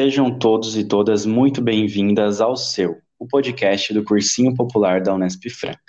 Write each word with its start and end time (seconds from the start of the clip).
Sejam 0.00 0.38
todos 0.38 0.76
e 0.76 0.84
todas 0.84 1.26
muito 1.26 1.60
bem-vindas 1.60 2.40
ao 2.40 2.56
seu, 2.56 2.98
o 3.18 3.26
podcast 3.26 3.92
do 3.92 4.04
Cursinho 4.04 4.54
Popular 4.54 5.02
da 5.02 5.12
Unesp 5.12 5.50
Franca. 5.50 5.87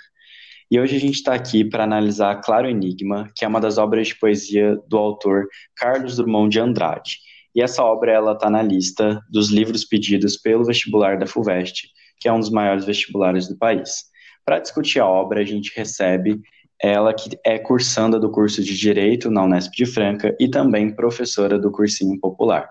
E 0.70 0.78
hoje 0.78 0.94
a 0.94 1.00
gente 1.00 1.16
está 1.16 1.34
aqui 1.34 1.64
para 1.64 1.82
analisar 1.82 2.40
Claro 2.44 2.68
Enigma, 2.68 3.28
que 3.34 3.44
é 3.44 3.48
uma 3.48 3.60
das 3.60 3.76
obras 3.76 4.06
de 4.06 4.14
poesia 4.14 4.78
do 4.86 4.96
autor 4.96 5.48
Carlos 5.76 6.16
Drummond 6.16 6.52
de 6.52 6.60
Andrade. 6.60 7.16
E 7.52 7.60
essa 7.60 7.82
obra 7.82 8.12
ela 8.12 8.34
está 8.34 8.48
na 8.48 8.62
lista 8.62 9.20
dos 9.28 9.50
livros 9.50 9.84
pedidos 9.84 10.36
pelo 10.36 10.64
vestibular 10.64 11.18
da 11.18 11.26
FUVEST, 11.26 11.88
que 12.20 12.28
é 12.28 12.32
um 12.32 12.38
dos 12.38 12.50
maiores 12.50 12.84
vestibulares 12.84 13.48
do 13.48 13.58
país. 13.58 14.04
Para 14.44 14.60
discutir 14.60 15.00
a 15.00 15.06
obra, 15.08 15.40
a 15.40 15.44
gente 15.44 15.72
recebe 15.76 16.40
ela 16.80 17.12
que 17.12 17.30
é 17.44 17.58
cursanda 17.58 18.20
do 18.20 18.30
curso 18.30 18.62
de 18.62 18.78
Direito 18.78 19.28
na 19.28 19.42
Unesp 19.42 19.72
de 19.74 19.86
Franca 19.86 20.36
e 20.38 20.48
também 20.48 20.94
professora 20.94 21.58
do 21.58 21.72
Cursinho 21.72 22.16
Popular. 22.20 22.70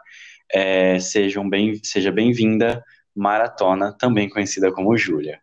É, 0.53 0.97
sejam 0.99 1.49
bem, 1.49 1.77
seja 1.83 2.13
bem-vinda, 2.13 2.81
Maratona, 3.13 3.93
também 3.99 4.29
conhecida 4.29 4.71
como 4.71 4.95
Júlia. 4.95 5.41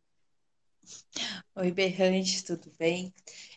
Oi, 1.59 1.73
Berrante, 1.73 2.45
tudo 2.45 2.71
bem? 2.79 3.15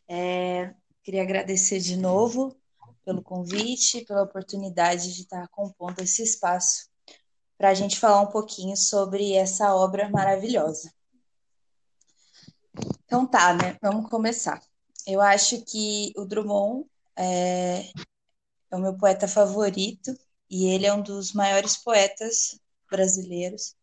É, 0.08 0.74
queria 1.04 1.22
agradecer 1.22 1.82
de 1.82 1.98
novo 1.98 2.56
pelo 3.04 3.22
convite, 3.22 4.06
pela 4.06 4.24
oportunidade 4.24 5.14
de 5.14 5.24
estar 5.24 5.46
compondo 5.50 6.00
esse 6.00 6.24
espaço 6.24 6.90
para 7.58 7.72
a 7.72 7.74
gente 7.74 8.00
falar 8.00 8.22
um 8.22 8.32
pouquinho 8.32 8.78
sobre 8.78 9.34
essa 9.34 9.76
obra 9.76 10.08
maravilhosa. 10.08 10.94
Então 13.04 13.28
tá, 13.28 13.54
né? 13.54 13.78
Vamos 13.82 14.10
começar. 14.10 14.64
Eu 15.06 15.20
acho 15.20 15.62
que 15.66 16.14
o 16.16 16.24
Drummond 16.24 16.90
é, 17.18 17.82
é 18.72 18.76
o 18.78 18.80
meu 18.80 18.96
poeta 18.98 19.28
favorito 19.28 20.18
e 20.50 20.68
ele 20.68 20.86
é 20.86 20.94
um 20.94 21.02
dos 21.02 21.34
maiores 21.34 21.76
poetas 21.76 22.58
brasileiros. 22.90 23.76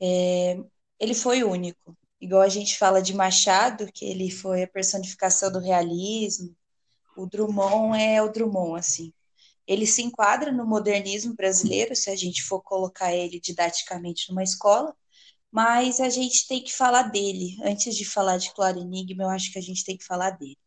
É, 0.00 0.58
ele 0.98 1.14
foi 1.14 1.44
único, 1.44 1.94
igual 2.20 2.42
a 2.42 2.48
gente 2.48 2.78
fala 2.78 3.02
de 3.02 3.14
Machado, 3.14 3.90
que 3.92 4.04
ele 4.04 4.30
foi 4.30 4.62
a 4.62 4.68
personificação 4.68 5.52
do 5.52 5.60
realismo, 5.60 6.54
o 7.16 7.26
Drummond 7.26 8.00
é 8.00 8.22
o 8.22 8.30
Drummond, 8.30 8.78
assim. 8.78 9.12
Ele 9.66 9.86
se 9.86 10.02
enquadra 10.02 10.52
no 10.52 10.66
modernismo 10.66 11.34
brasileiro, 11.34 11.96
se 11.96 12.10
a 12.10 12.16
gente 12.16 12.42
for 12.42 12.62
colocar 12.62 13.14
ele 13.14 13.40
didaticamente 13.40 14.28
numa 14.30 14.42
escola, 14.42 14.94
mas 15.50 16.00
a 16.00 16.08
gente 16.08 16.46
tem 16.46 16.62
que 16.62 16.72
falar 16.72 17.04
dele. 17.04 17.56
Antes 17.64 17.96
de 17.96 18.04
falar 18.04 18.36
de 18.36 18.52
Claro 18.54 18.78
Enigma, 18.80 19.24
eu 19.24 19.30
acho 19.30 19.52
que 19.52 19.58
a 19.58 19.62
gente 19.62 19.84
tem 19.84 19.96
que 19.96 20.04
falar 20.04 20.30
dele. 20.30 20.58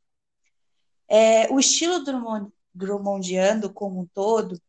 É, 1.07 1.51
o 1.53 1.59
estilo 1.59 2.03
Drummond, 2.03 2.51
Drummondiano 2.73 3.73
como 3.73 4.01
um 4.01 4.07
todo, 4.07 4.59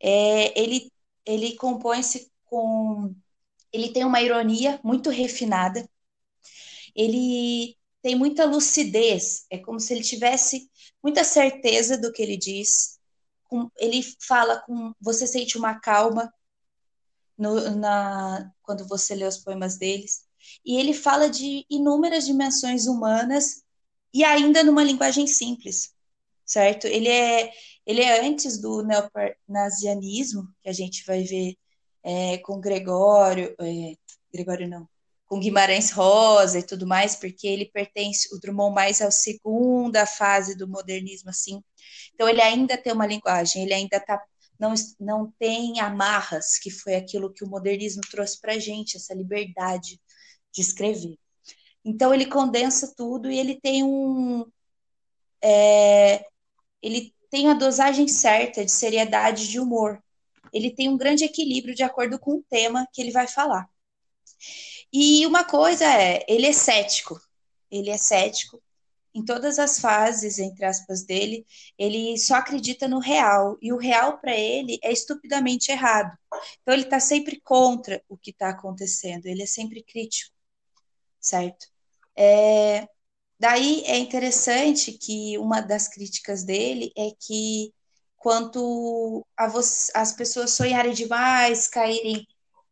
é, 0.00 0.58
ele, 0.60 0.90
ele 1.26 1.56
compõe-se 1.56 2.30
com. 2.44 3.14
Ele 3.72 3.90
tem 3.90 4.04
uma 4.04 4.22
ironia 4.22 4.80
muito 4.82 5.10
refinada, 5.10 5.88
ele 6.98 7.76
tem 8.02 8.16
muita 8.16 8.44
lucidez, 8.44 9.46
é 9.48 9.58
como 9.58 9.78
se 9.78 9.94
ele 9.94 10.02
tivesse 10.02 10.68
muita 11.00 11.22
certeza 11.22 11.96
do 11.96 12.12
que 12.12 12.20
ele 12.20 12.36
diz. 12.36 12.98
Ele 13.76 14.02
fala 14.20 14.60
com. 14.62 14.92
Você 15.00 15.26
sente 15.26 15.56
uma 15.56 15.78
calma 15.78 16.32
no, 17.36 17.70
na, 17.76 18.50
quando 18.62 18.86
você 18.86 19.14
lê 19.14 19.24
os 19.24 19.38
poemas 19.38 19.78
deles. 19.78 20.26
E 20.64 20.76
ele 20.76 20.92
fala 20.92 21.30
de 21.30 21.64
inúmeras 21.70 22.26
dimensões 22.26 22.86
humanas 22.86 23.62
e 24.12 24.24
ainda 24.24 24.64
numa 24.64 24.82
linguagem 24.82 25.26
simples, 25.26 25.94
certo? 26.44 26.86
Ele 26.86 27.08
é, 27.08 27.52
ele 27.86 28.02
é 28.02 28.26
antes 28.26 28.58
do 28.58 28.82
neoparnasianismo, 28.82 30.48
que 30.62 30.68
a 30.68 30.72
gente 30.72 31.04
vai 31.06 31.22
ver 31.22 31.56
é, 32.02 32.38
com 32.38 32.60
Gregório, 32.60 33.54
é, 33.60 33.94
Gregório 34.32 34.68
não, 34.68 34.88
com 35.28 35.38
Guimarães 35.38 35.90
Rosa 35.90 36.58
e 36.58 36.62
tudo 36.62 36.86
mais, 36.86 37.14
porque 37.14 37.46
ele 37.46 37.66
pertence, 37.66 38.34
o 38.34 38.40
Drummond 38.40 38.74
mais 38.74 39.02
à 39.02 39.10
segunda 39.10 40.06
fase 40.06 40.56
do 40.56 40.66
modernismo, 40.66 41.28
assim. 41.28 41.62
Então 42.14 42.28
ele 42.28 42.40
ainda 42.40 42.78
tem 42.78 42.92
uma 42.92 43.06
linguagem, 43.06 43.62
ele 43.62 43.74
ainda 43.74 44.00
tá, 44.00 44.20
não, 44.58 44.72
não 44.98 45.30
tem 45.38 45.80
amarras, 45.80 46.58
que 46.58 46.70
foi 46.70 46.94
aquilo 46.94 47.32
que 47.32 47.44
o 47.44 47.48
modernismo 47.48 48.00
trouxe 48.10 48.40
para 48.40 48.54
a 48.54 48.58
gente, 48.58 48.96
essa 48.96 49.14
liberdade 49.14 50.00
de 50.50 50.62
escrever. 50.62 51.18
Então 51.84 52.12
ele 52.12 52.26
condensa 52.26 52.92
tudo 52.96 53.30
e 53.30 53.38
ele 53.38 53.60
tem 53.60 53.84
um... 53.84 54.46
É, 55.42 56.24
ele 56.82 57.14
tem 57.30 57.48
a 57.48 57.54
dosagem 57.54 58.08
certa 58.08 58.64
de 58.64 58.72
seriedade 58.72 59.46
de 59.48 59.60
humor. 59.60 60.02
Ele 60.52 60.70
tem 60.70 60.88
um 60.88 60.96
grande 60.96 61.24
equilíbrio 61.24 61.74
de 61.74 61.82
acordo 61.82 62.18
com 62.18 62.36
o 62.36 62.44
tema 62.48 62.88
que 62.92 63.02
ele 63.02 63.10
vai 63.10 63.28
falar. 63.28 63.68
E 64.92 65.26
uma 65.26 65.44
coisa 65.44 65.84
é, 65.84 66.24
ele 66.28 66.46
é 66.46 66.52
cético. 66.52 67.20
Ele 67.70 67.90
é 67.90 67.98
cético 67.98 68.62
em 69.14 69.24
todas 69.24 69.58
as 69.58 69.80
fases, 69.80 70.38
entre 70.38 70.64
aspas, 70.64 71.04
dele, 71.04 71.44
ele 71.78 72.16
só 72.18 72.36
acredita 72.36 72.86
no 72.86 73.00
real, 73.00 73.58
e 73.60 73.72
o 73.72 73.76
real 73.76 74.18
para 74.18 74.36
ele 74.36 74.78
é 74.82 74.92
estupidamente 74.92 75.72
errado. 75.72 76.16
Então 76.62 76.74
ele 76.74 76.84
está 76.84 77.00
sempre 77.00 77.40
contra 77.40 78.02
o 78.08 78.16
que 78.16 78.30
está 78.30 78.50
acontecendo, 78.50 79.26
ele 79.26 79.42
é 79.42 79.46
sempre 79.46 79.82
crítico, 79.82 80.32
certo? 81.20 81.66
É, 82.16 82.88
Daí 83.40 83.82
é 83.86 83.98
interessante 83.98 84.92
que 84.92 85.38
uma 85.38 85.60
das 85.60 85.88
críticas 85.88 86.42
dele 86.44 86.92
é 86.96 87.10
que 87.20 87.72
quanto 88.16 89.24
a 89.36 89.46
você, 89.48 89.92
as 89.94 90.12
pessoas 90.12 90.52
sonharem 90.52 90.92
demais, 90.92 91.68
caírem, 91.68 92.26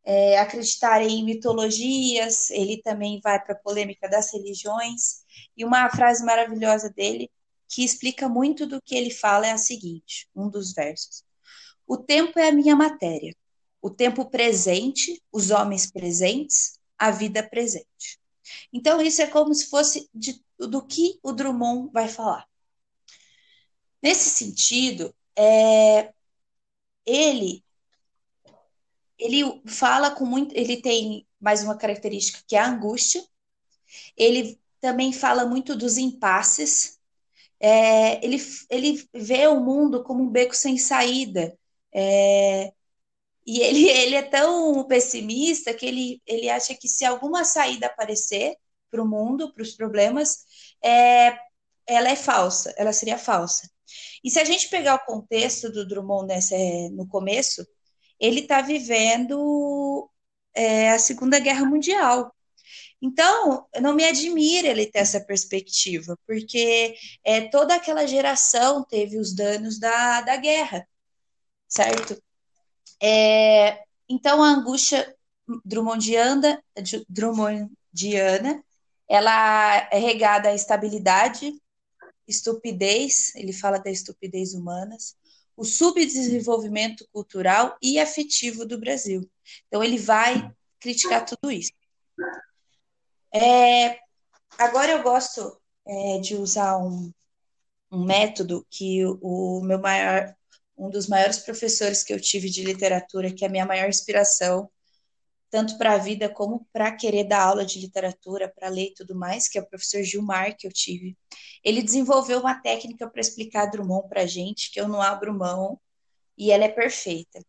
é, 0.07 0.39
acreditarem 0.39 1.19
em 1.19 1.25
mitologias, 1.25 2.49
ele 2.51 2.81
também 2.81 3.21
vai 3.21 3.43
para 3.43 3.55
a 3.55 3.59
polêmica 3.59 4.09
das 4.09 4.33
religiões. 4.33 5.25
E 5.57 5.65
uma 5.65 5.91
frase 5.91 6.25
maravilhosa 6.25 6.89
dele, 6.89 7.29
que 7.69 7.85
explica 7.85 8.29
muito 8.29 8.67
do 8.67 8.81
que 8.81 8.95
ele 8.95 9.11
fala, 9.11 9.49
é 9.49 9.53
a 9.53 9.59
seguinte: 9.59 10.29
um 10.35 10.49
dos 10.49 10.73
versos. 10.73 11.25
O 11.87 11.97
tempo 11.97 12.39
é 12.39 12.49
a 12.49 12.53
minha 12.53 12.77
matéria, 12.77 13.35
o 13.83 13.91
tempo 13.91 14.31
presente, 14.31 15.21
os 15.33 15.51
homens 15.51 15.91
presentes, 15.91 16.79
a 16.97 17.11
vida 17.11 17.43
presente. 17.43 18.21
Então, 18.73 19.01
isso 19.03 19.21
é 19.23 19.27
como 19.27 19.53
se 19.55 19.69
fosse 19.69 20.09
de 20.15 20.41
do 20.59 20.87
que 20.87 21.19
o 21.23 21.33
Drummond 21.33 21.91
vai 21.93 22.09
falar. 22.09 22.49
Nesse 24.03 24.31
sentido, 24.31 25.15
é, 25.37 26.13
ele 27.05 27.63
ele 29.19 29.63
fala 29.67 30.11
com 30.11 30.25
muito, 30.25 30.55
ele 30.57 30.81
tem 30.81 31.27
mais 31.41 31.63
uma 31.63 31.77
característica 31.77 32.43
que 32.47 32.57
é 32.57 32.61
a 32.61 32.69
angústia. 32.69 33.25
Ele 34.17 34.61
também 34.81 35.13
fala 35.13 35.47
muito 35.47 35.77
dos 35.77 35.99
impasses. 35.99 36.99
É, 37.61 38.25
ele, 38.25 38.39
ele 38.71 39.09
vê 39.15 39.47
o 39.47 39.61
mundo 39.61 40.05
como 40.05 40.23
um 40.23 40.29
beco 40.31 40.55
sem 40.55 40.79
saída. 40.79 41.57
É, 41.93 42.73
e 43.47 43.61
ele, 43.61 43.89
ele 43.91 44.17
é 44.17 44.23
tão 44.23 44.85
pessimista 44.87 45.73
que 45.75 45.87
ele, 45.87 46.23
ele 46.27 46.51
acha 46.51 46.75
que 46.75 46.89
se 46.89 47.05
alguma 47.05 47.45
saída 47.45 47.87
aparecer 47.87 48.57
para 48.91 49.03
o 49.03 49.09
mundo, 49.09 49.53
para 49.53 49.63
os 49.63 49.73
problemas, 49.73 50.45
é, 50.83 51.39
ela 51.87 52.11
é 52.11 52.17
falsa, 52.17 52.75
ela 52.77 52.93
seria 52.93 53.19
falsa. 53.19 53.71
E 54.25 54.31
se 54.31 54.41
a 54.41 54.45
gente 54.45 54.69
pegar 54.69 54.97
o 54.97 55.05
contexto 55.07 55.71
do 55.71 55.87
Drummond 55.87 56.27
nessa, 56.27 56.57
no 56.93 57.07
começo, 57.09 57.67
ele 58.21 58.41
está 58.41 58.61
vivendo 58.61 60.11
é, 60.55 60.91
a 60.91 60.99
Segunda 60.99 61.39
Guerra 61.39 61.65
Mundial. 61.65 62.35
Então, 63.01 63.67
não 63.81 63.95
me 63.95 64.05
admira 64.05 64.69
ele 64.69 64.87
ter 64.87 65.01
essa 65.01 65.21
perspectiva, 65.21 66.19
porque 66.27 66.95
é, 67.25 67.43
toda 67.49 67.75
aquela 67.75 68.07
geração 68.07 68.85
teve 68.85 69.19
os 69.19 69.35
danos 69.35 69.79
da, 69.79 70.23
da 70.23 70.37
guerra, 70.37 70.87
certo? 71.69 72.21
É, 73.03 73.83
então, 74.09 74.43
a 74.43 74.49
angústia 74.49 75.15
drummondiana, 75.65 76.63
drummondiana 77.09 78.65
ela 79.09 79.89
é 79.93 79.99
regada 79.99 80.49
à 80.49 80.55
estabilidade, 80.55 81.53
estupidez, 82.27 83.35
ele 83.37 83.53
fala 83.53 83.79
da 83.79 83.91
estupidez 83.91 84.53
humanas, 84.55 85.17
o 85.57 85.65
subdesenvolvimento 85.65 87.07
cultural 87.13 87.77
e 87.83 87.99
afetivo 87.99 88.67
do 88.67 88.79
Brasil. 88.79 89.29
Então, 89.67 89.83
ele 89.83 89.99
vai 89.99 90.51
criticar 90.79 91.25
tudo 91.25 91.51
isso. 91.51 91.73
É, 93.35 93.99
agora 94.59 94.93
eu 94.93 95.03
gosto 95.03 95.61
é, 95.87 96.19
de 96.19 96.35
usar 96.37 96.79
um, 96.79 97.13
um 97.91 98.05
método 98.05 98.67
que 98.71 99.05
o, 99.05 99.59
o 99.59 99.65
meu 99.65 99.79
maior, 99.79 100.35
um 100.77 100.91
dos 100.91 101.09
maiores 101.09 101.39
professores 101.39 102.03
que 102.03 102.13
eu 102.13 102.21
tive 102.21 102.51
de 102.51 102.65
literatura, 102.65 103.33
que 103.33 103.45
é 103.45 103.49
a 103.49 103.51
minha 103.51 103.67
maior 103.67 103.89
inspiração, 103.89 104.71
tanto 105.57 105.79
para 105.79 105.95
a 105.95 105.97
vida 105.97 106.29
como 106.29 106.69
para 106.71 106.93
querer 106.93 107.25
dar 107.25 107.41
aula 107.41 107.65
de 107.65 107.81
literatura, 107.81 108.47
para 108.47 108.69
ler 108.69 108.89
e 108.89 108.95
tudo 108.95 109.15
mais, 109.15 109.49
que 109.49 109.57
é 109.57 109.63
o 109.63 109.67
professor 109.67 110.03
Gilmar 110.03 110.55
que 110.55 110.67
eu 110.67 110.71
tive. 110.71 111.17
Ele 111.65 111.83
desenvolveu 111.83 112.41
uma 112.41 112.61
técnica 112.61 113.09
para 113.09 113.23
explicar 113.23 113.71
Drummond 113.71 114.07
para 114.07 114.21
a 114.21 114.27
gente, 114.27 114.71
que 114.71 114.79
eu 114.79 114.87
não 114.87 115.01
abro 115.01 115.33
mão, 115.33 115.81
e 116.37 116.53
ela 116.53 116.65
é 116.65 116.69
perfeita. 116.69 117.43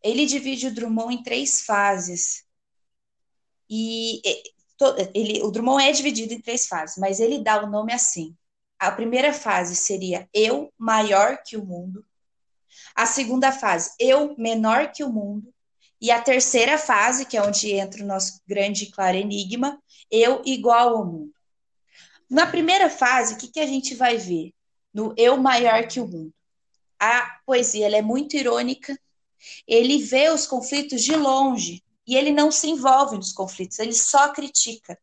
Ele 0.00 0.24
divide 0.24 0.68
o 0.68 0.72
Drummond 0.72 1.16
em 1.16 1.22
três 1.24 1.62
fases. 1.62 2.44
E 3.68 4.22
ele, 5.12 5.42
o 5.42 5.50
Drummond 5.50 5.82
é 5.82 5.90
dividido 5.90 6.34
em 6.34 6.40
três 6.40 6.68
fases, 6.68 6.96
mas 6.96 7.18
ele 7.18 7.42
dá 7.42 7.60
o 7.60 7.68
nome 7.68 7.92
assim. 7.92 8.36
A 8.78 8.92
primeira 8.92 9.32
fase 9.32 9.74
seria 9.74 10.28
eu 10.32 10.72
maior 10.78 11.42
que 11.44 11.56
o 11.56 11.66
mundo. 11.66 12.06
A 12.94 13.04
segunda 13.04 13.50
fase, 13.50 13.96
eu 13.98 14.36
menor 14.38 14.92
que 14.92 15.02
o 15.02 15.10
mundo. 15.12 15.51
E 16.02 16.10
a 16.10 16.20
terceira 16.20 16.76
fase, 16.76 17.24
que 17.24 17.36
é 17.36 17.42
onde 17.42 17.70
entra 17.70 18.02
o 18.02 18.06
nosso 18.06 18.40
grande 18.44 18.82
e 18.82 18.90
claro 18.90 19.16
enigma, 19.16 19.80
eu 20.10 20.42
igual 20.44 20.96
ao 20.96 21.06
mundo. 21.06 21.32
Na 22.28 22.44
primeira 22.44 22.90
fase, 22.90 23.34
o 23.34 23.36
que, 23.36 23.46
que 23.46 23.60
a 23.60 23.66
gente 23.66 23.94
vai 23.94 24.18
ver? 24.18 24.52
No 24.92 25.14
eu 25.16 25.36
maior 25.36 25.86
que 25.86 26.00
o 26.00 26.08
mundo. 26.08 26.34
A 26.98 27.38
poesia 27.46 27.86
é 27.96 28.02
muito 28.02 28.36
irônica, 28.36 28.98
ele 29.64 29.98
vê 29.98 30.28
os 30.28 30.44
conflitos 30.44 31.02
de 31.02 31.14
longe 31.14 31.84
e 32.04 32.16
ele 32.16 32.32
não 32.32 32.50
se 32.50 32.68
envolve 32.68 33.16
nos 33.16 33.30
conflitos, 33.30 33.78
ele 33.78 33.92
só 33.92 34.32
critica. 34.32 34.98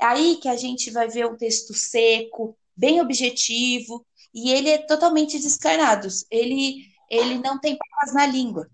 É 0.00 0.04
aí 0.04 0.36
que 0.36 0.48
a 0.48 0.54
gente 0.54 0.88
vai 0.92 1.08
ver 1.08 1.26
um 1.26 1.36
texto 1.36 1.74
seco, 1.74 2.56
bem 2.76 3.00
objetivo, 3.00 4.06
e 4.32 4.52
ele 4.52 4.70
é 4.70 4.78
totalmente 4.78 5.36
descarnado. 5.36 6.06
Ele, 6.30 6.86
ele 7.10 7.38
não 7.38 7.58
tem 7.58 7.76
palavras 7.76 8.14
na 8.14 8.26
língua. 8.26 8.70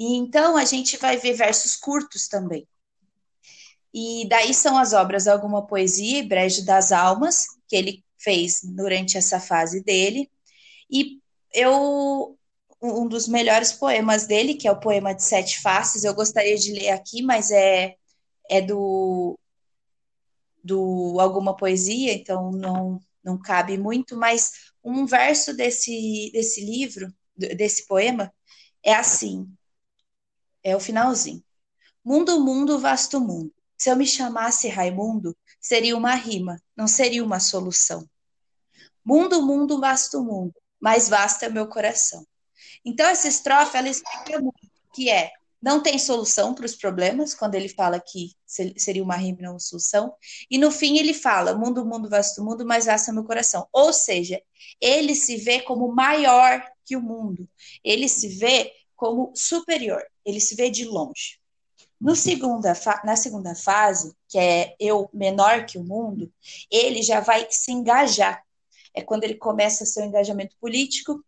E 0.00 0.16
então 0.16 0.56
a 0.56 0.64
gente 0.64 0.96
vai 0.96 1.18
ver 1.18 1.34
versos 1.34 1.76
curtos 1.76 2.26
também. 2.26 2.66
E 3.92 4.26
daí 4.30 4.54
são 4.54 4.78
as 4.78 4.94
obras 4.94 5.28
Alguma 5.28 5.66
Poesia 5.66 6.20
e 6.20 6.26
Brejo 6.26 6.64
das 6.64 6.90
Almas, 6.90 7.44
que 7.68 7.76
ele 7.76 8.02
fez 8.18 8.60
durante 8.64 9.18
essa 9.18 9.38
fase 9.38 9.84
dele. 9.84 10.30
E 10.90 11.20
eu 11.54 12.34
um 12.82 13.06
dos 13.06 13.28
melhores 13.28 13.72
poemas 13.74 14.26
dele, 14.26 14.54
que 14.54 14.66
é 14.66 14.72
o 14.72 14.80
poema 14.80 15.14
de 15.14 15.22
Sete 15.22 15.60
Faces, 15.60 16.02
eu 16.02 16.14
gostaria 16.14 16.56
de 16.56 16.72
ler 16.72 16.88
aqui, 16.88 17.20
mas 17.20 17.50
é, 17.50 17.94
é 18.48 18.62
do, 18.62 19.38
do 20.64 21.20
Alguma 21.20 21.54
Poesia, 21.54 22.14
então 22.14 22.50
não, 22.50 22.98
não 23.22 23.38
cabe 23.38 23.76
muito, 23.76 24.16
mas 24.16 24.52
um 24.82 25.04
verso 25.04 25.54
desse, 25.54 26.30
desse 26.32 26.64
livro, 26.64 27.12
desse 27.36 27.86
poema, 27.86 28.32
é 28.82 28.94
assim: 28.94 29.46
é 30.62 30.76
o 30.76 30.80
finalzinho. 30.80 31.42
Mundo, 32.04 32.40
mundo, 32.40 32.78
vasto 32.78 33.20
mundo. 33.20 33.52
Se 33.76 33.90
eu 33.90 33.96
me 33.96 34.06
chamasse 34.06 34.68
Raimundo, 34.68 35.36
seria 35.60 35.96
uma 35.96 36.14
rima, 36.14 36.60
não 36.76 36.86
seria 36.86 37.24
uma 37.24 37.40
solução. 37.40 38.08
Mundo, 39.04 39.42
mundo, 39.42 39.80
vasto 39.80 40.22
mundo, 40.22 40.54
mais 40.78 41.08
vasto 41.08 41.44
é 41.44 41.48
meu 41.48 41.66
coração. 41.66 42.26
Então, 42.84 43.06
essa 43.06 43.28
estrofe, 43.28 43.76
ela 43.76 43.88
explica 43.88 44.38
muito, 44.40 44.70
que 44.94 45.10
é, 45.10 45.30
não 45.62 45.82
tem 45.82 45.98
solução 45.98 46.54
para 46.54 46.64
os 46.64 46.74
problemas, 46.74 47.34
quando 47.34 47.54
ele 47.54 47.68
fala 47.68 48.00
que 48.00 48.32
seria 48.46 49.02
uma 49.02 49.16
rima, 49.16 49.38
não 49.42 49.52
uma 49.52 49.58
solução, 49.58 50.14
e 50.50 50.56
no 50.56 50.70
fim 50.70 50.98
ele 50.98 51.12
fala, 51.12 51.54
mundo, 51.54 51.84
mundo, 51.84 52.08
vasto 52.08 52.42
mundo, 52.42 52.64
mais 52.64 52.86
vasto 52.86 53.10
é 53.10 53.12
meu 53.12 53.24
coração. 53.24 53.68
Ou 53.72 53.92
seja, 53.92 54.40
ele 54.80 55.14
se 55.14 55.36
vê 55.36 55.60
como 55.60 55.92
maior 55.94 56.64
que 56.84 56.96
o 56.96 57.00
mundo, 57.00 57.48
ele 57.84 58.08
se 58.08 58.28
vê 58.28 58.72
como 59.00 59.32
superior, 59.34 60.04
ele 60.26 60.38
se 60.38 60.54
vê 60.54 60.68
de 60.68 60.84
longe. 60.84 61.40
No 61.98 62.14
segunda, 62.14 62.74
na 63.02 63.16
segunda 63.16 63.54
fase, 63.54 64.14
que 64.28 64.38
é 64.38 64.76
eu 64.78 65.08
menor 65.10 65.64
que 65.64 65.78
o 65.78 65.82
mundo, 65.82 66.30
ele 66.70 67.02
já 67.02 67.20
vai 67.20 67.46
se 67.50 67.72
engajar. 67.72 68.44
É 68.92 69.00
quando 69.00 69.24
ele 69.24 69.36
começa 69.36 69.86
seu 69.86 70.04
engajamento 70.04 70.54
político. 70.60 71.24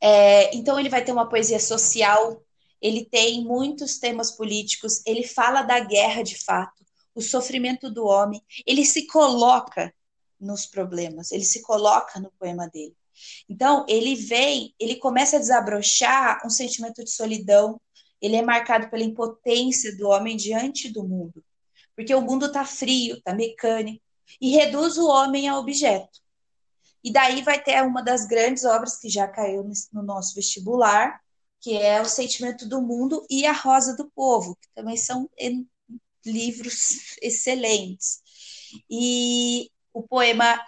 É, 0.00 0.56
então, 0.56 0.80
ele 0.80 0.88
vai 0.88 1.04
ter 1.04 1.12
uma 1.12 1.28
poesia 1.28 1.60
social, 1.60 2.42
ele 2.80 3.04
tem 3.04 3.44
muitos 3.44 3.98
temas 3.98 4.30
políticos, 4.30 5.02
ele 5.06 5.26
fala 5.26 5.60
da 5.60 5.78
guerra 5.78 6.22
de 6.22 6.42
fato, 6.42 6.82
o 7.14 7.20
sofrimento 7.20 7.90
do 7.90 8.06
homem, 8.06 8.42
ele 8.66 8.86
se 8.86 9.06
coloca 9.06 9.94
nos 10.40 10.64
problemas, 10.64 11.32
ele 11.32 11.44
se 11.44 11.60
coloca 11.60 12.18
no 12.18 12.32
poema 12.38 12.66
dele. 12.66 12.96
Então, 13.48 13.84
ele 13.88 14.14
vem, 14.14 14.74
ele 14.78 14.96
começa 14.96 15.36
a 15.36 15.40
desabrochar 15.40 16.40
um 16.44 16.50
sentimento 16.50 17.02
de 17.04 17.10
solidão, 17.10 17.80
ele 18.20 18.36
é 18.36 18.42
marcado 18.42 18.88
pela 18.88 19.02
impotência 19.02 19.96
do 19.96 20.08
homem 20.08 20.36
diante 20.36 20.88
do 20.88 21.02
mundo, 21.02 21.44
porque 21.96 22.14
o 22.14 22.20
mundo 22.20 22.46
está 22.46 22.64
frio, 22.64 23.16
está 23.16 23.34
mecânico, 23.34 24.02
e 24.40 24.50
reduz 24.50 24.96
o 24.96 25.08
homem 25.08 25.48
a 25.48 25.58
objeto. 25.58 26.20
E 27.04 27.12
daí 27.12 27.42
vai 27.42 27.60
ter 27.62 27.82
uma 27.82 28.02
das 28.02 28.26
grandes 28.26 28.64
obras 28.64 28.96
que 28.96 29.08
já 29.08 29.26
caiu 29.26 29.68
no 29.92 30.02
nosso 30.02 30.34
vestibular, 30.34 31.20
que 31.60 31.76
é 31.76 32.00
O 32.00 32.04
Sentimento 32.04 32.68
do 32.68 32.80
Mundo 32.80 33.24
e 33.28 33.44
A 33.44 33.52
Rosa 33.52 33.96
do 33.96 34.10
Povo, 34.10 34.56
que 34.60 34.68
também 34.74 34.96
são 34.96 35.28
livros 36.24 37.16
excelentes. 37.22 38.20
E 38.88 39.70
o 39.92 40.02
poema 40.02 40.60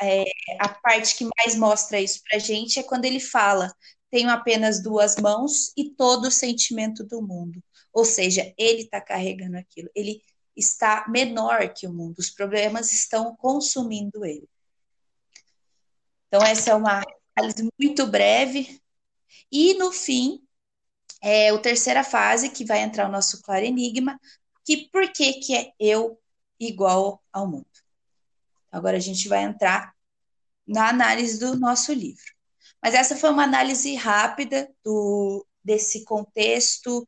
é, 0.00 0.24
a 0.58 0.68
parte 0.68 1.16
que 1.16 1.28
mais 1.38 1.54
mostra 1.56 2.00
isso 2.00 2.22
para 2.28 2.36
a 2.36 2.40
gente 2.40 2.78
é 2.78 2.82
quando 2.82 3.04
ele 3.04 3.20
fala: 3.20 3.72
tenho 4.10 4.30
apenas 4.30 4.82
duas 4.82 5.16
mãos 5.16 5.72
e 5.76 5.90
todo 5.90 6.26
o 6.26 6.30
sentimento 6.30 7.04
do 7.04 7.22
mundo. 7.22 7.62
Ou 7.92 8.04
seja, 8.04 8.52
ele 8.56 8.82
está 8.82 9.00
carregando 9.00 9.56
aquilo, 9.56 9.90
ele 9.94 10.22
está 10.56 11.06
menor 11.08 11.72
que 11.72 11.86
o 11.86 11.92
mundo, 11.92 12.18
os 12.18 12.30
problemas 12.30 12.92
estão 12.92 13.34
consumindo 13.36 14.24
ele. 14.24 14.48
Então, 16.28 16.42
essa 16.42 16.70
é 16.70 16.74
uma 16.74 17.02
análise 17.36 17.68
muito 17.78 18.06
breve. 18.06 18.80
E, 19.50 19.74
no 19.74 19.90
fim, 19.92 20.40
é 21.22 21.50
a 21.50 21.58
terceira 21.58 22.04
fase, 22.04 22.50
que 22.50 22.64
vai 22.64 22.80
entrar 22.80 23.08
o 23.08 23.12
nosso 23.12 23.42
claro 23.42 23.64
enigma, 23.64 24.18
que 24.64 24.88
por 24.90 25.10
que, 25.12 25.34
que 25.34 25.56
é 25.56 25.72
eu 25.78 26.20
igual 26.58 27.22
ao 27.32 27.46
mundo? 27.48 27.69
Agora 28.70 28.96
a 28.96 29.00
gente 29.00 29.28
vai 29.28 29.42
entrar 29.42 29.92
na 30.66 30.88
análise 30.88 31.38
do 31.38 31.58
nosso 31.58 31.92
livro. 31.92 32.24
Mas 32.82 32.94
essa 32.94 33.16
foi 33.16 33.30
uma 33.30 33.44
análise 33.44 33.94
rápida 33.94 34.70
do, 34.84 35.46
desse 35.62 36.04
contexto 36.04 37.06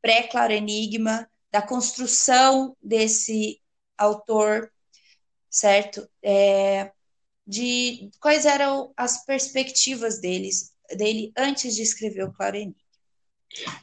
pré-claro 0.00 0.52
enigma, 0.52 1.28
da 1.50 1.62
construção 1.62 2.76
desse 2.82 3.60
autor, 3.96 4.72
certo? 5.50 6.08
É, 6.22 6.90
de 7.46 8.10
quais 8.20 8.46
eram 8.46 8.92
as 8.96 9.24
perspectivas 9.24 10.20
deles, 10.20 10.72
dele 10.96 11.32
antes 11.36 11.76
de 11.76 11.82
escrever 11.82 12.24
o 12.24 12.32
Claro 12.32 12.56
Enigma. 12.56 12.81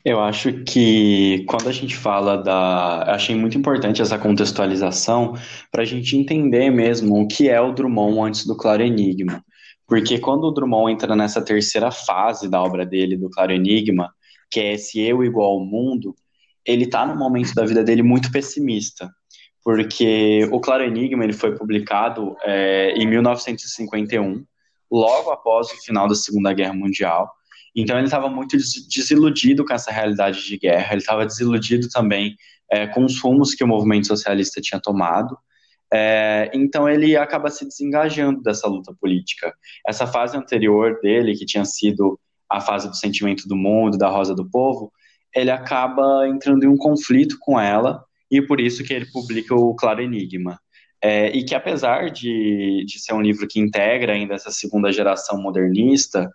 Eu 0.04 0.20
acho 0.20 0.64
que 0.64 1.46
quando 1.48 1.70
a 1.70 1.72
gente 1.72 1.96
fala 1.96 2.38
da. 2.38 3.04
Achei 3.14 3.36
muito 3.36 3.58
importante 3.58 4.02
essa 4.02 4.18
contextualização 4.18 5.36
para 5.72 5.84
a 5.84 5.86
gente 5.86 6.18
entender 6.18 6.70
mesmo 6.70 7.22
o 7.22 7.28
que 7.28 7.50
é 7.50 7.62
o 7.62 7.72
Drummond 7.72 8.30
antes 8.30 8.46
do 8.46 8.56
Claro 8.56 8.84
Enigma. 8.84 9.44
Porque 9.88 10.20
quando 10.20 10.46
o 10.46 10.52
Drummond 10.52 10.94
entra 10.94 11.16
nessa 11.16 11.42
terceira 11.42 11.92
fase 11.92 12.50
da 12.50 12.62
obra 12.62 12.86
dele, 12.86 13.18
do 13.18 13.30
Claro 13.30 13.52
Enigma, 13.52 14.14
que 14.52 14.60
é 14.60 14.74
esse 14.74 15.00
eu 15.00 15.24
igual 15.24 15.54
ao 15.54 15.66
mundo, 15.66 16.16
ele 16.66 16.86
está 16.86 17.06
num 17.06 17.18
momento 17.18 17.54
da 17.54 17.66
vida 17.66 17.84
dele 17.84 18.04
muito 18.04 18.32
pessimista. 18.32 19.10
Porque 19.64 20.48
o 20.52 20.60
Claro 20.60 20.84
Enigma 20.84 21.24
ele 21.24 21.34
foi 21.34 21.56
publicado 21.56 22.36
é, 22.44 22.94
em 22.96 23.08
1951, 23.08 24.44
logo 24.92 25.32
após 25.32 25.68
o 25.72 25.78
final 25.84 26.08
da 26.08 26.16
Segunda 26.16 26.54
Guerra 26.54 26.74
Mundial 26.74 27.30
então 27.76 27.98
ele 27.98 28.06
estava 28.06 28.30
muito 28.30 28.58
desiludido 28.58 29.66
com 29.66 29.74
essa 29.74 29.92
realidade 29.92 30.46
de 30.46 30.58
guerra, 30.58 30.92
ele 30.92 31.02
estava 31.02 31.26
desiludido 31.26 31.88
também 31.90 32.36
é, 32.72 32.88
com 32.88 33.04
os 33.04 33.20
rumos 33.20 33.54
que 33.54 33.64
o 33.64 33.68
movimento 33.68 34.08
socialista 34.08 34.62
tinha 34.62 34.80
tomado. 34.80 35.38
É, 35.92 36.52
então 36.54 36.88
ele 36.88 37.18
acaba 37.18 37.50
se 37.50 37.66
desengajando 37.66 38.42
dessa 38.42 38.68
luta 38.68 38.94
política. 39.00 39.54
Essa 39.88 40.06
fase 40.06 40.38
anterior 40.38 41.00
dele, 41.02 41.36
que 41.36 41.46
tinha 41.46 41.66
sido 41.66 42.20
a 42.50 42.62
fase 42.62 42.88
do 42.88 42.96
sentimento 42.96 43.48
do 43.48 43.56
mundo, 43.56 43.98
da 43.98 44.08
rosa 44.08 44.36
do 44.36 44.50
povo, 44.50 44.92
ele 45.36 45.52
acaba 45.52 46.28
entrando 46.28 46.64
em 46.64 46.68
um 46.68 46.78
conflito 46.78 47.38
com 47.40 47.60
ela 47.60 48.04
e 48.32 48.42
por 48.42 48.60
isso 48.60 48.84
que 48.84 48.94
ele 48.94 49.06
publica 49.12 49.56
o 49.56 49.76
Claro 49.76 50.02
Enigma. 50.02 50.60
É, 51.02 51.30
e 51.30 51.46
que 51.46 51.56
apesar 51.56 52.10
de, 52.10 52.84
de 52.86 53.00
ser 53.00 53.14
um 53.14 53.22
livro 53.22 53.48
que 53.48 53.60
integra 53.60 54.14
ainda 54.14 54.34
essa 54.34 54.52
segunda 54.52 54.92
geração 54.92 55.42
modernista, 55.42 56.30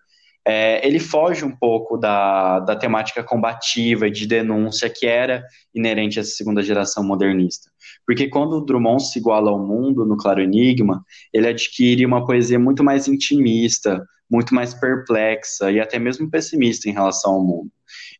é, 0.46 0.86
ele 0.86 0.98
foge 0.98 1.44
um 1.44 1.56
pouco 1.56 1.96
da, 1.96 2.60
da 2.60 2.76
temática 2.76 3.22
combativa 3.22 4.06
e 4.06 4.10
de 4.10 4.26
denúncia 4.26 4.90
que 4.90 5.06
era 5.06 5.42
inerente 5.74 6.18
a 6.18 6.22
essa 6.22 6.32
segunda 6.32 6.62
geração 6.62 7.02
modernista. 7.02 7.70
Porque 8.06 8.28
quando 8.28 8.64
Drummond 8.64 9.02
se 9.02 9.18
iguala 9.18 9.50
ao 9.50 9.58
mundo 9.58 10.04
no 10.04 10.16
Claro 10.16 10.42
Enigma, 10.42 11.02
ele 11.32 11.48
adquire 11.48 12.04
uma 12.04 12.26
poesia 12.26 12.58
muito 12.58 12.84
mais 12.84 13.08
intimista, 13.08 14.04
muito 14.30 14.54
mais 14.54 14.74
perplexa 14.74 15.70
e 15.70 15.80
até 15.80 15.98
mesmo 15.98 16.30
pessimista 16.30 16.88
em 16.88 16.92
relação 16.92 17.34
ao 17.34 17.44
mundo. 17.44 17.70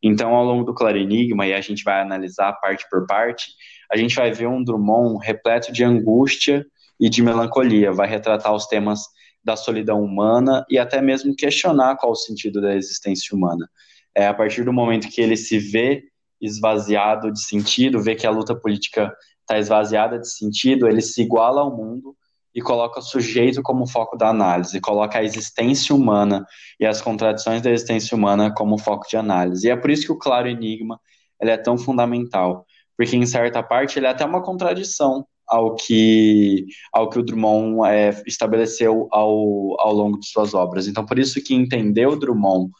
Então, 0.02 0.34
ao 0.34 0.44
longo 0.44 0.64
do 0.64 0.74
Claro 0.74 0.96
Enigma, 0.96 1.46
e 1.46 1.52
a 1.52 1.60
gente 1.60 1.84
vai 1.84 2.00
analisar 2.00 2.52
parte 2.54 2.86
por 2.90 3.06
parte, 3.06 3.52
a 3.92 3.96
gente 3.96 4.14
vai 4.14 4.32
ver 4.32 4.46
um 4.46 4.62
Drummond 4.62 5.24
repleto 5.24 5.72
de 5.72 5.84
angústia 5.84 6.64
e 6.98 7.08
de 7.08 7.22
melancolia, 7.22 7.92
vai 7.92 8.08
retratar 8.08 8.54
os 8.54 8.66
temas 8.66 9.00
da 9.44 9.56
solidão 9.56 10.02
humana 10.02 10.64
e 10.70 10.78
até 10.78 11.02
mesmo 11.02 11.34
questionar 11.36 11.96
qual 11.96 12.12
o 12.12 12.16
sentido 12.16 12.60
da 12.60 12.74
existência 12.74 13.36
humana. 13.36 13.68
É 14.14 14.26
a 14.26 14.34
partir 14.34 14.64
do 14.64 14.72
momento 14.72 15.08
que 15.08 15.20
ele 15.20 15.36
se 15.36 15.58
vê 15.58 16.04
esvaziado 16.40 17.32
de 17.32 17.40
sentido, 17.40 18.02
vê 18.02 18.14
que 18.14 18.26
a 18.26 18.30
luta 18.30 18.54
política 18.54 19.14
está 19.40 19.58
esvaziada 19.58 20.18
de 20.18 20.30
sentido, 20.30 20.88
ele 20.88 21.00
se 21.00 21.22
iguala 21.22 21.60
ao 21.60 21.76
mundo 21.76 22.16
e 22.54 22.62
coloca 22.62 23.00
o 23.00 23.02
sujeito 23.02 23.62
como 23.62 23.86
foco 23.86 24.16
da 24.16 24.28
análise, 24.28 24.80
coloca 24.80 25.18
a 25.18 25.24
existência 25.24 25.94
humana 25.94 26.46
e 26.78 26.86
as 26.86 27.02
contradições 27.02 27.60
da 27.60 27.70
existência 27.70 28.16
humana 28.16 28.52
como 28.54 28.78
foco 28.78 29.08
de 29.08 29.16
análise. 29.16 29.66
E 29.66 29.70
é 29.70 29.76
por 29.76 29.90
isso 29.90 30.06
que 30.06 30.12
o 30.12 30.18
claro 30.18 30.48
enigma 30.48 31.00
ele 31.40 31.50
é 31.50 31.56
tão 31.56 31.76
fundamental, 31.76 32.64
porque 32.96 33.16
em 33.16 33.26
certa 33.26 33.62
parte 33.62 33.98
ele 33.98 34.06
é 34.06 34.10
até 34.10 34.24
uma 34.24 34.42
contradição 34.42 35.26
ao 35.46 35.74
que, 35.74 36.66
ao 36.92 37.08
que 37.08 37.18
o 37.18 37.22
Drummond 37.22 37.88
é, 37.88 38.22
estabeleceu 38.26 39.08
ao, 39.10 39.80
ao 39.80 39.92
longo 39.92 40.18
de 40.18 40.26
suas 40.28 40.54
obras. 40.54 40.86
Então, 40.86 41.04
por 41.04 41.18
isso 41.18 41.42
que 41.42 41.54
entender 41.54 42.06
o 42.06 42.16
Drummond 42.16 42.70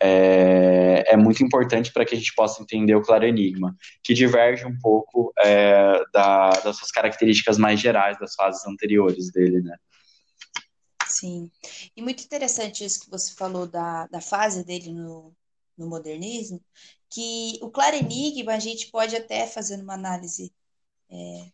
é, 0.00 1.04
é 1.12 1.16
muito 1.16 1.44
importante 1.44 1.92
para 1.92 2.04
que 2.04 2.14
a 2.14 2.18
gente 2.18 2.34
possa 2.34 2.60
entender 2.60 2.94
o 2.94 3.02
Claro 3.02 3.24
Enigma, 3.24 3.76
que 4.02 4.12
diverge 4.12 4.66
um 4.66 4.76
pouco 4.80 5.32
é, 5.38 6.02
da, 6.12 6.50
das 6.50 6.76
suas 6.76 6.90
características 6.90 7.56
mais 7.56 7.78
gerais 7.78 8.18
das 8.18 8.34
fases 8.34 8.66
anteriores 8.66 9.30
dele, 9.30 9.60
né? 9.60 9.76
Sim. 11.06 11.50
E 11.96 12.02
muito 12.02 12.24
interessante 12.24 12.84
isso 12.84 13.04
que 13.04 13.10
você 13.10 13.32
falou 13.34 13.66
da, 13.66 14.06
da 14.08 14.20
fase 14.20 14.64
dele 14.64 14.92
no, 14.92 15.32
no 15.76 15.86
modernismo, 15.86 16.60
que 17.10 17.58
o 17.62 17.70
Claro 17.70 17.96
Enigma 17.96 18.54
a 18.54 18.58
gente 18.58 18.90
pode 18.90 19.14
até 19.14 19.46
fazer 19.46 19.80
uma 19.80 19.94
análise, 19.94 20.52
é, 21.10 21.46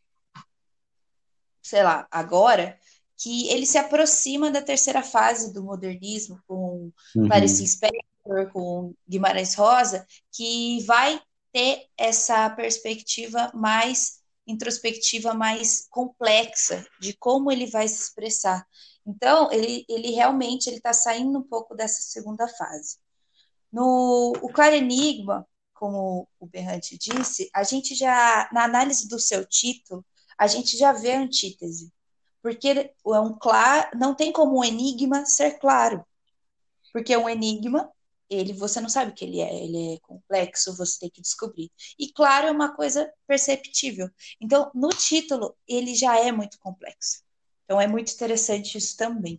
sei 1.69 1.83
lá, 1.83 2.07
agora, 2.11 2.79
que 3.17 3.49
ele 3.49 3.67
se 3.67 3.77
aproxima 3.77 4.51
da 4.51 4.63
terceira 4.63 5.03
fase 5.03 5.53
do 5.53 5.63
modernismo, 5.63 6.41
com 6.47 6.93
uhum. 7.15 7.27
Clarice 7.27 7.63
Lispector, 7.63 8.53
com 8.53 8.95
Guimarães 9.09 9.55
Rosa, 9.55 10.07
que 10.33 10.83
vai 10.85 11.21
ter 11.53 11.87
essa 11.97 12.49
perspectiva 12.51 13.51
mais 13.55 14.19
introspectiva, 14.47 15.35
mais 15.35 15.87
complexa 15.91 16.87
de 17.01 17.13
como 17.15 17.53
ele 17.53 17.67
vai 17.67 17.87
se 17.87 18.03
expressar. 18.03 18.67
Então, 19.07 19.51
ele, 19.53 19.85
ele 19.89 20.11
realmente 20.13 20.69
ele 20.69 20.77
está 20.77 20.93
saindo 20.93 21.39
um 21.39 21.43
pouco 21.43 21.75
dessa 21.75 22.01
segunda 22.01 22.49
fase. 22.49 22.97
No 23.71 24.33
o 24.41 24.49
Claro 24.49 24.75
Enigma, 24.75 25.47
como 25.75 26.29
o 26.41 26.47
Berrante 26.47 26.99
disse, 26.99 27.51
a 27.55 27.63
gente 27.63 27.95
já, 27.95 28.49
na 28.53 28.65
análise 28.65 29.09
do 29.09 29.19
seu 29.19 29.45
título, 29.47 30.05
a 30.39 30.47
gente 30.47 30.77
já 30.77 30.93
vê 30.93 31.13
a 31.13 31.21
antítese. 31.21 31.93
Porque 32.41 32.69
é 32.69 33.21
um 33.21 33.37
claro, 33.37 33.91
não 33.99 34.15
tem 34.15 34.33
como 34.33 34.59
um 34.59 34.65
enigma 34.65 35.27
ser 35.27 35.59
claro. 35.59 36.05
Porque 36.93 37.17
um 37.17 37.29
enigma 37.29 37.91
ele 38.31 38.53
você 38.53 38.81
não 38.81 38.89
sabe 38.89 39.11
o 39.11 39.15
que 39.15 39.25
ele 39.25 39.41
é, 39.41 39.65
ele 39.65 39.95
é 39.95 39.99
complexo, 40.01 40.77
você 40.77 41.01
tem 41.01 41.11
que 41.11 41.21
descobrir. 41.21 41.71
E 41.99 42.13
claro, 42.13 42.49
é 42.49 42.51
uma 42.51 42.75
coisa 42.75 43.11
perceptível. 43.27 44.09
Então, 44.41 44.71
no 44.75 44.91
título, 44.91 45.57
ele 45.67 45.95
já 45.95 46.19
é 46.19 46.31
muito 46.31 46.59
complexo. 46.59 47.23
Então, 47.65 47.81
é 47.81 47.87
muito 47.87 48.13
interessante 48.13 48.77
isso 48.77 48.97
também. 48.97 49.39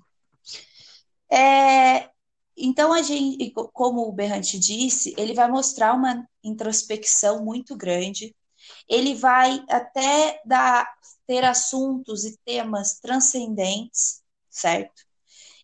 É, 1.32 2.10
então, 2.58 2.92
a 2.92 3.02
gente, 3.02 3.52
como 3.74 4.02
o 4.08 4.12
Berrante 4.12 4.58
disse, 4.60 5.14
ele 5.18 5.34
vai 5.34 5.50
mostrar 5.50 5.94
uma 5.94 6.28
introspecção 6.44 7.44
muito 7.46 7.76
grande. 7.76 8.36
Ele 8.90 9.14
vai 9.16 9.64
até 9.70 10.42
dar, 10.46 10.92
ter 11.28 11.46
assuntos 11.46 12.26
e 12.26 12.38
temas 12.44 13.00
transcendentes, 13.00 14.24
certo? 14.50 15.10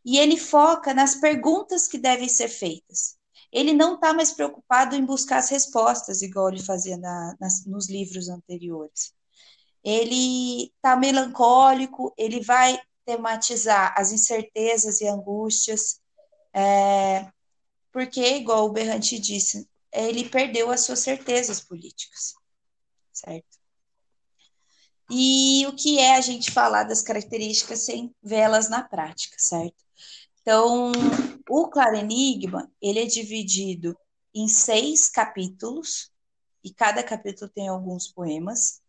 e 0.05 0.20
ele 0.20 0.38
foca 0.38 0.94
nas 0.94 1.15
perguntas 1.15 1.88
que 1.88 1.98
devem 1.98 2.29
ser 2.29 2.48
feitas. 2.48 3.17
Ele 3.51 3.74
não 3.74 3.96
está 3.96 4.13
mais 4.13 4.32
preocupado 4.32 4.96
em 4.96 5.03
buscar 5.03 5.38
as 5.38 5.50
respostas, 5.50 6.22
igual 6.22 6.50
ele 6.50 6.62
fazia 6.62 6.96
na, 6.96 7.36
nas, 7.39 7.65
nos 7.65 7.89
livros 7.89 8.29
anteriores. 8.29 9.13
Ele 9.84 10.65
está 10.75 10.96
melancólico, 10.96 12.13
ele 12.17 12.41
vai 12.41 12.79
tematizar 13.03 13.94
as 13.98 14.12
incertezas 14.12 15.01
e 15.01 15.08
angústias, 15.08 16.00
é, 16.53 17.27
porque, 17.91 18.22
igual 18.38 18.65
o 18.65 18.72
Berrante 18.72 19.17
disse, 19.17 19.67
ele 19.91 20.29
perdeu 20.29 20.70
as 20.70 20.82
suas 20.82 21.00
certezas 21.00 21.62
políticas, 21.62 22.36
certo? 23.15 23.57
E 25.10 25.65
o 25.67 25.75
que 25.75 26.00
é 26.00 26.15
a 26.15 26.22
gente 26.22 26.51
falar 26.51 26.84
das 26.84 27.01
características 27.01 27.86
sem 27.86 28.13
vê-las 28.22 28.69
na 28.69 28.84
prática, 28.84 29.36
certo? 29.39 29.84
Então, 30.41 30.91
o 31.50 31.67
Claro 31.69 31.95
Enigma, 31.95 32.72
ele 32.81 33.00
é 33.00 33.05
dividido 33.05 33.98
em 34.34 34.48
seis 34.48 35.10
capítulos, 35.10 36.12
e 36.63 36.74
cada 36.74 37.03
capítulo 37.03 37.50
tem 37.53 37.67
alguns 37.67 38.07
poemas. 38.07 38.81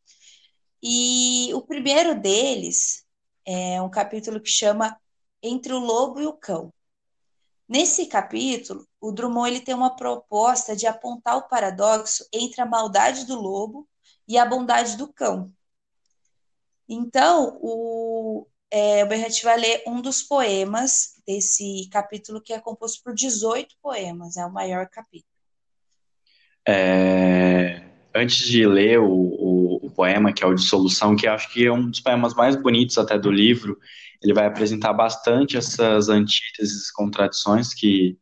E 0.82 1.52
o 1.54 1.62
primeiro 1.62 2.18
deles 2.18 3.04
é 3.44 3.80
um 3.80 3.90
capítulo 3.90 4.40
que 4.40 4.50
chama 4.50 4.98
Entre 5.42 5.72
o 5.72 5.78
Lobo 5.78 6.20
e 6.20 6.26
o 6.26 6.32
Cão. 6.32 6.72
Nesse 7.68 8.06
capítulo, 8.06 8.86
o 9.00 9.12
Drummond 9.12 9.50
ele 9.50 9.60
tem 9.60 9.74
uma 9.74 9.94
proposta 9.94 10.74
de 10.74 10.86
apontar 10.86 11.36
o 11.36 11.48
paradoxo 11.48 12.26
entre 12.32 12.60
a 12.60 12.66
maldade 12.66 13.26
do 13.26 13.34
lobo 13.34 13.88
e 14.28 14.38
a 14.38 14.44
bondade 14.44 14.96
do 14.96 15.12
cão. 15.12 15.52
Então, 16.88 17.58
o, 17.60 18.46
é, 18.70 19.04
o 19.04 19.08
Berret 19.08 19.42
vai 19.42 19.58
ler 19.58 19.82
um 19.86 20.00
dos 20.00 20.22
poemas 20.22 21.14
desse 21.26 21.88
capítulo, 21.90 22.40
que 22.40 22.52
é 22.52 22.60
composto 22.60 23.02
por 23.02 23.14
18 23.14 23.74
poemas, 23.82 24.36
é 24.36 24.46
o 24.46 24.52
maior 24.52 24.88
capítulo. 24.88 25.30
É, 26.68 27.82
antes 28.14 28.38
de 28.38 28.66
ler 28.66 28.98
o, 28.98 29.10
o, 29.10 29.86
o, 29.86 29.90
poema, 29.90 30.32
que 30.32 30.42
é 30.42 30.46
o 30.46 30.54
Dissolução, 30.54 31.14
que 31.14 31.26
acho 31.26 31.52
que 31.52 31.66
é 31.66 31.72
um 31.72 31.90
dos 31.90 32.00
poemas 32.00 32.34
mais 32.34 32.56
bonitos 32.56 32.98
até 32.98 33.18
do 33.18 33.30
livro, 33.30 33.78
ele 34.22 34.32
vai 34.32 34.46
apresentar 34.46 34.92
bastante 34.92 35.56
essas 35.56 36.08
antíteses, 36.08 36.90
contradições 36.90 37.74
que, 37.74 38.16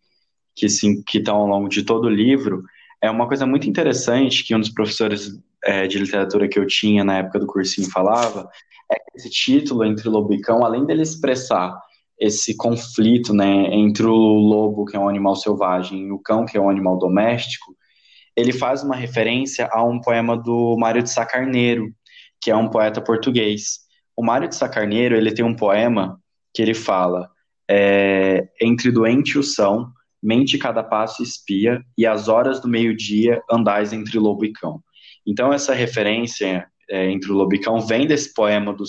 que, 0.55 0.69
sim, 0.69 1.03
que 1.03 1.19
estão 1.19 1.37
ao 1.37 1.47
longo 1.47 1.69
de 1.69 1.83
todo 1.83 2.07
o 2.07 2.11
livro. 2.11 2.65
É 3.01 3.11
uma 3.11 3.29
coisa 3.29 3.47
muito 3.47 3.69
interessante 3.69 4.45
que 4.45 4.55
um 4.55 4.61
dos 4.61 4.71
professores 4.71 5.39
é, 5.65 5.87
de 5.87 5.99
literatura 5.99 6.49
que 6.49 6.59
eu 6.59 6.67
tinha 6.67 7.03
na 7.03 7.19
época 7.19 7.41
do 7.41 7.47
cursinho 7.47 7.91
falava, 7.91 8.49
é 8.91 8.97
que 8.97 9.17
esse 9.17 9.31
título 9.31 9.85
entre 9.85 10.09
lobo 10.09 10.33
e 10.35 10.41
cão, 10.41 10.65
além 10.65 10.85
dele 10.85 11.03
expressar 11.03 11.75
esse 12.19 12.57
conflito 12.57 13.35
né, 13.35 13.75
entre 13.75 14.07
o 14.07 14.15
lobo, 14.15 14.85
que 14.85 14.97
é 14.97 15.01
um 15.01 15.09
animal 15.09 15.35
selvagem, 15.35 16.07
e 16.07 16.13
o 16.13 16.19
cão, 16.19 16.47
que 16.47 16.57
é 16.57 16.61
um 16.61 16.71
animal 16.71 16.99
doméstico, 16.99 17.75
ele 18.37 18.53
faz 18.53 18.83
uma 18.83 18.97
referência 18.97 19.69
a 19.73 19.83
um 19.85 20.01
poema 20.01 20.37
do 20.37 20.77
Mário 20.77 21.03
de 21.03 21.11
Sá 21.11 21.25
Carneiro, 21.25 21.93
que 22.41 22.51
é 22.51 22.57
um 22.57 22.69
poeta 22.69 23.01
português. 23.01 23.81
O 24.17 24.25
Mário 24.25 24.49
de 24.49 24.57
Sá 24.57 24.69
Carneiro, 24.69 25.17
ele 25.17 25.33
tem 25.33 25.45
um 25.45 25.57
poema 25.57 26.21
que 26.53 26.63
ele 26.63 26.75
fala 26.75 27.31
é, 27.69 28.49
entre 28.61 28.91
doente 28.91 29.33
e 29.33 29.39
o 29.39 29.43
são, 29.43 29.91
mente 30.23 30.59
cada 30.59 30.83
passo 30.83 31.23
espia, 31.23 31.83
e 31.97 32.07
às 32.07 32.29
horas 32.29 32.61
do 32.61 32.69
meio-dia 32.69 33.43
andais 33.51 33.93
entre 33.93 34.19
lobo 34.19 34.45
e 34.45 34.53
cão. 34.53 34.81
Então, 35.27 35.53
essa 35.53 35.73
referência 35.73 36.67
é, 36.89 37.11
entre 37.11 37.33
o 37.33 37.35
Lobicão 37.35 37.81
vem 37.81 38.07
desse 38.07 38.33
poema 38.35 38.73
do, 38.73 38.85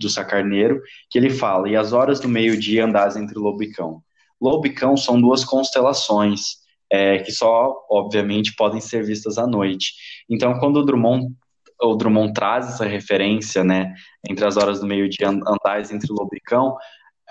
do 0.00 0.08
Sacarneiro, 0.08 0.80
que 1.10 1.18
ele 1.18 1.30
fala: 1.30 1.68
E 1.68 1.76
as 1.76 1.92
horas 1.92 2.20
do 2.20 2.28
meio-dia 2.28 2.84
andás 2.84 3.16
entre 3.16 3.38
o 3.38 3.42
Lobicão. 3.42 4.02
Lobicão 4.40 4.96
são 4.96 5.20
duas 5.20 5.44
constelações 5.44 6.66
é, 6.90 7.18
que 7.18 7.32
só, 7.32 7.74
obviamente, 7.90 8.54
podem 8.54 8.80
ser 8.80 9.04
vistas 9.04 9.38
à 9.38 9.46
noite. 9.46 9.94
Então, 10.28 10.58
quando 10.58 10.78
o 10.78 10.84
Drummond, 10.84 11.34
o 11.82 11.94
Drummond 11.94 12.32
traz 12.32 12.68
essa 12.68 12.84
referência, 12.84 13.64
né, 13.64 13.94
entre 14.28 14.44
as 14.44 14.56
horas 14.56 14.80
do 14.80 14.86
meio-dia 14.86 15.28
andais 15.28 15.90
entre 15.90 16.12
o 16.12 16.14
Lobicão, 16.14 16.76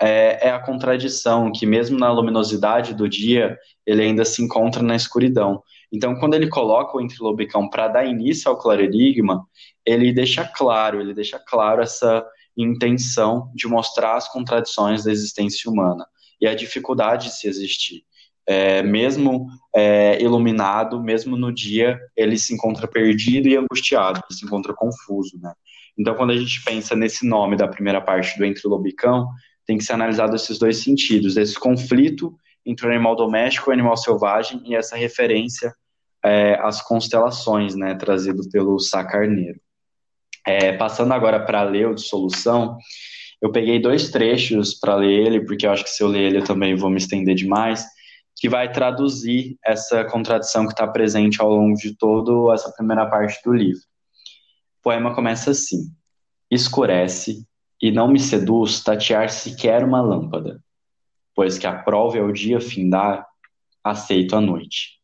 é, 0.00 0.48
é, 0.48 0.50
a 0.50 0.58
contradição 0.58 1.50
que 1.50 1.64
mesmo 1.64 1.98
na 1.98 2.12
luminosidade 2.12 2.94
do 2.94 3.08
dia 3.08 3.56
ele 3.86 4.02
ainda 4.02 4.24
se 4.24 4.42
encontra 4.42 4.82
na 4.82 4.94
escuridão. 4.94 5.62
Então, 5.92 6.16
quando 6.16 6.34
ele 6.34 6.48
coloca 6.48 6.96
o 6.96 7.00
entre 7.00 7.16
Lobicão 7.20 7.68
para 7.68 7.88
dar 7.88 8.04
início 8.04 8.50
ao 8.50 8.58
clarerigma, 8.58 9.46
ele 9.84 10.12
deixa 10.12 10.44
claro, 10.44 11.00
ele 11.00 11.14
deixa 11.14 11.38
claro 11.38 11.82
essa 11.82 12.26
intenção 12.56 13.50
de 13.54 13.68
mostrar 13.68 14.16
as 14.16 14.28
contradições 14.28 15.04
da 15.04 15.12
existência 15.12 15.70
humana 15.70 16.06
e 16.40 16.46
a 16.46 16.54
dificuldade 16.54 17.26
de 17.26 17.34
se 17.34 17.48
existir. 17.48 18.02
É, 18.48 18.82
mesmo 18.82 19.48
é, 19.74 20.22
iluminado, 20.22 21.02
mesmo 21.02 21.36
no 21.36 21.52
dia, 21.52 21.98
ele 22.16 22.38
se 22.38 22.54
encontra 22.54 22.86
perdido 22.86 23.48
e 23.48 23.56
angustiado, 23.56 24.20
se 24.30 24.44
encontra 24.44 24.72
confuso, 24.72 25.38
né? 25.40 25.52
Então, 25.98 26.14
quando 26.14 26.30
a 26.30 26.36
gente 26.36 26.62
pensa 26.62 26.94
nesse 26.94 27.26
nome 27.26 27.56
da 27.56 27.66
primeira 27.66 28.00
parte 28.00 28.38
do 28.38 28.44
Entre 28.44 28.68
Lobicão, 28.68 29.28
tem 29.66 29.78
que 29.78 29.84
ser 29.84 29.94
analisado 29.94 30.36
esses 30.36 30.58
dois 30.58 30.76
sentidos, 30.76 31.36
esse 31.36 31.58
conflito 31.58 32.38
entre 32.66 32.86
o 32.86 32.90
animal 32.90 33.14
doméstico 33.14 33.68
e 33.68 33.70
o 33.70 33.74
animal 33.74 33.96
selvagem 33.96 34.60
e 34.64 34.74
essa 34.74 34.96
referência 34.96 35.72
é, 36.24 36.54
às 36.60 36.82
constelações, 36.82 37.76
né, 37.76 37.94
trazido 37.94 38.42
pelo 38.50 38.78
Sá 38.80 39.04
Carneiro. 39.04 39.60
É, 40.46 40.72
passando 40.72 41.12
agora 41.12 41.44
para 41.44 41.62
ler 41.62 41.88
o 41.88 41.94
de 41.94 42.02
solução, 42.02 42.76
eu 43.40 43.52
peguei 43.52 43.80
dois 43.80 44.10
trechos 44.10 44.74
para 44.74 44.96
ler 44.96 45.26
ele, 45.26 45.44
porque 45.44 45.66
eu 45.66 45.70
acho 45.70 45.84
que 45.84 45.90
se 45.90 46.02
eu 46.02 46.08
ler 46.08 46.22
ele 46.22 46.38
eu 46.38 46.44
também 46.44 46.74
vou 46.74 46.90
me 46.90 46.98
estender 46.98 47.34
demais, 47.34 47.86
que 48.36 48.48
vai 48.48 48.70
traduzir 48.70 49.56
essa 49.64 50.04
contradição 50.04 50.66
que 50.66 50.72
está 50.72 50.86
presente 50.86 51.40
ao 51.40 51.48
longo 51.48 51.76
de 51.76 51.96
toda 51.96 52.52
essa 52.52 52.70
primeira 52.72 53.06
parte 53.06 53.38
do 53.44 53.52
livro. 53.52 53.82
O 54.78 54.82
poema 54.82 55.14
começa 55.14 55.50
assim: 55.50 55.90
Escurece 56.50 57.46
e 57.80 57.90
não 57.90 58.08
me 58.08 58.20
seduz 58.20 58.82
tatear 58.82 59.30
sequer 59.30 59.84
uma 59.84 60.00
lâmpada, 60.00 60.60
pois 61.36 61.58
que 61.58 61.66
aprove 61.66 62.18
ao 62.18 62.32
dia 62.32 62.60
findar, 62.60 63.24
aceito 63.84 64.34
a 64.34 64.40
noite. 64.40 64.96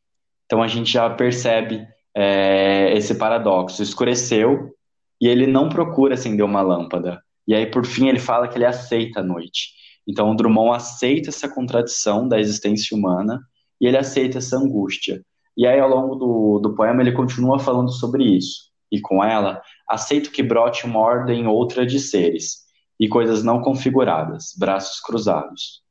Então 0.47 0.63
a 0.63 0.67
gente 0.67 0.91
já 0.91 1.09
percebe 1.11 1.87
é, 2.17 2.93
esse 2.97 3.15
paradoxo. 3.15 3.83
Escureceu 3.83 4.75
e 5.21 5.29
ele 5.29 5.47
não 5.47 5.69
procura 5.69 6.15
acender 6.15 6.45
uma 6.45 6.63
lâmpada. 6.63 7.23
E 7.47 7.55
aí, 7.55 7.67
por 7.67 7.85
fim, 7.85 8.09
ele 8.09 8.19
fala 8.19 8.49
que 8.49 8.57
ele 8.57 8.65
aceita 8.65 9.21
a 9.21 9.23
noite. 9.23 9.71
Então, 10.07 10.31
o 10.31 10.35
Drummond 10.35 10.77
aceita 10.77 11.29
essa 11.29 11.49
contradição 11.49 12.27
da 12.27 12.41
existência 12.41 12.97
humana 12.97 13.41
e 13.81 13.87
ele 13.87 13.97
aceita 13.97 14.39
essa 14.39 14.57
angústia. 14.57 15.25
E 15.57 15.67
aí, 15.67 15.79
ao 15.79 15.89
longo 15.89 16.15
do, 16.15 16.61
do 16.61 16.75
poema, 16.75 17.03
ele 17.03 17.13
continua 17.13 17.59
falando 17.59 17.93
sobre 17.93 18.25
isso. 18.25 18.71
E 18.91 19.01
com 19.01 19.23
ela, 19.23 19.61
aceito 19.89 20.31
que 20.31 20.43
brote 20.43 20.87
uma 20.87 21.01
ordem 21.01 21.47
outra 21.47 21.85
de 21.85 21.99
seres, 21.99 22.63
e 22.99 23.09
coisas 23.09 23.43
não 23.43 23.61
configuradas, 23.61 24.55
braços 24.57 25.01
cruzados. 25.01 25.83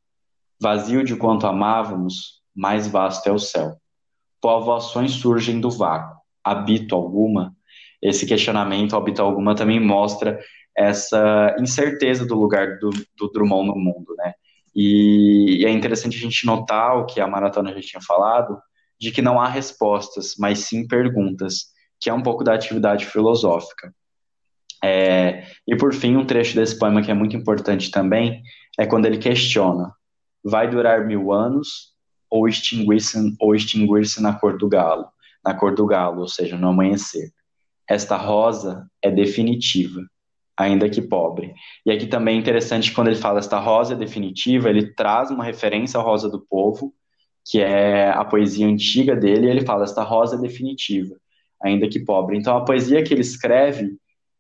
Vazio 0.62 1.04
de 1.04 1.16
quanto 1.16 1.48
amávamos, 1.48 2.42
mais 2.56 2.88
vasto 2.88 3.28
é 3.28 3.32
o 3.32 3.40
céu. 3.40 3.78
Povoações 4.40 5.14
surgem 5.14 5.60
do 5.60 5.72
vácuo, 5.72 6.18
habito 6.44 6.94
alguma. 6.94 7.56
Esse 8.00 8.28
questionamento, 8.28 8.96
habito 8.96 9.22
alguma, 9.24 9.56
também 9.56 9.80
mostra 9.80 10.40
essa 10.78 11.56
incerteza 11.60 12.26
do 12.26 12.36
lugar 12.36 12.78
do, 12.78 12.92
do 13.18 13.32
Drummond 13.32 13.70
no 13.70 13.76
mundo, 13.76 14.16
né? 14.18 14.34
E, 14.76 15.62
e, 15.62 15.66
é 15.66 15.72
interessante 15.72 16.18
a 16.18 16.22
gente 16.22 16.46
notar 16.46 16.98
o 16.98 17.06
que 17.06 17.20
a 17.20 17.28
maratona 17.28 17.74
já 17.74 17.82
tinha 17.82 18.02
falado, 18.02 18.58
de 19.00 19.12
que 19.12 19.22
não 19.22 19.42
há 19.42 19.48
respostas, 19.48 20.36
mas 20.38 20.60
sim 20.60 20.88
perguntas, 20.88 21.72
que 22.00 22.10
é 22.10 22.14
um 22.14 22.22
pouco 22.22 22.44
da 22.44 22.54
atividade 22.54 23.06
filosófica. 23.06 23.94
É, 24.84 25.44
e 25.68 25.76
por 25.76 25.94
fim, 25.94 26.16
um 26.16 26.26
trecho 26.26 26.56
desse 26.56 26.78
poema 26.78 27.02
que 27.02 27.12
é 27.12 27.14
muito 27.14 27.36
importante 27.36 27.92
também 27.92 28.42
é 28.80 28.86
quando 28.86 29.06
ele 29.08 29.18
questiona: 29.18 29.94
vai 30.44 30.70
durar 30.70 31.06
mil 31.06 31.32
anos 31.32 31.92
ou 32.30 32.48
extinguir-se 32.48 33.36
ou 33.40 33.56
extinguir 33.56 34.04
na 34.20 34.34
cor 34.34 34.58
do 34.58 34.68
galo, 34.68 35.08
na 35.44 35.54
cor 35.54 35.76
do 35.76 35.86
galo, 35.86 36.22
ou 36.22 36.28
seja, 36.28 36.58
no 36.58 36.70
amanhecer. 36.70 37.32
Esta 37.88 38.16
rosa 38.16 38.88
é 39.02 39.12
definitiva 39.12 40.02
ainda 40.58 40.90
que 40.90 41.02
pobre. 41.02 41.54
E 41.86 41.92
aqui 41.92 42.08
também 42.08 42.36
é 42.36 42.40
interessante 42.40 42.92
quando 42.94 43.08
ele 43.08 43.16
fala 43.16 43.40
esta 43.40 43.60
rosa 43.60 43.96
definitiva, 43.96 44.70
ele 44.70 44.94
traz 44.94 45.32
uma 45.32 45.44
referência 45.44 46.00
à 46.00 46.04
rosa 46.04 46.30
do 46.30 46.40
povo, 46.40 46.94
que 47.46 47.60
é 47.60 48.10
a 48.10 48.24
poesia 48.24 48.68
antiga 48.68 49.16
dele, 49.16 49.48
e 49.48 49.50
ele 49.50 49.66
fala 49.66 49.84
esta 49.84 50.04
rosa 50.04 50.38
definitiva, 50.38 51.16
ainda 51.62 51.88
que 51.88 52.00
pobre. 52.00 52.38
Então 52.38 52.56
a 52.56 52.64
poesia 52.64 53.04
que 53.04 53.14
ele 53.14 53.22
escreve, 53.22 53.98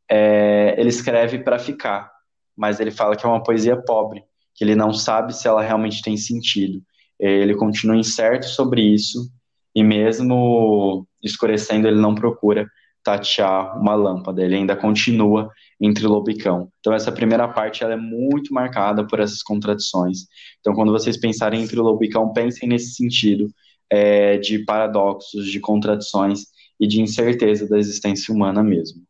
é, 0.10 0.76
ele 0.78 0.90
escreve 0.90 1.40
para 1.40 1.58
ficar, 1.58 2.12
mas 2.56 2.80
ele 2.80 2.92
fala 2.92 3.16
que 3.16 3.26
é 3.26 3.30
uma 3.30 3.44
poesia 3.44 3.76
pobre, 3.76 4.24
que 4.56 4.64
ele 4.64 4.76
não 4.76 4.94
sabe 4.94 5.36
se 5.36 5.48
ela 5.48 5.62
realmente 5.62 6.02
tem 6.02 6.18
sentido. 6.18 6.82
Ele 7.20 7.56
continua 7.56 7.96
incerto 7.96 8.48
sobre 8.48 8.82
isso, 8.82 9.30
e 9.76 9.84
mesmo 9.84 11.08
escurecendo, 11.24 11.88
ele 11.88 12.00
não 12.00 12.16
procura 12.16 12.68
tatear 13.04 13.80
uma 13.80 13.96
lâmpada, 13.96 14.44
ele 14.44 14.56
ainda 14.56 14.76
continua 14.76 15.50
entre 15.80 16.06
lobicão. 16.06 16.72
Então 16.80 16.94
essa 16.94 17.12
primeira 17.12 17.48
parte 17.48 17.84
ela 17.84 17.94
é 17.94 17.98
muito 17.98 18.54
marcada 18.54 19.06
por 19.06 19.20
essas 19.20 19.42
contradições. 19.42 20.28
Então 20.60 20.74
quando 20.74 20.92
vocês 20.92 21.18
pensarem 21.18 21.64
entre 21.64 21.78
lobicão, 21.78 22.32
pensem 22.32 22.70
nesse 22.70 22.94
sentido 22.94 23.52
é, 23.90 24.38
de 24.38 24.60
paradoxos, 24.60 25.48
de 25.48 25.60
contradições 25.60 26.46
e 26.80 26.88
de 26.88 27.02
incerteza 27.02 27.68
da 27.68 27.80
existência 27.80 28.34
humana 28.34 28.62
mesmo. 28.62 29.02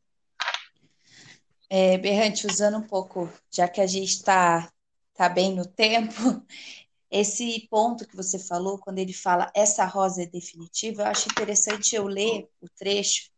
É, 1.70 1.98
Berrante, 1.98 2.48
usando 2.48 2.78
um 2.78 2.82
pouco, 2.82 3.30
já 3.54 3.68
que 3.68 3.80
a 3.82 3.88
gente 3.88 4.10
está 4.10 4.70
tá 5.22 5.30
bem 5.30 5.54
no 5.54 5.68
tempo, 5.68 6.16
esse 7.12 7.68
ponto 7.70 8.08
que 8.08 8.16
você 8.16 8.40
falou, 8.40 8.80
quando 8.80 8.98
ele 8.98 9.14
fala 9.14 9.52
essa 9.54 9.86
rosa 9.86 10.24
é 10.24 10.26
definitiva, 10.26 11.04
eu 11.04 11.08
acho 11.08 11.30
interessante 11.30 11.96
eu 11.96 12.08
ler 12.08 12.48
o 12.60 12.68
trecho 12.76 13.30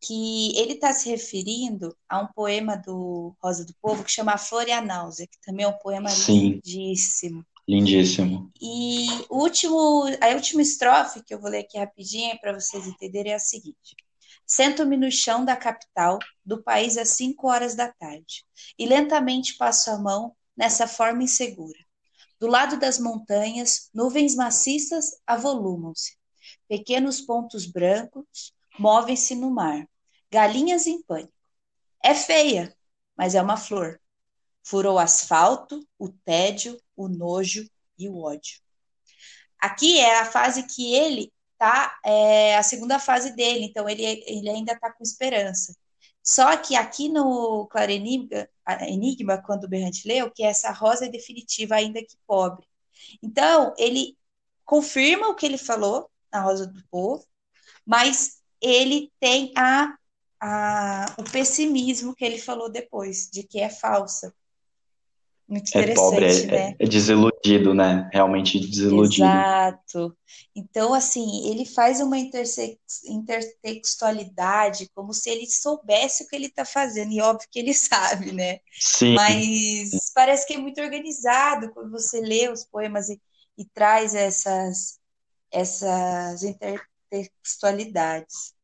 que 0.00 0.58
ele 0.58 0.72
está 0.72 0.94
se 0.94 1.10
referindo 1.10 1.94
a 2.08 2.22
um 2.22 2.26
poema 2.28 2.74
do 2.74 3.36
Rosa 3.38 3.66
do 3.66 3.74
Povo 3.82 4.02
que 4.02 4.10
chama 4.10 4.32
A 4.32 4.38
Flor 4.38 4.66
e 4.66 4.72
a 4.72 4.80
Náusea, 4.80 5.26
que 5.26 5.38
também 5.42 5.66
é 5.66 5.68
um 5.68 5.76
poema 5.76 6.08
Sim. 6.08 6.52
lindíssimo. 6.52 7.44
Lindíssimo. 7.68 8.50
E 8.58 9.08
o 9.28 9.42
último, 9.42 10.04
a 10.22 10.28
última 10.28 10.62
estrofe 10.62 11.22
que 11.22 11.34
eu 11.34 11.38
vou 11.38 11.50
ler 11.50 11.58
aqui 11.58 11.76
rapidinho 11.76 12.40
para 12.40 12.58
vocês 12.58 12.86
entenderem 12.86 13.32
é 13.32 13.34
a 13.34 13.38
seguinte: 13.38 13.94
Sento-me 14.46 14.96
no 14.96 15.12
chão 15.12 15.44
da 15.44 15.54
capital 15.54 16.18
do 16.42 16.62
país 16.62 16.96
às 16.96 17.10
cinco 17.10 17.46
horas 17.46 17.74
da 17.74 17.92
tarde 17.92 18.46
e 18.78 18.86
lentamente 18.86 19.58
passo 19.58 19.90
a 19.90 19.98
mão 19.98 20.34
nessa 20.60 20.86
forma 20.86 21.22
insegura. 21.22 21.78
Do 22.38 22.46
lado 22.46 22.78
das 22.78 22.98
montanhas, 22.98 23.88
nuvens 23.94 24.34
maciças 24.34 25.18
avolumam-se. 25.26 26.18
Pequenos 26.68 27.22
pontos 27.22 27.64
brancos 27.64 28.52
movem-se 28.78 29.34
no 29.34 29.50
mar. 29.50 29.88
Galinhas 30.30 30.86
em 30.86 31.02
pânico. 31.02 31.32
É 32.04 32.14
feia, 32.14 32.76
mas 33.16 33.34
é 33.34 33.40
uma 33.40 33.56
flor. 33.56 33.98
Furou 34.62 34.96
o 34.96 34.98
asfalto, 34.98 35.82
o 35.98 36.10
tédio, 36.10 36.78
o 36.94 37.08
nojo 37.08 37.66
e 37.98 38.06
o 38.06 38.18
ódio. 38.22 38.60
Aqui 39.58 39.98
é 39.98 40.20
a 40.20 40.26
fase 40.26 40.64
que 40.64 40.94
ele 40.94 41.32
tá, 41.56 41.98
é 42.04 42.58
a 42.58 42.62
segunda 42.62 42.98
fase 42.98 43.34
dele, 43.34 43.64
então 43.64 43.88
ele, 43.88 44.04
ele 44.04 44.50
ainda 44.50 44.72
está 44.72 44.92
com 44.92 45.02
esperança. 45.02 45.74
Só 46.22 46.54
que 46.58 46.76
aqui 46.76 47.08
no 47.08 47.66
Claro 47.66 47.92
Enigma, 48.88 49.42
quando 49.42 49.64
o 49.64 49.68
Berrante 49.68 50.06
leu, 50.06 50.30
que 50.30 50.42
essa 50.42 50.70
rosa 50.72 51.06
é 51.06 51.08
definitiva, 51.08 51.76
ainda 51.76 52.00
que 52.00 52.16
pobre. 52.26 52.66
Então, 53.22 53.74
ele 53.78 54.16
confirma 54.64 55.28
o 55.28 55.34
que 55.34 55.46
ele 55.46 55.58
falou 55.58 56.10
na 56.32 56.42
Rosa 56.42 56.66
do 56.66 56.82
Povo, 56.90 57.24
mas 57.84 58.40
ele 58.60 59.10
tem 59.18 59.52
a, 59.56 59.96
a, 60.40 61.16
o 61.18 61.24
pessimismo 61.24 62.14
que 62.14 62.24
ele 62.24 62.38
falou 62.38 62.70
depois, 62.70 63.28
de 63.30 63.42
que 63.42 63.58
é 63.58 63.68
falsa. 63.68 64.34
Muito 65.50 65.68
interessante, 65.68 65.92
é 65.92 65.94
pobre, 65.94 66.26
é, 66.26 66.46
né? 66.46 66.74
É, 66.78 66.86
desiludido, 66.86 67.74
né? 67.74 68.08
Realmente 68.12 68.60
desiludido. 68.60 69.24
Exato. 69.24 70.16
Então, 70.54 70.94
assim, 70.94 71.50
ele 71.50 71.66
faz 71.66 72.00
uma 72.00 72.16
intertextualidade 72.16 74.88
como 74.94 75.12
se 75.12 75.28
ele 75.28 75.48
soubesse 75.48 76.22
o 76.22 76.28
que 76.28 76.36
ele 76.36 76.46
está 76.46 76.64
fazendo, 76.64 77.10
e 77.10 77.20
óbvio 77.20 77.48
que 77.50 77.58
ele 77.58 77.74
sabe, 77.90 78.30
né? 78.30 78.60
Sim. 78.78 79.14
Mas 79.14 79.90
parece 80.14 80.46
que 80.46 80.54
é 80.54 80.58
muito 80.58 80.80
organizado 80.80 81.74
quando 81.74 81.90
você 81.90 82.20
lê 82.20 82.48
os 82.48 82.64
poemas 82.64 83.08
e, 83.08 83.20
e 83.58 83.64
traz 83.64 84.14
essas, 84.14 85.00
essas 85.50 86.44
inter, 86.44 86.80
textualidades. 87.10 88.54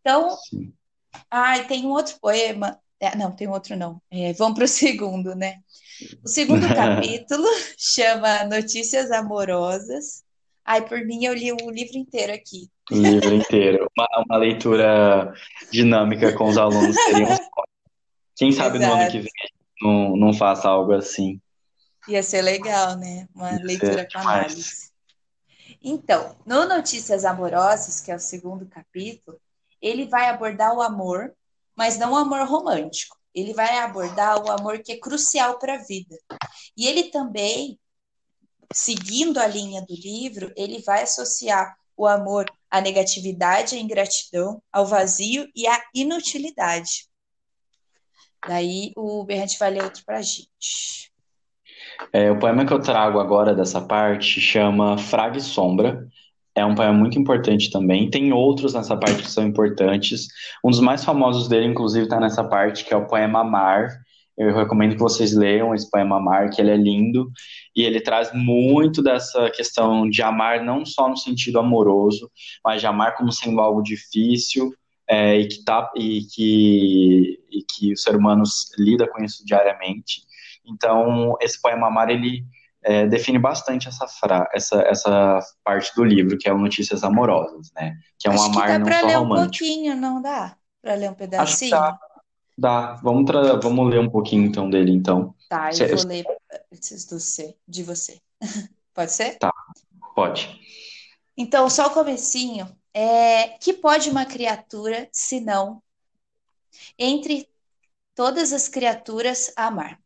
Então, 0.00 0.28
ah, 1.28 1.58
tem 1.64 1.84
um 1.84 1.90
outro 1.90 2.20
poema. 2.20 2.80
É, 3.00 3.16
não, 3.16 3.32
tem 3.32 3.48
outro 3.48 3.76
não. 3.76 4.00
É, 4.10 4.32
vamos 4.32 4.54
para 4.54 4.64
o 4.64 4.68
segundo, 4.68 5.34
né? 5.34 5.58
O 6.24 6.28
segundo 6.28 6.66
capítulo 6.74 7.46
chama 7.78 8.44
Notícias 8.44 9.10
Amorosas. 9.10 10.22
Ai, 10.64 10.86
por 10.86 11.04
mim, 11.04 11.24
eu 11.24 11.34
li 11.34 11.52
o 11.52 11.70
livro 11.70 11.98
inteiro 11.98 12.32
aqui. 12.32 12.70
O 12.90 12.94
livro 12.94 13.34
inteiro. 13.34 13.86
Uma, 13.96 14.08
uma 14.26 14.38
leitura 14.38 15.32
dinâmica 15.70 16.32
com 16.32 16.48
os 16.48 16.56
alunos 16.56 16.96
seria 16.96 17.26
um... 17.26 17.36
Quem 18.36 18.50
sabe 18.50 18.78
Exato. 18.78 18.94
no 18.94 19.00
ano 19.00 19.10
que 19.10 19.18
vem 19.18 19.30
não, 19.80 20.16
não 20.16 20.32
faça 20.32 20.68
algo 20.68 20.92
assim. 20.92 21.40
Ia 22.08 22.22
ser 22.22 22.42
legal, 22.42 22.96
né? 22.96 23.28
Uma 23.34 23.52
Ia 23.52 23.64
leitura 23.64 24.08
com 24.10 24.18
análise. 24.18 24.90
Então, 25.82 26.34
no 26.46 26.66
Notícias 26.66 27.24
Amorosas, 27.26 28.00
que 28.00 28.10
é 28.10 28.16
o 28.16 28.18
segundo 28.18 28.66
capítulo, 28.66 29.38
ele 29.80 30.06
vai 30.06 30.28
abordar 30.28 30.74
o 30.74 30.80
amor, 30.80 31.34
mas 31.76 31.98
não 31.98 32.12
o 32.12 32.16
amor 32.16 32.46
romântico. 32.46 33.16
Ele 33.34 33.52
vai 33.52 33.78
abordar 33.78 34.42
o 34.42 34.50
amor 34.50 34.78
que 34.78 34.92
é 34.92 34.98
crucial 34.98 35.58
para 35.58 35.74
a 35.74 35.82
vida. 35.82 36.16
E 36.76 36.86
ele 36.86 37.04
também, 37.04 37.78
seguindo 38.72 39.38
a 39.38 39.46
linha 39.46 39.82
do 39.82 39.94
livro, 39.94 40.52
ele 40.56 40.80
vai 40.82 41.02
associar 41.02 41.76
o 41.96 42.06
amor 42.06 42.46
à 42.70 42.80
negatividade, 42.80 43.76
à 43.76 43.78
ingratidão, 43.78 44.62
ao 44.72 44.86
vazio 44.86 45.48
e 45.54 45.66
à 45.66 45.82
inutilidade. 45.94 47.08
Daí 48.46 48.92
o 48.96 49.24
Berrante 49.24 49.58
vai 49.58 49.70
ler 49.70 49.84
outro 49.84 50.04
pra 50.04 50.20
gente. 50.20 51.12
É, 52.12 52.30
o 52.30 52.38
poema 52.38 52.66
que 52.66 52.72
eu 52.72 52.80
trago 52.80 53.18
agora 53.18 53.54
dessa 53.54 53.80
parte 53.80 54.40
chama 54.40 54.98
Fraga 54.98 55.38
e 55.38 55.40
Sombra. 55.40 56.06
É 56.54 56.64
um 56.64 56.74
poema 56.74 56.92
muito 56.92 57.18
importante 57.18 57.70
também. 57.70 58.08
Tem 58.08 58.32
outros 58.32 58.74
nessa 58.74 58.96
parte 58.96 59.22
que 59.22 59.30
são 59.30 59.44
importantes. 59.44 60.28
Um 60.64 60.70
dos 60.70 60.80
mais 60.80 61.04
famosos 61.04 61.48
dele, 61.48 61.66
inclusive, 61.66 62.04
está 62.04 62.20
nessa 62.20 62.44
parte, 62.44 62.84
que 62.84 62.94
é 62.94 62.96
o 62.96 63.06
poema 63.06 63.42
Mar. 63.42 63.88
Eu 64.38 64.54
recomendo 64.54 64.94
que 64.94 65.00
vocês 65.00 65.34
leiam 65.34 65.74
esse 65.74 65.90
poema 65.90 66.20
Mar, 66.20 66.50
que 66.50 66.60
ele 66.60 66.70
é 66.70 66.76
lindo. 66.76 67.28
E 67.74 67.82
ele 67.82 68.00
traz 68.00 68.32
muito 68.32 69.02
dessa 69.02 69.50
questão 69.50 70.08
de 70.08 70.22
amar 70.22 70.62
não 70.64 70.86
só 70.86 71.08
no 71.08 71.16
sentido 71.16 71.58
amoroso, 71.58 72.30
mas 72.64 72.80
de 72.80 72.86
amar 72.86 73.16
como 73.16 73.32
sendo 73.32 73.60
algo 73.60 73.82
difícil, 73.82 74.72
é, 75.08 75.38
e, 75.38 75.48
que 75.48 75.64
tá, 75.64 75.90
e, 75.96 76.20
que, 76.32 77.40
e 77.50 77.62
que 77.62 77.92
o 77.92 77.96
ser 77.96 78.16
humano 78.16 78.44
lida 78.78 79.08
com 79.08 79.22
isso 79.22 79.44
diariamente. 79.44 80.22
Então, 80.66 81.36
esse 81.40 81.60
poema 81.60 81.88
Amar, 81.88 82.08
ele 82.08 82.44
é, 82.84 83.06
define 83.06 83.38
bastante 83.38 83.88
essa, 83.88 84.06
fra 84.06 84.48
essa, 84.54 84.80
essa 84.82 85.40
parte 85.64 85.94
do 85.94 86.04
livro, 86.04 86.38
que 86.38 86.48
é 86.48 86.52
o 86.52 86.58
Notícias 86.58 87.02
Amorosas, 87.02 87.70
né? 87.74 87.96
Que 88.18 88.28
é 88.28 88.30
um 88.30 88.34
Acho 88.34 88.44
amar 88.44 88.62
que 88.66 88.72
dá 88.72 88.78
não 88.78 88.84
pra 88.86 89.00
só 89.00 89.06
ler 89.06 89.18
romântico. 89.18 89.64
um 89.64 89.68
pouquinho, 89.68 89.96
não 89.96 90.22
dá? 90.22 90.56
Pra 90.82 90.94
ler 90.94 91.10
um 91.10 91.14
pedacinho? 91.14 91.70
dá, 91.70 91.98
dá. 92.58 92.94
Vamos, 93.02 93.30
vamos 93.62 93.90
ler 93.90 94.00
um 94.00 94.10
pouquinho 94.10 94.44
então 94.46 94.68
dele, 94.68 94.92
então. 94.92 95.34
Tá, 95.48 95.70
eu 95.70 95.76
Cê- 95.76 95.94
vou 95.96 96.06
ler 96.06 96.24
antes 96.72 97.04
do 97.06 97.18
C, 97.18 97.56
de 97.66 97.82
você. 97.82 98.20
Pode 98.94 99.12
ser? 99.12 99.38
Tá, 99.38 99.52
pode. 100.14 100.60
Então, 101.36 101.68
só 101.68 101.88
o 101.88 101.90
comecinho. 101.90 102.68
É, 102.92 103.48
que 103.58 103.72
pode 103.72 104.08
uma 104.08 104.24
criatura, 104.24 105.08
se 105.10 105.40
não, 105.40 105.82
entre 106.98 107.48
todas 108.14 108.52
as 108.52 108.68
criaturas, 108.68 109.52
amar? 109.56 110.00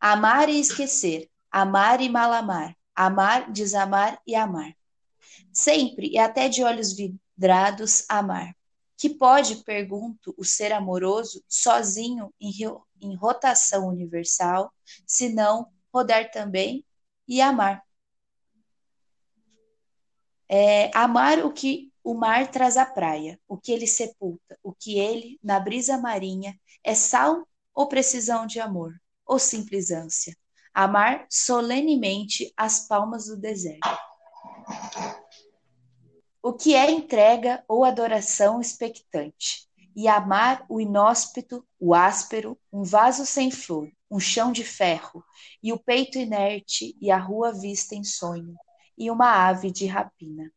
Amar 0.00 0.48
e 0.48 0.60
esquecer, 0.60 1.28
amar 1.50 2.00
e 2.00 2.08
mal 2.08 2.32
amar, 2.32 2.76
amar, 2.94 3.50
desamar 3.50 4.20
e 4.26 4.34
amar. 4.34 4.76
Sempre 5.52 6.08
e 6.08 6.18
até 6.18 6.48
de 6.48 6.62
olhos 6.62 6.92
vidrados, 6.92 8.04
amar. 8.08 8.54
Que 8.96 9.08
pode, 9.08 9.56
pergunto, 9.64 10.34
o 10.36 10.44
ser 10.44 10.72
amoroso 10.72 11.42
sozinho 11.48 12.32
em, 12.40 12.52
em 13.00 13.14
rotação 13.16 13.88
universal, 13.88 14.72
se 15.06 15.30
não 15.30 15.72
rodar 15.92 16.30
também 16.30 16.84
e 17.26 17.40
amar? 17.40 17.82
É, 20.48 20.90
amar 20.94 21.44
o 21.44 21.52
que 21.52 21.90
o 22.02 22.14
mar 22.14 22.50
traz 22.50 22.76
à 22.76 22.84
praia, 22.84 23.38
o 23.46 23.56
que 23.56 23.72
ele 23.72 23.86
sepulta, 23.86 24.58
o 24.62 24.72
que 24.72 24.98
ele, 24.98 25.38
na 25.42 25.60
brisa 25.60 25.96
marinha, 25.96 26.58
é 26.82 26.94
sal 26.94 27.46
ou 27.74 27.88
precisão 27.88 28.46
de 28.46 28.58
amor, 28.58 29.00
ou 29.24 29.38
simples 29.38 29.90
ânsia. 29.90 30.36
Amar 30.72 31.26
solenemente 31.28 32.52
as 32.56 32.86
palmas 32.86 33.26
do 33.26 33.36
deserto. 33.36 33.88
O 36.42 36.52
que 36.52 36.74
é 36.74 36.90
entrega 36.90 37.62
ou 37.68 37.84
adoração 37.84 38.60
expectante, 38.60 39.68
e 39.94 40.08
amar 40.08 40.64
o 40.68 40.80
inóspito, 40.80 41.66
o 41.78 41.94
áspero, 41.94 42.58
um 42.72 42.82
vaso 42.82 43.26
sem 43.26 43.50
flor, 43.50 43.90
um 44.10 44.18
chão 44.18 44.50
de 44.52 44.64
ferro, 44.64 45.24
e 45.62 45.72
o 45.72 45.78
peito 45.78 46.18
inerte 46.18 46.96
e 47.00 47.10
a 47.10 47.18
rua 47.18 47.52
vista 47.52 47.94
em 47.94 48.04
sonho, 48.04 48.54
e 48.96 49.10
uma 49.10 49.46
ave 49.48 49.70
de 49.70 49.86
rapina. 49.86 50.50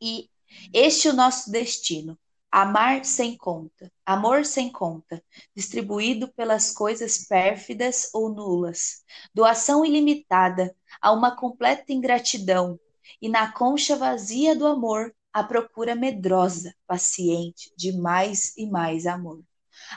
E 0.00 0.28
este 0.72 1.08
é 1.08 1.10
o 1.10 1.14
nosso 1.14 1.50
destino, 1.50 2.18
amar 2.50 3.04
sem 3.04 3.36
conta, 3.36 3.92
amor 4.04 4.44
sem 4.44 4.70
conta, 4.70 5.22
distribuído 5.54 6.28
pelas 6.32 6.72
coisas 6.72 7.26
pérfidas 7.26 8.10
ou 8.14 8.28
nulas, 8.28 9.04
doação 9.34 9.84
ilimitada 9.84 10.74
a 11.00 11.12
uma 11.12 11.36
completa 11.36 11.92
ingratidão, 11.92 12.78
e 13.20 13.28
na 13.28 13.52
concha 13.52 13.96
vazia 13.96 14.54
do 14.54 14.66
amor, 14.66 15.14
a 15.32 15.44
procura 15.44 15.94
medrosa, 15.94 16.74
paciente, 16.86 17.72
de 17.76 17.92
mais 17.92 18.56
e 18.56 18.66
mais 18.66 19.06
amor. 19.06 19.42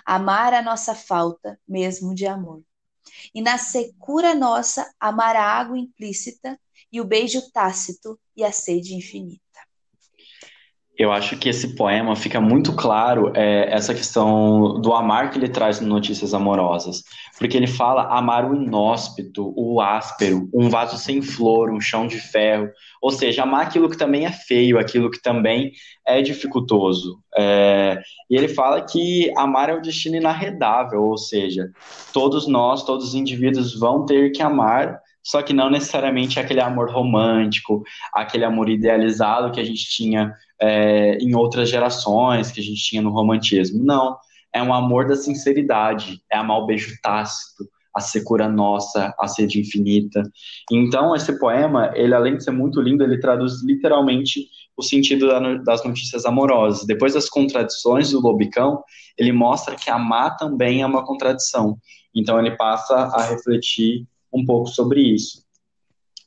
Amar 0.06 0.54
a 0.54 0.62
nossa 0.62 0.94
falta, 0.94 1.60
mesmo 1.68 2.14
de 2.14 2.28
amor. 2.28 2.62
E 3.34 3.42
na 3.42 3.58
secura 3.58 4.36
nossa, 4.36 4.94
amar 5.00 5.36
a 5.36 5.44
água 5.44 5.78
implícita 5.78 6.60
e 6.92 7.00
o 7.00 7.06
beijo 7.06 7.50
tácito 7.52 8.20
e 8.36 8.44
a 8.44 8.52
sede 8.52 8.94
infinita. 8.94 9.49
Eu 11.00 11.14
acho 11.14 11.38
que 11.38 11.48
esse 11.48 11.76
poema 11.76 12.14
fica 12.14 12.42
muito 12.42 12.76
claro 12.76 13.32
é, 13.34 13.74
essa 13.74 13.96
questão 13.96 14.82
do 14.82 14.94
amar 14.94 15.32
que 15.32 15.38
ele 15.38 15.48
traz 15.48 15.80
no 15.80 15.88
Notícias 15.88 16.34
Amorosas. 16.34 17.06
Porque 17.38 17.56
ele 17.56 17.68
fala 17.68 18.04
amar 18.18 18.44
o 18.44 18.54
inóspito, 18.54 19.54
o 19.56 19.80
áspero, 19.80 20.50
um 20.54 20.70
vaso 20.70 20.98
sem 20.98 21.22
flor, 21.22 21.72
um 21.72 21.80
chão 21.80 22.06
de 22.06 22.18
ferro. 22.20 22.70
Ou 23.02 23.12
seja, 23.12 23.44
amar 23.44 23.62
aquilo 23.62 23.90
que 23.90 23.98
também 23.98 24.26
é 24.26 24.32
feio, 24.34 24.78
aquilo 24.78 25.10
que 25.10 25.22
também 25.22 25.72
é 26.06 26.22
dificultoso. 26.22 27.18
É, 27.38 28.02
e 28.30 28.36
ele 28.36 28.50
fala 28.50 28.82
que 28.82 29.32
amar 29.38 29.70
é 29.70 29.76
um 29.76 29.82
destino 29.82 30.18
inarredável, 30.18 31.02
ou 31.02 31.18
seja, 31.18 31.72
todos 32.12 32.46
nós, 32.46 32.84
todos 32.84 33.08
os 33.08 33.16
indivíduos 33.16 33.74
vão 33.74 34.06
ter 34.06 34.32
que 34.32 34.42
amar, 34.42 35.00
só 35.30 35.44
que 35.44 35.54
não 35.54 35.70
necessariamente 35.70 36.40
aquele 36.40 36.60
amor 36.60 36.90
romântico, 36.90 37.84
aquele 38.12 38.44
amor 38.44 38.68
idealizado 38.68 39.52
que 39.52 39.60
a 39.60 39.64
gente 39.64 39.88
tinha 39.88 40.34
é, 40.60 41.20
em 41.20 41.36
outras 41.36 41.70
gerações, 41.70 42.52
que 42.52 42.60
a 42.60 42.64
gente 42.64 42.82
tinha 42.82 43.00
no 43.00 43.12
romantismo. 43.12 43.84
Não, 43.84 44.18
é 44.52 44.64
um 44.64 44.74
amor 44.74 45.08
da 45.08 45.16
sinceridade, 45.16 46.20
é 46.32 46.36
amar 46.36 46.58
o 46.58 46.66
beijo 46.66 46.98
tácito, 47.04 47.64
a 47.96 48.00
secura 48.00 48.50
nossa, 48.50 49.14
a 49.20 49.28
sede 49.28 49.60
infinita. 49.60 50.24
Então, 50.72 51.16
esse 51.16 51.38
poema, 51.38 51.92
ele 51.94 52.16
além 52.16 52.38
de 52.38 52.44
ser 52.44 52.52
muito 52.52 52.82
lindo, 52.82 53.04
ele 53.04 53.20
traduz 53.20 53.64
literalmente 53.64 54.48
o 54.76 54.82
sentido 54.82 55.28
das 55.64 55.84
notícias 55.84 56.26
amorosas. 56.26 56.88
Depois 56.88 57.14
das 57.14 57.30
contradições 57.30 58.10
do 58.10 58.20
Lobicão, 58.20 58.82
ele 59.16 59.32
mostra 59.32 59.76
que 59.76 59.92
amar 59.92 60.38
também 60.38 60.82
é 60.82 60.88
uma 60.88 61.06
contradição. 61.06 61.78
Então, 62.16 62.40
ele 62.40 62.58
passa 62.58 62.96
a 62.96 63.22
refletir 63.30 64.08
um 64.32 64.46
pouco 64.46 64.70
sobre 64.70 65.02
isso. 65.02 65.44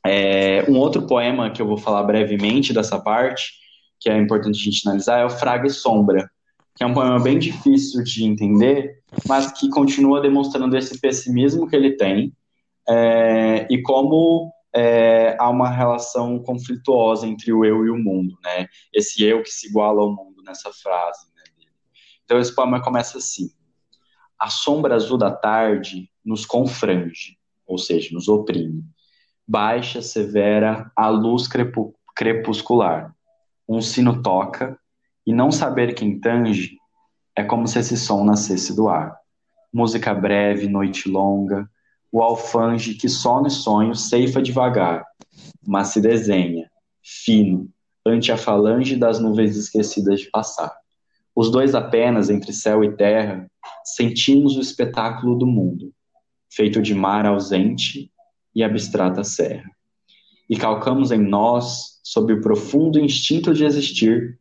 É, 0.05 0.69
um 0.69 0.77
outro 0.77 1.07
poema 1.07 1.49
que 1.49 1.61
eu 1.61 1.67
vou 1.67 1.77
falar 1.77 2.03
brevemente 2.03 2.73
dessa 2.73 2.99
parte, 2.99 3.53
que 3.99 4.09
é 4.09 4.17
importante 4.17 4.59
a 4.59 4.63
gente 4.63 4.87
analisar, 4.87 5.19
é 5.19 5.25
o 5.25 5.29
Fraga 5.29 5.67
e 5.67 5.69
Sombra, 5.69 6.29
que 6.75 6.83
é 6.83 6.87
um 6.87 6.93
poema 6.93 7.19
bem 7.19 7.39
difícil 7.39 8.03
de 8.03 8.25
entender, 8.25 8.99
mas 9.27 9.51
que 9.51 9.69
continua 9.69 10.21
demonstrando 10.21 10.75
esse 10.75 10.99
pessimismo 10.99 11.67
que 11.67 11.75
ele 11.75 11.95
tem 11.95 12.33
é, 12.87 13.67
e 13.69 13.81
como 13.81 14.51
é, 14.75 15.37
há 15.39 15.49
uma 15.49 15.69
relação 15.69 16.39
conflituosa 16.39 17.27
entre 17.27 17.53
o 17.53 17.63
eu 17.63 17.85
e 17.85 17.89
o 17.89 17.97
mundo, 17.97 18.35
né? 18.43 18.67
Esse 18.93 19.23
eu 19.23 19.43
que 19.43 19.49
se 19.49 19.67
iguala 19.67 20.01
ao 20.01 20.09
mundo 20.09 20.41
nessa 20.43 20.71
frase. 20.71 21.27
Né, 21.35 21.43
então 22.25 22.39
esse 22.39 22.53
poema 22.53 22.81
começa 22.81 23.19
assim: 23.19 23.49
A 24.39 24.49
sombra 24.49 24.95
azul 24.95 25.17
da 25.17 25.31
tarde 25.31 26.09
nos 26.25 26.45
confrange, 26.45 27.37
ou 27.65 27.77
seja, 27.77 28.09
nos 28.13 28.27
oprime. 28.27 28.83
Baixa, 29.47 30.01
severa, 30.01 30.91
a 30.95 31.09
luz 31.09 31.47
crepuscular. 32.15 33.13
Um 33.67 33.81
sino 33.81 34.21
toca, 34.21 34.77
e 35.25 35.33
não 35.33 35.51
saber 35.51 35.93
quem 35.93 36.19
tange 36.19 36.77
é 37.35 37.43
como 37.43 37.67
se 37.67 37.79
esse 37.79 37.97
som 37.97 38.23
nascesse 38.23 38.75
do 38.75 38.87
ar. 38.87 39.15
Música 39.73 40.13
breve, 40.13 40.67
noite 40.67 41.09
longa, 41.09 41.69
o 42.11 42.21
alfange 42.21 42.93
que 42.93 43.09
só 43.09 43.41
no 43.41 43.49
sonho 43.49 43.95
ceifa 43.95 44.41
devagar, 44.41 45.03
mas 45.65 45.87
se 45.87 45.99
desenha, 45.99 46.69
fino, 47.01 47.67
ante 48.05 48.31
a 48.31 48.37
falange 48.37 48.95
das 48.95 49.19
nuvens 49.19 49.57
esquecidas 49.57 50.19
de 50.19 50.29
passar. 50.29 50.71
Os 51.35 51.49
dois 51.49 51.73
apenas, 51.73 52.29
entre 52.29 52.53
céu 52.53 52.83
e 52.83 52.95
terra, 52.95 53.49
sentimos 53.83 54.55
o 54.55 54.61
espetáculo 54.61 55.35
do 55.35 55.47
mundo, 55.47 55.91
feito 56.55 56.81
de 56.81 56.93
mar 56.93 57.25
ausente 57.25 58.11
e 58.55 58.63
abstrata 58.63 59.23
serra. 59.23 59.69
E 60.49 60.55
calcamos 60.55 61.11
em 61.11 61.19
nós, 61.19 61.99
sob 62.03 62.33
o 62.33 62.41
profundo 62.41 62.99
instinto 62.99 63.53
de 63.53 63.65
existir, 63.65 64.39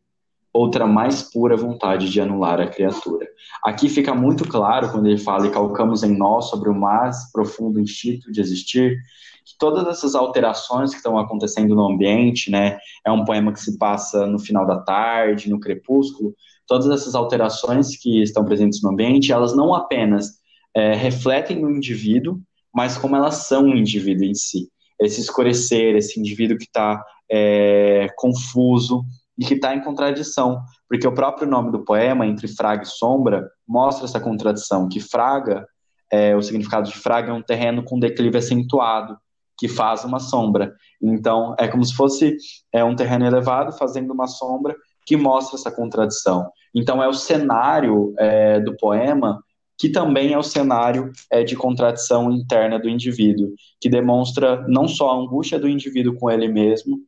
outra 0.53 0.87
mais 0.87 1.23
pura 1.23 1.57
vontade 1.57 2.11
de 2.11 2.21
anular 2.21 2.61
a 2.61 2.67
criatura. 2.67 3.27
Aqui 3.65 3.89
fica 3.89 4.15
muito 4.15 4.47
claro 4.47 4.91
quando 4.91 5.07
ele 5.07 5.17
fala 5.17 5.47
e 5.47 5.51
calcamos 5.51 6.03
em 6.03 6.15
nós 6.15 6.51
sobre 6.51 6.69
o 6.69 6.75
mais 6.75 7.33
profundo 7.33 7.81
instinto 7.81 8.31
de 8.31 8.41
existir, 8.41 8.99
que 9.45 9.57
todas 9.59 9.87
essas 9.87 10.15
alterações 10.15 10.91
que 10.91 10.97
estão 10.97 11.19
acontecendo 11.19 11.75
no 11.75 11.87
ambiente, 11.87 12.51
né, 12.51 12.79
é 13.05 13.11
um 13.11 13.25
poema 13.25 13.53
que 13.53 13.61
se 13.61 13.79
passa 13.79 14.27
no 14.27 14.39
final 14.39 14.67
da 14.67 14.79
tarde, 14.81 15.49
no 15.49 15.59
crepúsculo, 15.59 16.35
todas 16.67 16.89
essas 16.91 17.15
alterações 17.15 17.97
que 17.97 18.23
estão 18.23 18.45
presentes 18.45 18.83
no 18.83 18.91
ambiente, 18.91 19.33
elas 19.33 19.57
não 19.57 19.75
apenas 19.75 20.42
é, 20.75 20.95
refletem 20.95 21.61
no 21.61 21.71
indivíduo, 21.71 22.41
mas 22.75 22.97
como 22.97 23.17
elas 23.17 23.47
são 23.47 23.65
o 23.65 23.77
indivíduo 23.77 24.25
em 24.25 24.35
si. 24.35 24.69
Esse 25.01 25.21
escurecer, 25.21 25.97
esse 25.97 26.19
indivíduo 26.19 26.57
que 26.57 26.65
está 26.65 27.03
é, 27.31 28.09
confuso, 28.17 29.05
e 29.39 29.45
que 29.45 29.55
está 29.55 29.75
em 29.75 29.83
contradição, 29.83 30.63
porque 30.89 31.07
o 31.07 31.15
próprio 31.15 31.49
nome 31.49 31.73
do 31.73 31.85
poema, 31.85 32.27
Entre 32.27 32.47
Fraga 32.49 32.83
e 32.83 32.87
Sombra, 32.87 33.49
mostra 33.67 34.05
essa 34.05 34.21
contradição, 34.21 34.89
que 34.89 35.01
Fraga, 35.01 35.67
é, 36.11 36.37
o 36.37 36.43
significado 36.43 36.89
de 36.89 36.97
Fraga 36.97 37.31
é 37.31 37.35
um 37.35 37.43
terreno 37.43 37.83
com 37.83 37.99
declive 37.99 38.39
acentuado, 38.39 39.17
que 39.59 39.69
faz 39.69 40.05
uma 40.05 40.19
sombra. 40.19 40.75
Então, 41.01 41.55
é 41.59 41.69
como 41.69 41.85
se 41.85 41.95
fosse 41.95 42.37
é, 42.73 42.85
um 42.85 42.97
terreno 42.97 43.25
elevado 43.25 43.73
fazendo 43.73 44.13
uma 44.13 44.27
sombra 44.27 44.77
que 45.07 45.17
mostra 45.17 45.59
essa 45.59 45.71
contradição. 45.71 46.51
Então, 46.75 47.03
é 47.03 47.09
o 47.09 47.15
cenário 47.15 48.15
é, 48.19 48.61
do 48.61 48.77
poema 48.77 49.43
que 49.83 49.89
também 49.89 50.33
é 50.33 50.39
o 50.39 50.45
cenário 50.45 51.11
é, 51.29 51.43
de 51.43 51.57
contradição 51.57 52.31
interna 52.31 52.79
do 52.79 52.89
indivíduo, 52.89 53.53
que 53.81 53.89
demonstra 53.89 54.65
não 54.69 54.87
só 54.87 55.11
a 55.11 55.17
angústia 55.17 55.59
do 55.59 55.69
indivíduo 55.69 56.15
com 56.15 56.31
ele 56.31 56.47
mesmo, 56.47 57.01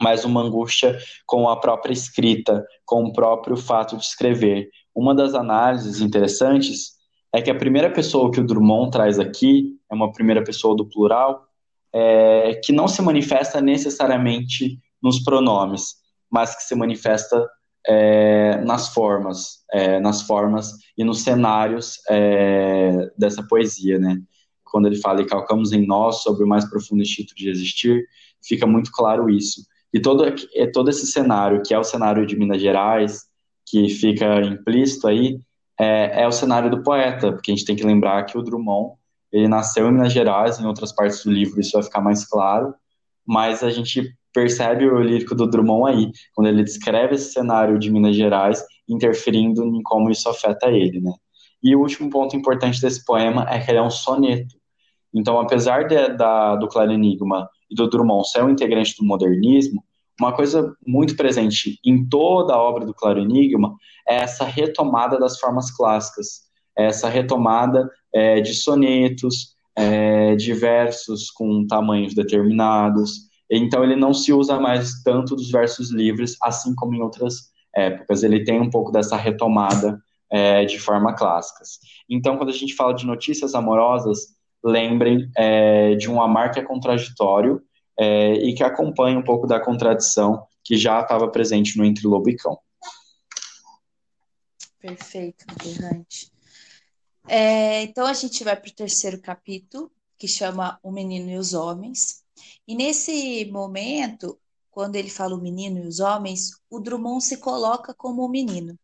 mas 0.00 0.24
uma 0.24 0.40
angústia 0.40 0.98
com 1.26 1.50
a 1.50 1.60
própria 1.60 1.92
escrita, 1.92 2.64
com 2.86 3.04
o 3.04 3.12
próprio 3.12 3.58
fato 3.58 3.94
de 3.94 4.04
escrever. 4.04 4.70
Uma 4.94 5.14
das 5.14 5.34
análises 5.34 6.00
interessantes 6.00 6.92
é 7.30 7.42
que 7.42 7.50
a 7.50 7.54
primeira 7.54 7.92
pessoa 7.92 8.30
que 8.30 8.40
o 8.40 8.46
Drummond 8.46 8.90
traz 8.90 9.18
aqui 9.18 9.76
é 9.92 9.94
uma 9.94 10.10
primeira 10.10 10.42
pessoa 10.42 10.74
do 10.74 10.88
plural, 10.88 11.44
é, 11.92 12.58
que 12.64 12.72
não 12.72 12.88
se 12.88 13.02
manifesta 13.02 13.60
necessariamente 13.60 14.80
nos 15.02 15.22
pronomes, 15.22 15.96
mas 16.30 16.56
que 16.56 16.62
se 16.62 16.74
manifesta 16.74 17.46
é, 17.88 18.60
nas 18.60 18.92
formas, 18.92 19.64
é, 19.72 19.98
nas 19.98 20.20
formas 20.22 20.74
e 20.96 21.02
nos 21.02 21.22
cenários 21.22 21.98
é, 22.10 23.10
dessa 23.16 23.42
poesia, 23.42 23.98
né? 23.98 24.20
Quando 24.62 24.86
ele 24.86 24.96
fala 24.96 25.22
e 25.22 25.26
calcamos 25.26 25.72
em 25.72 25.86
nós 25.86 26.16
sobre 26.16 26.44
o 26.44 26.46
mais 26.46 26.68
profundo 26.68 27.00
instinto 27.00 27.34
de 27.34 27.48
existir, 27.48 28.04
fica 28.46 28.66
muito 28.66 28.92
claro 28.92 29.30
isso. 29.30 29.62
E 29.92 29.98
todo, 29.98 30.22
todo 30.74 30.90
esse 30.90 31.06
cenário, 31.06 31.62
que 31.62 31.72
é 31.72 31.78
o 31.78 31.84
cenário 31.84 32.26
de 32.26 32.36
Minas 32.36 32.60
Gerais, 32.60 33.22
que 33.66 33.88
fica 33.88 34.42
implícito 34.42 35.08
aí, 35.08 35.40
é 35.78 36.26
o 36.26 36.32
cenário 36.32 36.70
do 36.70 36.82
poeta, 36.82 37.32
porque 37.32 37.50
a 37.50 37.54
gente 37.54 37.64
tem 37.64 37.76
que 37.76 37.86
lembrar 37.86 38.24
que 38.24 38.36
o 38.36 38.42
Drummond, 38.42 38.96
ele 39.32 39.48
nasceu 39.48 39.88
em 39.88 39.92
Minas 39.92 40.12
Gerais, 40.12 40.60
em 40.60 40.66
outras 40.66 40.92
partes 40.92 41.24
do 41.24 41.32
livro 41.32 41.58
isso 41.58 41.72
vai 41.72 41.82
ficar 41.82 42.02
mais 42.02 42.26
claro, 42.26 42.74
mas 43.26 43.62
a 43.62 43.70
gente 43.70 44.14
percebe 44.38 44.86
o 44.86 45.00
lírico 45.00 45.34
do 45.34 45.48
Drummond 45.48 45.90
aí, 45.90 46.12
quando 46.32 46.46
ele 46.46 46.62
descreve 46.62 47.16
esse 47.16 47.32
cenário 47.32 47.76
de 47.76 47.90
Minas 47.90 48.14
Gerais, 48.14 48.64
interferindo 48.88 49.64
em 49.64 49.82
como 49.82 50.10
isso 50.10 50.28
afeta 50.28 50.68
ele, 50.70 51.00
né? 51.00 51.12
E 51.60 51.74
o 51.74 51.80
último 51.80 52.08
ponto 52.08 52.36
importante 52.36 52.80
desse 52.80 53.04
poema 53.04 53.44
é 53.50 53.58
que 53.58 53.68
ele 53.68 53.78
é 53.78 53.82
um 53.82 53.90
soneto. 53.90 54.54
Então, 55.12 55.40
apesar 55.40 55.88
de, 55.88 56.16
da, 56.16 56.54
do 56.54 56.68
Claro 56.68 56.92
Enigma 56.92 57.48
e 57.68 57.74
do 57.74 57.88
Drummond 57.88 58.30
ser 58.30 58.44
um 58.44 58.50
integrante 58.50 58.94
do 58.96 59.04
modernismo, 59.04 59.82
uma 60.20 60.32
coisa 60.32 60.72
muito 60.86 61.16
presente 61.16 61.80
em 61.84 62.08
toda 62.08 62.54
a 62.54 62.62
obra 62.62 62.86
do 62.86 62.94
Claro 62.94 63.18
Enigma 63.18 63.74
é 64.08 64.18
essa 64.18 64.44
retomada 64.44 65.18
das 65.18 65.40
formas 65.40 65.68
clássicas, 65.76 66.42
é 66.76 66.86
essa 66.86 67.08
retomada 67.08 67.90
é, 68.14 68.40
de 68.40 68.54
sonetos, 68.54 69.56
é, 69.76 70.36
de 70.36 70.52
versos 70.52 71.28
com 71.28 71.66
tamanhos 71.66 72.14
determinados, 72.14 73.27
então 73.50 73.82
ele 73.82 73.96
não 73.96 74.12
se 74.12 74.32
usa 74.32 74.58
mais 74.60 75.02
tanto 75.02 75.34
dos 75.34 75.50
versos 75.50 75.90
livres, 75.90 76.36
assim 76.42 76.74
como 76.74 76.94
em 76.94 77.02
outras 77.02 77.50
épocas. 77.74 78.22
Ele 78.22 78.44
tem 78.44 78.60
um 78.60 78.70
pouco 78.70 78.92
dessa 78.92 79.16
retomada 79.16 80.00
é, 80.30 80.64
de 80.64 80.78
forma 80.78 81.14
clássicas. 81.14 81.78
Então, 82.08 82.36
quando 82.36 82.50
a 82.50 82.54
gente 82.54 82.74
fala 82.74 82.94
de 82.94 83.06
notícias 83.06 83.54
amorosas, 83.54 84.36
lembrem 84.62 85.30
é, 85.36 85.94
de 85.94 86.10
um 86.10 86.20
amar 86.20 86.50
que 86.50 86.60
é 86.60 86.64
contraditório 86.64 87.62
é, 87.98 88.34
e 88.34 88.54
que 88.54 88.62
acompanha 88.62 89.18
um 89.18 89.24
pouco 89.24 89.46
da 89.46 89.60
contradição 89.60 90.46
que 90.62 90.76
já 90.76 91.00
estava 91.00 91.28
presente 91.28 91.78
no 91.78 91.84
Entre 91.84 92.06
Lobo 92.06 92.28
e 92.28 92.36
Cão. 92.36 92.58
Perfeito, 94.80 95.44
Berrante. 95.62 96.30
É, 97.26 97.82
então 97.82 98.06
a 98.06 98.12
gente 98.12 98.42
vai 98.44 98.56
para 98.56 98.68
o 98.68 98.74
terceiro 98.74 99.20
capítulo, 99.20 99.90
que 100.16 100.28
chama 100.28 100.78
O 100.82 100.90
Menino 100.90 101.30
e 101.30 101.36
os 101.36 101.52
Homens. 101.52 102.22
E 102.66 102.74
nesse 102.74 103.44
momento, 103.46 104.38
quando 104.70 104.96
ele 104.96 105.10
fala 105.10 105.34
o 105.34 105.40
menino 105.40 105.78
e 105.78 105.86
os 105.86 106.00
homens, 106.00 106.50
o 106.70 106.78
Drummond 106.80 107.24
se 107.24 107.38
coloca 107.38 107.94
como 107.94 108.24
o 108.24 108.28
menino. 108.28 108.78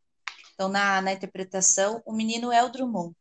Então, 0.55 0.69
na, 0.69 1.01
na 1.03 1.13
interpretação, 1.13 2.03
o 2.07 2.13
menino 2.13 2.51
é 2.53 2.65
o 2.65 2.71
Drummond. 2.71 3.15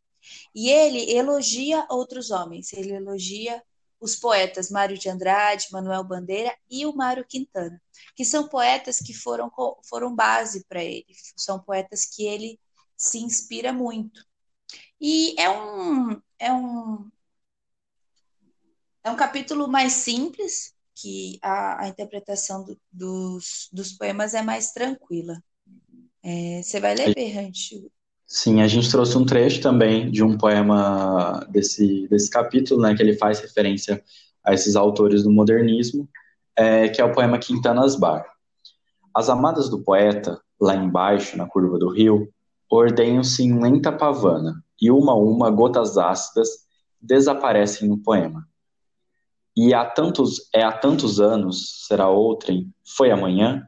E 0.56 0.70
ele 0.70 1.12
elogia 1.12 1.86
outros 1.90 2.32
homens, 2.32 2.72
ele 2.74 2.94
elogia 2.94 3.62
os 4.00 4.16
poetas 4.16 4.70
Mário 4.70 4.98
de 4.98 5.10
Andrade, 5.10 5.68
Manuel 5.72 6.04
Bandeira 6.04 6.56
e 6.70 6.86
o 6.86 6.94
Mário 6.94 7.26
Quintana, 7.26 7.82
que 8.16 8.26
são 8.26 8.48
poetas 8.48 9.00
que 9.00 9.14
foram, 9.14 9.52
foram 9.88 10.14
base 10.14 10.66
para 10.66 10.84
ele, 10.84 11.06
são 11.38 11.58
poetas 11.60 12.06
que 12.06 12.26
ele 12.26 12.60
se 12.98 13.20
inspira 13.20 13.72
muito. 13.72 14.26
E 15.00 15.40
é 15.40 15.50
um, 15.50 16.22
é 16.38 16.52
um, 16.52 17.10
é 19.04 19.12
um 19.12 19.16
capítulo 19.16 19.68
mais 19.68 19.94
simples, 19.94 20.74
que 20.96 21.40
a, 21.42 21.84
a 21.84 21.88
interpretação 21.88 22.64
do, 22.64 22.78
dos, 22.92 23.70
dos 23.72 23.92
poemas 23.92 24.34
é 24.34 24.42
mais 24.42 24.72
tranquila. 24.72 25.42
É, 26.24 26.62
você 26.64 26.80
vai 26.80 26.96
ler, 26.96 27.14
Berrante? 27.14 27.92
Sim, 28.26 28.62
a 28.62 28.68
gente 28.68 28.90
trouxe 28.90 29.18
um 29.18 29.26
trecho 29.26 29.62
também 29.62 30.10
de 30.10 30.24
um 30.24 30.38
poema 30.38 31.46
desse, 31.50 32.08
desse 32.08 32.30
capítulo, 32.30 32.82
né, 32.82 32.96
que 32.96 33.02
ele 33.02 33.18
faz 33.18 33.40
referência 33.40 34.04
a 34.44 34.54
esses 34.54 34.76
autores 34.76 35.24
do 35.24 35.32
modernismo, 35.32 36.08
é, 36.56 36.88
que 36.90 37.02
é 37.02 37.06
o 37.06 37.12
poema 37.12 37.38
Quintanas 37.38 37.96
Bar. 37.96 38.26
As 39.14 39.30
amadas 39.30 39.70
do 39.70 39.84
poeta, 39.84 40.42
lá 40.60 40.76
embaixo, 40.76 41.38
na 41.38 41.46
curva 41.46 41.78
do 41.78 41.92
rio, 41.92 42.32
ordenham-se 42.70 43.44
em 43.44 43.62
lenta 43.62 43.92
pavana, 43.92 44.64
e 44.82 44.90
uma 44.90 45.12
a 45.12 45.16
uma 45.16 45.52
gotas 45.52 45.98
ácidas 45.98 46.50
desaparecem 47.00 47.88
no 47.88 47.98
poema. 47.98 48.48
E 49.56 49.74
há 49.74 49.86
tantos, 49.86 50.50
é 50.54 50.64
há 50.64 50.72
tantos 50.72 51.20
anos, 51.20 51.86
será 51.88 52.10
outrem, 52.10 52.74
foi 52.96 53.12
amanhã, 53.12 53.68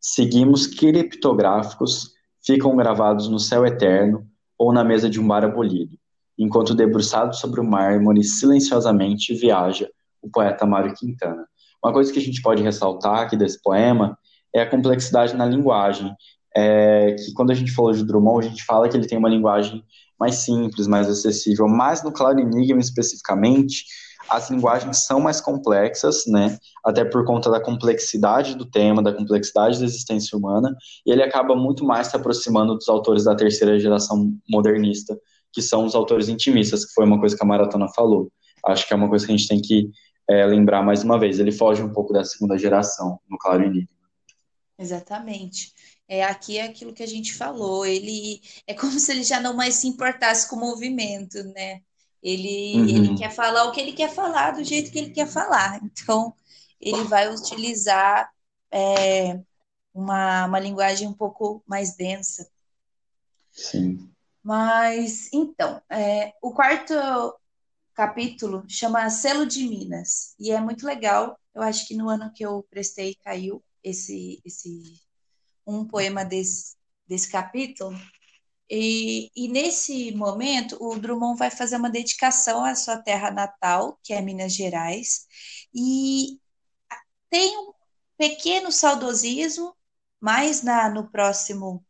seguimos 0.00 0.66
criptográficos, 0.66 2.10
ficam 2.44 2.76
gravados 2.76 3.28
no 3.28 3.38
céu 3.38 3.64
eterno 3.64 4.26
ou 4.58 4.72
na 4.72 4.82
mesa 4.82 5.08
de 5.08 5.20
um 5.20 5.26
bar 5.26 5.44
abolido, 5.44 5.96
enquanto 6.36 6.74
debruçado 6.74 7.36
sobre 7.36 7.60
o 7.60 7.64
mármore 7.64 8.24
silenciosamente 8.24 9.34
viaja 9.34 9.88
o 10.20 10.28
poeta 10.28 10.66
Mário 10.66 10.94
Quintana. 10.94 11.46
Uma 11.82 11.92
coisa 11.92 12.12
que 12.12 12.18
a 12.18 12.22
gente 12.22 12.42
pode 12.42 12.62
ressaltar 12.62 13.20
aqui 13.20 13.36
desse 13.36 13.60
poema 13.62 14.18
é 14.54 14.60
a 14.60 14.68
complexidade 14.68 15.34
na 15.34 15.46
linguagem, 15.46 16.14
é, 16.54 17.12
que 17.12 17.32
quando 17.32 17.52
a 17.52 17.54
gente 17.54 17.70
falou 17.70 17.92
de 17.92 18.04
Drummond, 18.04 18.46
a 18.46 18.50
gente 18.50 18.64
fala 18.64 18.88
que 18.88 18.96
ele 18.96 19.06
tem 19.06 19.16
uma 19.16 19.28
linguagem 19.28 19.84
mais 20.18 20.36
simples, 20.36 20.86
mais 20.86 21.08
acessível, 21.08 21.66
mas 21.68 22.02
no 22.02 22.12
Claro 22.12 22.40
Enigma 22.40 22.80
especificamente, 22.80 23.84
as 24.30 24.48
linguagens 24.48 25.04
são 25.04 25.20
mais 25.20 25.40
complexas, 25.40 26.24
né? 26.26 26.56
Até 26.84 27.04
por 27.04 27.24
conta 27.24 27.50
da 27.50 27.60
complexidade 27.60 28.54
do 28.54 28.64
tema, 28.64 29.02
da 29.02 29.12
complexidade 29.12 29.78
da 29.78 29.84
existência 29.84 30.38
humana, 30.38 30.74
e 31.04 31.10
ele 31.10 31.22
acaba 31.22 31.56
muito 31.56 31.84
mais 31.84 32.06
se 32.06 32.16
aproximando 32.16 32.76
dos 32.76 32.88
autores 32.88 33.24
da 33.24 33.34
terceira 33.34 33.78
geração 33.78 34.32
modernista, 34.48 35.18
que 35.52 35.60
são 35.60 35.84
os 35.84 35.96
autores 35.96 36.28
intimistas, 36.28 36.84
que 36.84 36.92
foi 36.92 37.04
uma 37.04 37.18
coisa 37.18 37.36
que 37.36 37.42
a 37.42 37.46
Maratona 37.46 37.88
falou. 37.88 38.30
Acho 38.64 38.86
que 38.86 38.94
é 38.94 38.96
uma 38.96 39.08
coisa 39.08 39.26
que 39.26 39.32
a 39.32 39.36
gente 39.36 39.48
tem 39.48 39.60
que 39.60 39.90
é, 40.28 40.46
lembrar 40.46 40.82
mais 40.82 41.02
uma 41.02 41.18
vez. 41.18 41.40
Ele 41.40 41.50
foge 41.50 41.82
um 41.82 41.92
pouco 41.92 42.12
da 42.12 42.24
segunda 42.24 42.56
geração, 42.56 43.18
no 43.28 43.36
Claro 43.36 43.64
Enigma. 43.64 43.88
Exatamente. 44.78 45.72
É, 46.08 46.24
aqui 46.24 46.56
é 46.56 46.64
aquilo 46.64 46.92
que 46.92 47.02
a 47.02 47.06
gente 47.06 47.34
falou. 47.34 47.84
Ele 47.84 48.40
é 48.66 48.74
como 48.74 48.98
se 48.98 49.10
ele 49.10 49.24
já 49.24 49.40
não 49.40 49.54
mais 49.54 49.74
se 49.74 49.88
importasse 49.88 50.48
com 50.48 50.56
o 50.56 50.60
movimento, 50.60 51.42
né? 51.54 51.80
Ele, 52.22 52.74
uhum. 52.76 52.88
ele 52.88 53.14
quer 53.16 53.30
falar 53.30 53.64
o 53.64 53.72
que 53.72 53.80
ele 53.80 53.92
quer 53.92 54.12
falar 54.12 54.52
do 54.52 54.64
jeito 54.64 54.90
que 54.90 54.98
ele 54.98 55.10
quer 55.10 55.26
falar. 55.26 55.80
Então, 55.82 56.34
ele 56.80 57.04
vai 57.04 57.32
utilizar 57.32 58.30
é, 58.70 59.40
uma, 59.92 60.46
uma 60.46 60.58
linguagem 60.58 61.08
um 61.08 61.12
pouco 61.12 61.62
mais 61.66 61.96
densa. 61.96 62.48
Sim. 63.50 64.10
Mas, 64.42 65.30
então, 65.32 65.82
é, 65.90 66.34
o 66.40 66.52
quarto 66.52 66.94
capítulo 67.94 68.64
chama 68.68 69.10
Selo 69.10 69.44
de 69.44 69.66
Minas. 69.68 70.34
E 70.38 70.50
é 70.50 70.60
muito 70.60 70.86
legal. 70.86 71.38
Eu 71.54 71.62
acho 71.62 71.86
que 71.86 71.94
no 71.94 72.08
ano 72.08 72.32
que 72.32 72.44
eu 72.44 72.66
prestei 72.70 73.14
caiu 73.14 73.62
esse, 73.82 74.40
esse 74.44 75.00
um 75.66 75.84
poema 75.84 76.24
desse, 76.24 76.76
desse 77.06 77.30
capítulo. 77.30 77.94
E, 78.70 79.30
e, 79.34 79.48
nesse 79.48 80.12
momento, 80.12 80.76
o 80.80 80.96
Drummond 80.96 81.36
vai 81.36 81.50
fazer 81.50 81.76
uma 81.76 81.90
dedicação 81.90 82.64
à 82.64 82.74
sua 82.76 82.96
terra 82.98 83.30
natal, 83.32 83.98
que 84.04 84.12
é 84.12 84.20
Minas 84.20 84.52
Gerais, 84.52 85.26
e 85.74 86.38
tem 87.28 87.58
um 87.58 87.72
pequeno 88.16 88.70
saudosismo, 88.70 89.74
mas 90.20 90.62
na, 90.62 90.88
no 90.88 91.10
próximo 91.10 91.84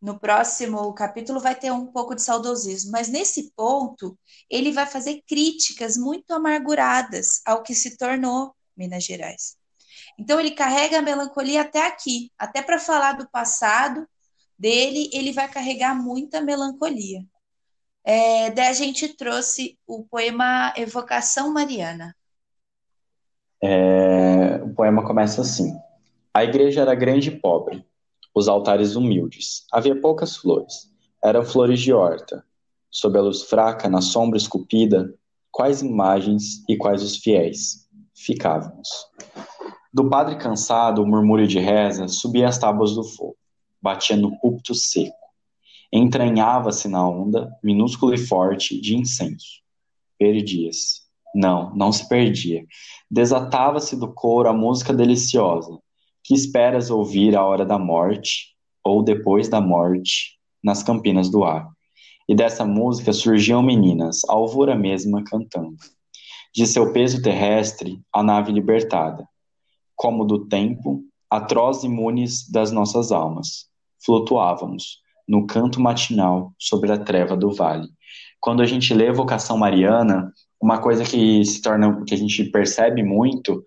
no 0.00 0.16
próximo 0.16 0.94
capítulo 0.94 1.40
vai 1.40 1.56
ter 1.56 1.72
um 1.72 1.86
pouco 1.86 2.14
de 2.14 2.22
saudosismo, 2.22 2.92
mas 2.92 3.08
nesse 3.08 3.50
ponto 3.56 4.16
ele 4.48 4.70
vai 4.70 4.86
fazer 4.86 5.22
críticas 5.26 5.96
muito 5.96 6.32
amarguradas 6.32 7.40
ao 7.44 7.64
que 7.64 7.74
se 7.74 7.96
tornou 7.96 8.54
Minas 8.76 9.02
Gerais. 9.02 9.56
Então 10.16 10.38
ele 10.38 10.52
carrega 10.52 11.00
a 11.00 11.02
melancolia 11.02 11.62
até 11.62 11.84
aqui, 11.84 12.30
até 12.38 12.62
para 12.62 12.78
falar 12.78 13.14
do 13.14 13.28
passado 13.28 14.08
dele, 14.58 15.08
ele 15.12 15.32
vai 15.32 15.48
carregar 15.48 15.94
muita 15.94 16.40
melancolia. 16.40 17.24
É, 18.04 18.50
daí 18.50 18.68
a 18.68 18.72
gente 18.72 19.08
trouxe 19.08 19.78
o 19.86 20.04
poema 20.04 20.72
Evocação 20.76 21.52
Mariana. 21.52 22.16
É, 23.62 24.62
o 24.64 24.74
poema 24.74 25.04
começa 25.04 25.42
assim: 25.42 25.76
A 26.32 26.42
igreja 26.44 26.80
era 26.80 26.94
grande 26.94 27.28
e 27.28 27.38
pobre, 27.38 27.84
os 28.34 28.48
altares 28.48 28.96
humildes. 28.96 29.66
Havia 29.72 30.00
poucas 30.00 30.36
flores, 30.36 30.90
eram 31.22 31.44
flores 31.44 31.80
de 31.80 31.92
horta. 31.92 32.44
Sob 32.90 33.18
a 33.18 33.22
luz 33.22 33.42
fraca, 33.42 33.88
na 33.88 34.00
sombra 34.00 34.38
esculpida, 34.38 35.14
quais 35.50 35.82
imagens 35.82 36.64
e 36.66 36.76
quais 36.76 37.02
os 37.02 37.18
fiéis 37.18 37.86
ficávamos. 38.14 38.88
Do 39.92 40.08
padre 40.08 40.36
cansado, 40.36 41.02
o 41.02 41.06
murmúrio 41.06 41.46
de 41.46 41.58
reza 41.58 42.08
subia 42.08 42.48
as 42.48 42.58
tábuas 42.58 42.94
do 42.94 43.04
fogo, 43.04 43.36
batia 43.80 44.16
no 44.16 44.38
púlpito 44.38 44.74
seco. 44.74 45.16
Entranhava-se 45.92 46.88
na 46.88 47.08
onda, 47.08 47.50
minúsculo 47.62 48.12
e 48.12 48.18
forte, 48.18 48.80
de 48.80 48.96
incenso. 48.96 49.62
Perdia-se. 50.18 51.02
Não, 51.34 51.74
não 51.74 51.92
se 51.92 52.08
perdia. 52.08 52.64
Desatava-se 53.10 53.96
do 53.96 54.12
coro 54.12 54.48
a 54.48 54.52
música 54.52 54.92
deliciosa. 54.92 55.78
Que 56.24 56.34
esperas 56.34 56.90
ouvir 56.90 57.36
à 57.36 57.44
hora 57.44 57.64
da 57.64 57.78
morte, 57.78 58.54
ou 58.84 59.02
depois 59.02 59.48
da 59.48 59.60
morte, 59.60 60.38
nas 60.62 60.82
campinas 60.82 61.30
do 61.30 61.44
ar. 61.44 61.68
E 62.28 62.34
dessa 62.34 62.64
música 62.64 63.12
surgiam 63.12 63.62
meninas, 63.62 64.22
a 64.28 64.34
alvura 64.34 64.74
mesma, 64.74 65.24
cantando. 65.24 65.76
De 66.54 66.66
seu 66.66 66.92
peso 66.92 67.22
terrestre, 67.22 68.00
a 68.12 68.22
nave 68.22 68.52
libertada, 68.52 69.26
como 69.96 70.24
do 70.24 70.46
tempo, 70.46 71.02
atroz 71.30 71.84
imunes 71.84 72.48
das 72.50 72.70
nossas 72.70 73.12
almas, 73.12 73.67
flutuávamos 74.04 75.00
no 75.26 75.46
canto 75.46 75.80
matinal 75.80 76.52
sobre 76.58 76.90
a 76.90 76.98
treva 76.98 77.36
do 77.36 77.52
vale. 77.52 77.88
Quando 78.40 78.62
a 78.62 78.66
gente 78.66 78.94
lê 78.94 79.08
a 79.08 79.12
vocação 79.12 79.58
mariana, 79.58 80.32
uma 80.60 80.78
coisa 80.78 81.04
que 81.04 81.44
se 81.44 81.60
torna, 81.60 82.04
que 82.04 82.14
a 82.14 82.18
gente 82.18 82.44
percebe 82.44 83.02
muito, 83.02 83.64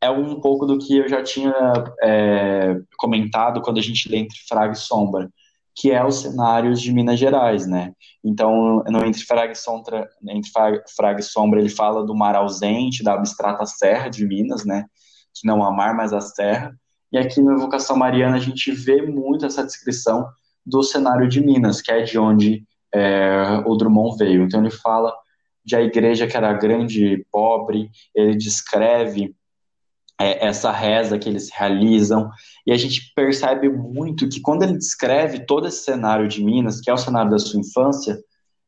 é 0.00 0.10
um 0.10 0.40
pouco 0.40 0.66
do 0.66 0.78
que 0.78 0.96
eu 0.98 1.08
já 1.08 1.22
tinha 1.22 1.54
é, 2.02 2.76
comentado 2.96 3.60
quando 3.62 3.78
a 3.78 3.82
gente 3.82 4.08
lê 4.08 4.18
Entre 4.18 4.36
Fraga 4.48 4.72
e 4.72 4.76
Sombra, 4.76 5.30
que 5.74 5.90
é 5.90 6.04
os 6.04 6.22
cenários 6.22 6.82
de 6.82 6.92
Minas 6.92 7.18
Gerais, 7.18 7.66
né? 7.66 7.92
Então, 8.22 8.82
no 8.86 9.04
Entre 9.04 9.22
Fraga 9.22 9.52
e 9.52 9.56
Sombra, 9.56 10.08
Entre 10.28 10.50
Fraga 10.50 11.20
e 11.20 11.22
Sombra 11.22 11.60
ele 11.60 11.68
fala 11.68 12.04
do 12.04 12.14
mar 12.14 12.34
ausente, 12.34 13.02
da 13.02 13.14
abstrata 13.14 13.64
serra 13.64 14.08
de 14.08 14.26
Minas, 14.26 14.64
né? 14.64 14.86
Que 15.34 15.46
não 15.46 15.62
há 15.62 15.70
mar, 15.70 15.94
mas 15.94 16.12
a 16.12 16.20
serra. 16.20 16.74
E 17.12 17.18
aqui 17.18 17.40
no 17.42 17.52
Evocação 17.52 17.96
Mariana 17.96 18.36
a 18.36 18.40
gente 18.40 18.72
vê 18.72 19.02
muito 19.02 19.44
essa 19.44 19.64
descrição 19.64 20.26
do 20.64 20.82
cenário 20.82 21.28
de 21.28 21.40
Minas, 21.40 21.82
que 21.82 21.90
é 21.90 22.02
de 22.02 22.18
onde 22.18 22.64
é, 22.94 23.62
o 23.66 23.76
Drummond 23.76 24.16
veio. 24.16 24.42
Então 24.42 24.60
ele 24.60 24.70
fala 24.70 25.12
de 25.64 25.76
a 25.76 25.82
igreja 25.82 26.26
que 26.26 26.36
era 26.36 26.52
grande 26.52 27.04
e 27.04 27.24
pobre, 27.30 27.90
ele 28.14 28.34
descreve 28.34 29.34
é, 30.20 30.46
essa 30.46 30.70
reza 30.70 31.18
que 31.18 31.28
eles 31.28 31.50
realizam, 31.52 32.30
e 32.66 32.72
a 32.72 32.76
gente 32.76 33.12
percebe 33.14 33.68
muito 33.68 34.28
que 34.28 34.40
quando 34.40 34.62
ele 34.62 34.78
descreve 34.78 35.44
todo 35.46 35.66
esse 35.66 35.84
cenário 35.84 36.28
de 36.28 36.42
Minas, 36.42 36.80
que 36.80 36.90
é 36.90 36.94
o 36.94 36.98
cenário 36.98 37.30
da 37.30 37.38
sua 37.38 37.60
infância, 37.60 38.18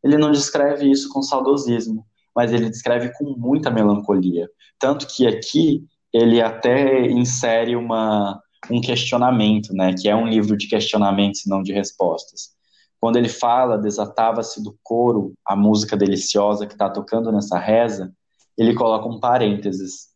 ele 0.02 0.18
não 0.18 0.30
descreve 0.30 0.90
isso 0.90 1.09
com 1.09 1.22
saudosismo, 1.22 2.04
mas 2.35 2.52
ele 2.52 2.68
descreve 2.68 3.12
com 3.14 3.35
muita 3.37 3.70
melancolia. 3.70 4.48
Tanto 4.78 5.07
que 5.07 5.26
aqui 5.26 5.85
ele 6.14 6.40
até 6.40 7.07
insere 7.11 7.74
uma, 7.74 8.40
um 8.70 8.81
questionamento, 8.81 9.74
né, 9.74 9.92
que 9.92 10.09
é 10.09 10.14
um 10.14 10.29
livro 10.29 10.57
de 10.57 10.68
questionamentos 10.68 11.44
e 11.44 11.50
não 11.50 11.61
de 11.61 11.72
respostas. 11.72 12.55
Quando 13.00 13.16
ele 13.16 13.29
fala, 13.29 13.77
desatava-se 13.77 14.62
do 14.62 14.79
coro 14.83 15.35
a 15.44 15.57
música 15.57 15.96
deliciosa 15.96 16.66
que 16.66 16.72
está 16.74 16.88
tocando 16.88 17.33
nessa 17.33 17.59
reza, 17.59 18.14
ele 18.57 18.74
coloca 18.74 19.09
um 19.09 19.18
parênteses 19.18 20.14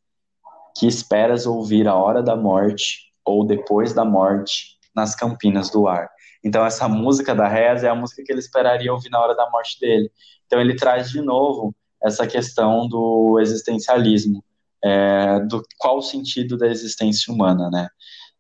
que 0.79 0.87
esperas 0.87 1.45
ouvir 1.45 1.89
a 1.89 1.97
hora 1.97 2.23
da 2.23 2.37
morte 2.37 3.13
ou 3.25 3.45
depois 3.45 3.93
da 3.93 4.05
morte 4.05 4.79
nas 4.95 5.17
campinas 5.17 5.69
do 5.69 5.89
ar. 5.89 6.09
Então 6.43 6.65
essa 6.65 6.89
música 6.89 7.35
da 7.35 7.49
reza 7.49 7.89
é 7.89 7.91
a 7.91 7.95
música 7.95 8.23
que 8.25 8.33
ele 8.33 8.39
esperaria 8.39 8.93
ouvir 8.93 9.11
na 9.11 9.21
hora 9.21 9.35
da 9.35 9.51
morte 9.51 9.79
dele. 9.81 10.11
Então 10.47 10.61
ele 10.61 10.77
traz 10.77 11.11
de 11.11 11.21
novo 11.21 11.75
essa 12.01 12.27
questão 12.27 12.89
do 12.89 13.41
existencialismo, 13.41 14.43
é, 14.85 15.41
do 15.41 15.63
qual 15.79 15.99
o 15.99 16.03
sentido 16.03 16.57
da 16.57 16.67
existência 16.67 17.33
humana, 17.33 17.71
né? 17.71 17.89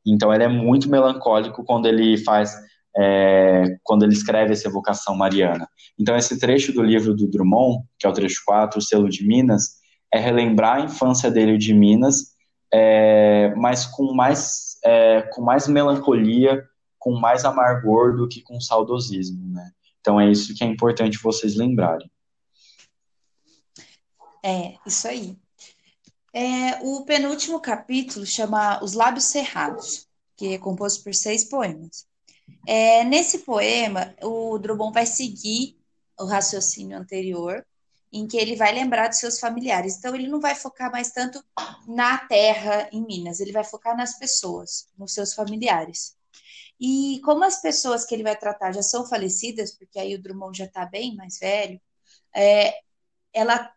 Então 0.07 0.33
ele 0.33 0.45
é 0.45 0.49
muito 0.49 0.89
melancólico 0.89 1.65
quando 1.65 1.87
ele 1.87 2.17
faz, 2.19 2.55
é, 2.97 3.77
quando 3.83 4.05
ele 4.05 4.13
escreve 4.13 4.53
essa 4.53 4.69
evocação 4.69 5.15
mariana. 5.15 5.69
Então 5.99 6.17
esse 6.17 6.39
trecho 6.39 6.73
do 6.73 6.83
livro 6.83 7.15
do 7.15 7.29
Drummond, 7.29 7.85
que 7.99 8.07
é 8.07 8.11
o 8.11 8.13
trecho 8.13 8.43
4, 8.47 8.79
o 8.79 8.83
selo 8.83 9.09
de 9.09 9.27
Minas, 9.27 9.79
é 10.13 10.19
relembrar 10.19 10.77
a 10.77 10.85
infância 10.85 11.31
dele 11.31 11.59
de 11.59 11.75
Minas, 11.75 12.37
é, 12.73 13.55
mas 13.57 13.87
com 13.87 14.15
mais, 14.15 14.79
é, 14.85 15.23
com 15.23 15.43
mais 15.43 15.69
melancolia, 15.69 16.65
com 16.99 17.19
mais 17.19 17.45
amargor 17.45 18.17
do 18.17 18.29
que 18.29 18.43
com 18.43 18.61
saudosismo, 18.61 19.53
né? 19.53 19.71
Então 20.01 20.21
é 20.21 20.31
isso 20.31 20.55
que 20.55 20.65
é 20.65 20.67
importante 20.67 21.19
vocês 21.23 21.57
lembrarem. 21.57 22.11
É, 24.43 24.75
isso 24.87 25.07
aí. 25.07 25.37
É, 26.41 26.79
o 26.85 27.05
penúltimo 27.05 27.61
capítulo 27.61 28.25
chama 28.25 28.81
Os 28.81 28.93
Lábios 28.93 29.25
Cerrados, 29.25 30.07
que 30.37 30.55
é 30.55 30.59
composto 30.59 31.03
por 31.03 31.13
seis 31.13 31.43
poemas. 31.43 32.07
É, 32.65 33.03
nesse 33.03 33.39
poema, 33.41 34.15
o 34.23 34.57
Drummond 34.57 34.95
vai 34.95 35.05
seguir 35.05 35.77
o 36.17 36.27
raciocínio 36.27 36.97
anterior 36.97 37.67
em 38.13 38.29
que 38.29 38.37
ele 38.37 38.55
vai 38.55 38.73
lembrar 38.73 39.09
dos 39.09 39.19
seus 39.19 39.41
familiares. 39.41 39.97
Então, 39.97 40.15
ele 40.15 40.29
não 40.29 40.39
vai 40.39 40.55
focar 40.55 40.93
mais 40.93 41.11
tanto 41.11 41.43
na 41.89 42.19
terra 42.29 42.89
em 42.93 43.05
Minas, 43.05 43.41
ele 43.41 43.51
vai 43.51 43.65
focar 43.65 43.97
nas 43.97 44.17
pessoas, 44.17 44.87
nos 44.97 45.13
seus 45.15 45.35
familiares. 45.35 46.17
E 46.79 47.21
como 47.25 47.43
as 47.43 47.61
pessoas 47.61 48.05
que 48.05 48.15
ele 48.15 48.23
vai 48.23 48.37
tratar 48.37 48.71
já 48.71 48.83
são 48.83 49.05
falecidas, 49.05 49.77
porque 49.77 49.99
aí 49.99 50.15
o 50.15 50.23
Drummond 50.23 50.57
já 50.57 50.67
está 50.67 50.87
bem 50.87 51.17
mais 51.17 51.37
velho, 51.41 51.81
é, 52.33 52.79
ela 53.35 53.73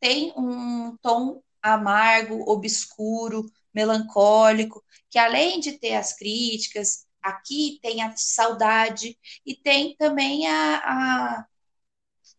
tem 0.00 0.32
um 0.38 0.96
tom 1.02 1.42
amargo, 1.74 2.44
obscuro, 2.50 3.50
melancólico, 3.74 4.82
que 5.10 5.18
além 5.18 5.60
de 5.60 5.72
ter 5.72 5.94
as 5.94 6.16
críticas, 6.16 7.06
aqui 7.22 7.78
tem 7.82 8.02
a 8.02 8.16
saudade 8.16 9.18
e 9.44 9.54
tem 9.54 9.96
também 9.96 10.46
a, 10.46 10.76
a, 10.76 11.46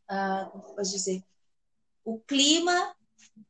a 0.10 0.46
como 0.46 0.76
posso 0.76 0.92
dizer, 0.92 1.24
o 2.04 2.20
clima 2.20 2.94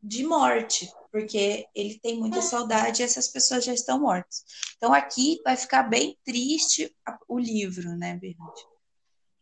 de 0.01 0.23
morte, 0.23 0.91
porque 1.11 1.65
ele 1.73 1.99
tem 1.99 2.17
muita 2.17 2.41
saudade 2.41 3.01
e 3.01 3.05
essas 3.05 3.27
pessoas 3.27 3.65
já 3.65 3.73
estão 3.73 3.99
mortas. 3.99 4.43
Então 4.77 4.93
aqui 4.93 5.41
vai 5.43 5.57
ficar 5.57 5.83
bem 5.83 6.17
triste 6.23 6.93
o 7.27 7.39
livro, 7.39 7.95
né, 7.95 8.17
Bernardo? 8.17 8.61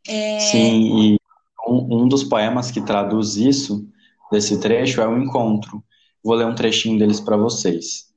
É... 0.08 0.39
Sim, 0.39 1.15
e 1.15 1.19
um, 1.67 2.04
um, 2.04 2.08
dos 2.08 2.23
poemas 2.23 2.71
que 2.71 2.82
traduz 2.82 3.36
isso, 3.36 3.88
desse 4.32 4.60
trecho, 4.60 5.02
é 5.02 5.08
o 5.08 5.17
Encontro. 5.17 5.84
Vou 6.24 6.36
ler 6.36 6.46
um 6.46 6.56
trechinho 6.56 7.00
deles 7.00 7.20
para 7.20 7.38
vocês. 7.38 8.08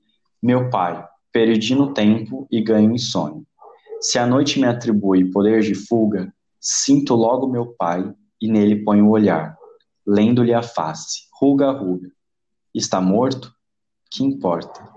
Meu 0.43 0.71
pai, 0.71 1.05
perdi 1.33 1.75
no 1.75 1.93
tempo 1.93 2.47
e 2.51 2.61
ganho 2.61 2.93
insônia. 2.93 3.43
Se 4.01 4.19
a 4.19 4.27
noite 4.27 4.59
me 4.59 4.67
atribui 4.67 5.31
poder 5.31 5.63
de 5.63 5.75
fuga, 5.75 6.33
sinto 6.59 7.15
logo 7.15 7.47
meu 7.47 7.67
pai 7.67 8.13
e 8.41 8.51
nele 8.51 8.83
ponho 8.85 9.07
o 9.07 9.11
olhar 9.11 9.61
lendo-lhe 10.07 10.53
a 10.53 10.63
face, 10.63 11.29
ruga 11.41 11.69
a 11.69 11.73
ruga. 11.73 12.11
Está 12.75 13.01
morto? 13.01 13.55
Que 14.11 14.25
importa? 14.25 14.89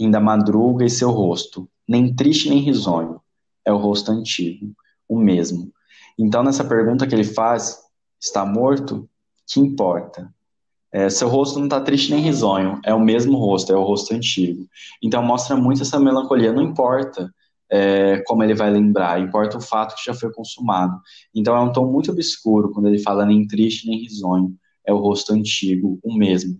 Ainda 0.00 0.18
madruga 0.18 0.84
e 0.84 0.90
seu 0.90 1.10
rosto, 1.10 1.70
nem 1.86 2.12
triste 2.12 2.50
nem 2.50 2.58
risonho, 2.58 3.20
é 3.64 3.72
o 3.72 3.76
rosto 3.76 4.10
antigo, 4.10 4.74
o 5.08 5.16
mesmo. 5.16 5.72
Então, 6.18 6.42
nessa 6.42 6.64
pergunta 6.64 7.06
que 7.06 7.14
ele 7.14 7.22
faz, 7.22 7.78
está 8.20 8.44
morto? 8.44 9.08
Que 9.46 9.60
importa? 9.60 10.34
É, 10.92 11.10
seu 11.10 11.28
rosto 11.28 11.58
não 11.58 11.66
está 11.66 11.80
triste 11.80 12.10
nem 12.10 12.20
risonho, 12.22 12.80
é 12.84 12.94
o 12.94 13.00
mesmo 13.00 13.36
rosto, 13.36 13.72
é 13.72 13.76
o 13.76 13.82
rosto 13.82 14.14
antigo. 14.14 14.66
Então, 15.02 15.22
mostra 15.22 15.54
muito 15.56 15.82
essa 15.82 16.00
melancolia. 16.00 16.52
Não 16.52 16.62
importa 16.62 17.30
é, 17.70 18.22
como 18.26 18.42
ele 18.42 18.54
vai 18.54 18.70
lembrar, 18.70 19.20
importa 19.20 19.58
o 19.58 19.60
fato 19.60 19.94
que 19.94 20.04
já 20.04 20.14
foi 20.14 20.32
consumado. 20.32 20.98
Então 21.34 21.56
é 21.56 21.60
um 21.60 21.72
tom 21.72 21.90
muito 21.90 22.10
obscuro 22.10 22.70
quando 22.72 22.88
ele 22.88 22.98
fala 22.98 23.26
nem 23.26 23.46
triste 23.46 23.86
nem 23.86 24.00
risonho, 24.00 24.54
é 24.86 24.92
o 24.92 24.98
rosto 24.98 25.32
antigo, 25.32 25.98
o 26.02 26.14
mesmo, 26.14 26.58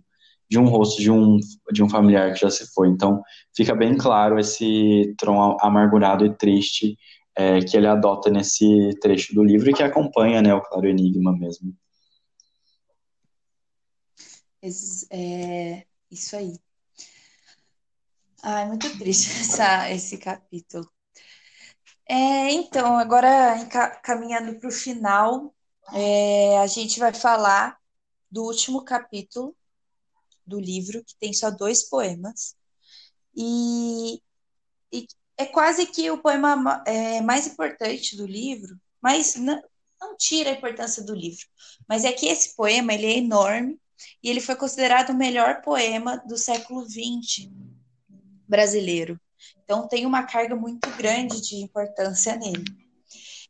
de 0.51 0.59
um 0.59 0.67
rosto 0.67 1.01
de 1.01 1.11
um, 1.11 1.39
de 1.73 1.83
um 1.83 1.89
familiar 1.89 2.33
que 2.33 2.41
já 2.41 2.51
se 2.51 2.73
foi. 2.73 2.89
Então 2.89 3.23
fica 3.57 3.75
bem 3.75 3.97
claro 3.97 4.39
esse 4.39 5.15
tom 5.19 5.57
amargurado 5.61 6.27
e 6.27 6.37
triste 6.37 6.97
é, 7.37 7.61
que 7.61 7.77
ele 7.77 7.87
adota 7.87 8.31
nesse 8.31 8.91
trecho 9.01 9.35
do 9.35 9.45
livro 9.45 9.71
e 9.71 9.75
que 9.75 9.83
acompanha 9.83 10.43
né, 10.43 10.55
o 10.55 10.61
Claro 10.61 10.89
Enigma 10.89 11.33
mesmo. 11.33 11.73
É, 14.63 15.87
isso 16.11 16.37
aí. 16.37 16.59
Ai, 18.43 18.67
muito 18.67 18.99
triste 18.99 19.31
essa, 19.41 19.91
esse 19.91 20.19
capítulo. 20.19 20.91
É, 22.09 22.51
então, 22.53 22.97
agora 22.99 23.67
caminhando 24.03 24.59
para 24.59 24.69
o 24.69 24.73
final, 24.73 25.55
é, 25.93 26.59
a 26.59 26.67
gente 26.67 26.99
vai 26.99 27.13
falar 27.13 27.79
do 28.31 28.45
último 28.45 28.85
capítulo 28.85 29.55
do 30.47 30.59
livro, 30.59 31.05
que 31.05 31.15
tem 31.19 31.33
só 31.33 31.51
dois 31.51 31.89
poemas. 31.89 32.57
E, 33.37 34.23
e 34.93 35.07
é 35.37 35.47
quase 35.47 35.87
que 35.87 36.11
o 36.11 36.19
poema 36.19 36.83
é, 36.87 37.21
mais 37.21 37.47
importante 37.47 38.17
do 38.17 38.27
livro, 38.27 38.81
mas 39.03 39.37
não, 39.37 39.63
não 40.01 40.17
tira 40.17 40.51
a 40.51 40.55
importância 40.55 41.03
do 41.05 41.15
livro. 41.15 41.47
Mas 41.89 42.05
é 42.05 42.13
que 42.13 42.27
esse 42.27 42.57
poema 42.57 42.95
ele 42.95 43.07
é 43.07 43.19
enorme 43.19 43.81
e 44.23 44.31
ele 44.31 44.41
foi 44.41 44.57
considerado 44.57 45.11
o 45.11 45.17
melhor 45.17 45.63
poema 45.63 46.17
do 46.27 46.37
século 46.37 46.85
XX 46.89 47.51
brasileiro. 48.47 49.21
Então 49.65 49.87
tem 49.87 50.07
uma 50.07 50.25
carga 50.25 50.57
muito 50.57 50.89
grande 50.97 51.41
de 51.41 51.57
importância 51.57 52.37
nele. 52.37 52.65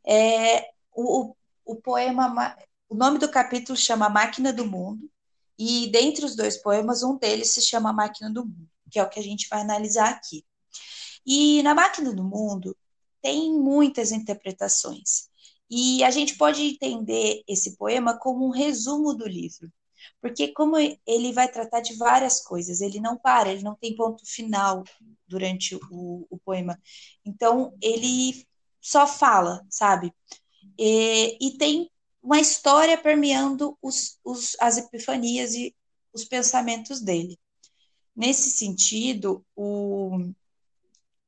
É, 0.05 0.69
o, 0.93 1.35
o 1.65 1.75
poema, 1.75 2.57
o 2.87 2.95
nome 2.95 3.17
do 3.17 3.29
capítulo 3.29 3.77
chama 3.77 4.09
Máquina 4.09 4.51
do 4.51 4.65
Mundo, 4.65 5.09
e 5.57 5.87
dentre 5.87 6.23
os 6.23 6.35
dois 6.35 6.55
poemas, 6.55 7.03
um 7.03 7.17
deles 7.17 7.51
se 7.51 7.61
chama 7.61 7.91
Máquina 7.91 8.31
do 8.31 8.45
Mundo, 8.45 8.69
que 8.89 8.97
é 8.97 9.03
o 9.03 9.09
que 9.09 9.19
a 9.19 9.23
gente 9.23 9.47
vai 9.49 9.59
analisar 9.59 10.09
aqui. 10.09 10.45
E 11.25 11.61
na 11.63 11.75
Máquina 11.75 12.13
do 12.13 12.23
Mundo 12.23 12.75
tem 13.21 13.53
muitas 13.53 14.11
interpretações. 14.11 15.27
E 15.69 16.03
a 16.03 16.09
gente 16.11 16.37
pode 16.37 16.61
entender 16.63 17.43
esse 17.47 17.75
poema 17.75 18.17
como 18.17 18.47
um 18.47 18.51
resumo 18.51 19.13
do 19.13 19.27
livro. 19.27 19.71
Porque 20.21 20.49
como 20.53 20.77
ele 20.77 21.33
vai 21.33 21.51
tratar 21.51 21.81
de 21.81 21.95
várias 21.97 22.41
coisas, 22.41 22.81
ele 22.81 22.99
não 22.99 23.17
para, 23.17 23.51
ele 23.51 23.63
não 23.63 23.75
tem 23.75 23.95
ponto 23.95 24.25
final 24.25 24.83
durante 25.27 25.75
o, 25.75 26.27
o 26.29 26.37
poema. 26.39 26.79
Então, 27.25 27.73
ele 27.81 28.45
só 28.81 29.07
fala, 29.07 29.65
sabe? 29.69 30.13
E, 30.77 31.37
e 31.39 31.57
tem 31.57 31.89
uma 32.21 32.39
história 32.39 32.97
permeando 32.97 33.77
os, 33.81 34.19
os, 34.23 34.55
as 34.59 34.77
epifanias 34.77 35.53
e 35.53 35.75
os 36.13 36.25
pensamentos 36.25 37.01
dele. 37.01 37.37
Nesse 38.15 38.49
sentido, 38.49 39.45
o, 39.55 40.31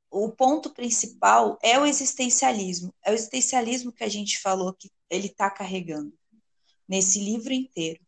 o 0.10 0.30
ponto 0.30 0.72
principal 0.72 1.58
é 1.64 1.80
o 1.80 1.86
existencialismo. 1.86 2.94
É 3.04 3.12
o 3.12 3.14
existencialismo 3.14 3.94
que 3.94 4.04
a 4.04 4.10
gente 4.10 4.40
falou 4.42 4.74
que 4.74 4.92
ele 5.10 5.28
está 5.28 5.50
carregando 5.50 6.14
nesse 6.88 7.20
livro 7.20 7.54
inteiro. 7.54 8.02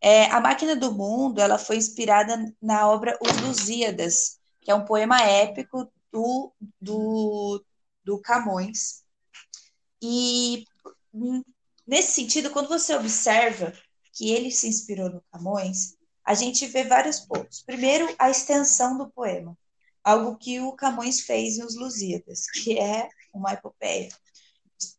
É, 0.00 0.26
a 0.26 0.40
Máquina 0.40 0.76
do 0.76 0.92
Mundo 0.92 1.40
ela 1.40 1.58
foi 1.58 1.76
inspirada 1.76 2.52
na 2.60 2.88
obra 2.88 3.18
Os 3.20 3.40
Lusíadas, 3.42 4.38
que 4.60 4.70
é 4.70 4.74
um 4.74 4.84
poema 4.84 5.20
épico 5.22 5.90
do, 6.12 6.52
do, 6.80 7.64
do 8.04 8.20
Camões. 8.20 9.02
E 10.02 10.64
nesse 11.86 12.12
sentido, 12.12 12.50
quando 12.50 12.68
você 12.68 12.94
observa 12.94 13.72
que 14.12 14.30
ele 14.30 14.50
se 14.50 14.68
inspirou 14.68 15.10
no 15.10 15.22
Camões, 15.32 15.96
a 16.24 16.34
gente 16.34 16.66
vê 16.66 16.84
vários 16.84 17.20
pontos. 17.20 17.62
Primeiro, 17.62 18.12
a 18.18 18.30
extensão 18.30 18.98
do 18.98 19.10
poema, 19.10 19.56
algo 20.02 20.36
que 20.36 20.60
o 20.60 20.72
Camões 20.72 21.20
fez 21.20 21.58
em 21.58 21.64
Os 21.64 21.76
Lusíadas, 21.76 22.50
que 22.50 22.78
é 22.78 23.08
uma 23.32 23.52
epopeia 23.52 24.08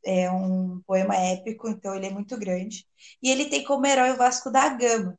é 0.04 0.32
um 0.32 0.82
poema 0.82 1.16
épico, 1.16 1.68
então 1.70 1.96
ele 1.96 2.08
é 2.08 2.10
muito 2.10 2.38
grande. 2.38 2.88
E 3.22 3.30
ele 3.30 3.46
tem 3.46 3.64
como 3.64 3.86
herói 3.86 4.12
o 4.12 4.18
Vasco 4.18 4.52
da 4.52 4.70
Gama. 4.70 5.18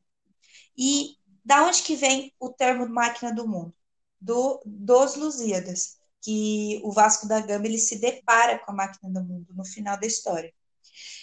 E 0.77 1.17
da 1.45 1.65
onde 1.65 1.83
que 1.83 1.97
vem 1.97 2.33
o 2.39 2.51
termo 2.51 2.89
máquina 2.89 3.33
do 3.35 3.47
mundo? 3.47 3.75
Do, 4.21 4.61
dos 4.65 5.15
Lusíadas, 5.15 5.99
que 6.21 6.81
o 6.85 6.93
Vasco 6.93 7.27
da 7.27 7.41
Gama 7.41 7.67
ele 7.67 7.79
se 7.79 7.99
depara 7.99 8.59
com 8.59 8.73
a 8.73 8.75
máquina 8.75 9.13
do 9.13 9.25
mundo 9.25 9.55
no 9.55 9.65
final 9.65 9.99
da 9.99 10.07
história. 10.07 10.53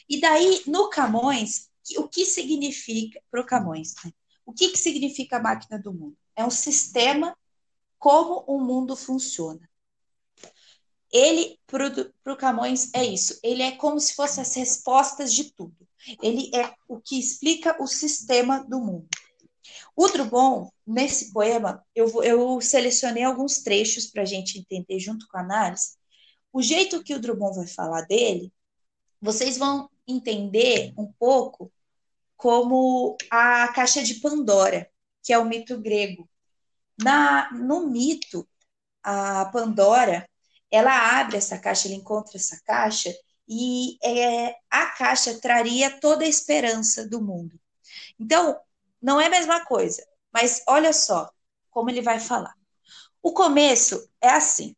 E 0.09 0.19
daí, 0.19 0.63
no 0.67 0.89
Camões, 0.89 1.69
o 1.97 2.07
que 2.07 2.25
significa, 2.25 3.21
para 3.29 3.41
o 3.41 3.45
Camões, 3.45 3.93
né? 4.03 4.11
o 4.45 4.53
que, 4.53 4.69
que 4.69 4.77
significa 4.77 5.37
a 5.37 5.41
máquina 5.41 5.79
do 5.79 5.93
mundo? 5.93 6.17
É 6.35 6.45
um 6.45 6.51
sistema 6.51 7.37
como 7.97 8.43
o 8.47 8.59
mundo 8.59 8.95
funciona. 8.95 9.69
Ele, 11.15 11.57
para 11.65 12.33
o 12.33 12.35
Camões, 12.35 12.93
é 12.93 13.05
isso. 13.05 13.39
Ele 13.41 13.63
é 13.63 13.71
como 13.71 13.97
se 14.01 14.13
fossem 14.13 14.41
as 14.41 14.53
respostas 14.53 15.33
de 15.33 15.45
tudo. 15.53 15.87
Ele 16.21 16.51
é 16.53 16.73
o 16.89 16.99
que 16.99 17.17
explica 17.17 17.81
o 17.81 17.87
sistema 17.87 18.65
do 18.65 18.81
mundo. 18.81 19.07
O 19.95 20.09
Drummond, 20.09 20.69
nesse 20.85 21.31
poema, 21.31 21.81
eu, 21.95 22.21
eu 22.21 22.59
selecionei 22.59 23.23
alguns 23.23 23.59
trechos 23.59 24.07
para 24.07 24.23
a 24.23 24.25
gente 24.25 24.59
entender 24.59 24.99
junto 24.99 25.25
com 25.29 25.37
a 25.37 25.39
análise. 25.39 25.95
O 26.51 26.61
jeito 26.61 27.01
que 27.01 27.13
o 27.13 27.19
Drummond 27.21 27.55
vai 27.55 27.67
falar 27.67 28.01
dele, 28.01 28.51
vocês 29.21 29.57
vão 29.57 29.89
entender 30.05 30.93
um 30.97 31.09
pouco 31.17 31.71
como 32.35 33.15
a 33.31 33.69
caixa 33.69 34.03
de 34.03 34.15
Pandora, 34.15 34.91
que 35.23 35.31
é 35.31 35.39
o 35.39 35.45
mito 35.45 35.79
grego. 35.79 36.29
Na, 37.01 37.49
no 37.53 37.87
mito, 37.87 38.45
a 39.01 39.45
Pandora 39.45 40.27
ela 40.71 41.19
abre 41.19 41.37
essa 41.37 41.57
caixa, 41.57 41.87
ela 41.87 41.97
encontra 41.97 42.37
essa 42.37 42.59
caixa 42.65 43.13
e 43.47 43.97
é, 44.03 44.55
a 44.69 44.87
caixa 44.87 45.39
traria 45.39 45.99
toda 45.99 46.25
a 46.25 46.27
esperança 46.27 47.07
do 47.07 47.21
mundo. 47.21 47.59
Então, 48.19 48.59
não 49.01 49.21
é 49.21 49.27
a 49.27 49.29
mesma 49.29 49.65
coisa, 49.65 50.05
mas 50.33 50.63
olha 50.67 50.91
só 50.91 51.29
como 51.69 51.89
ele 51.89 52.01
vai 52.01 52.19
falar. 52.19 52.55
O 53.21 53.33
começo 53.33 54.09
é 54.21 54.29
assim. 54.29 54.75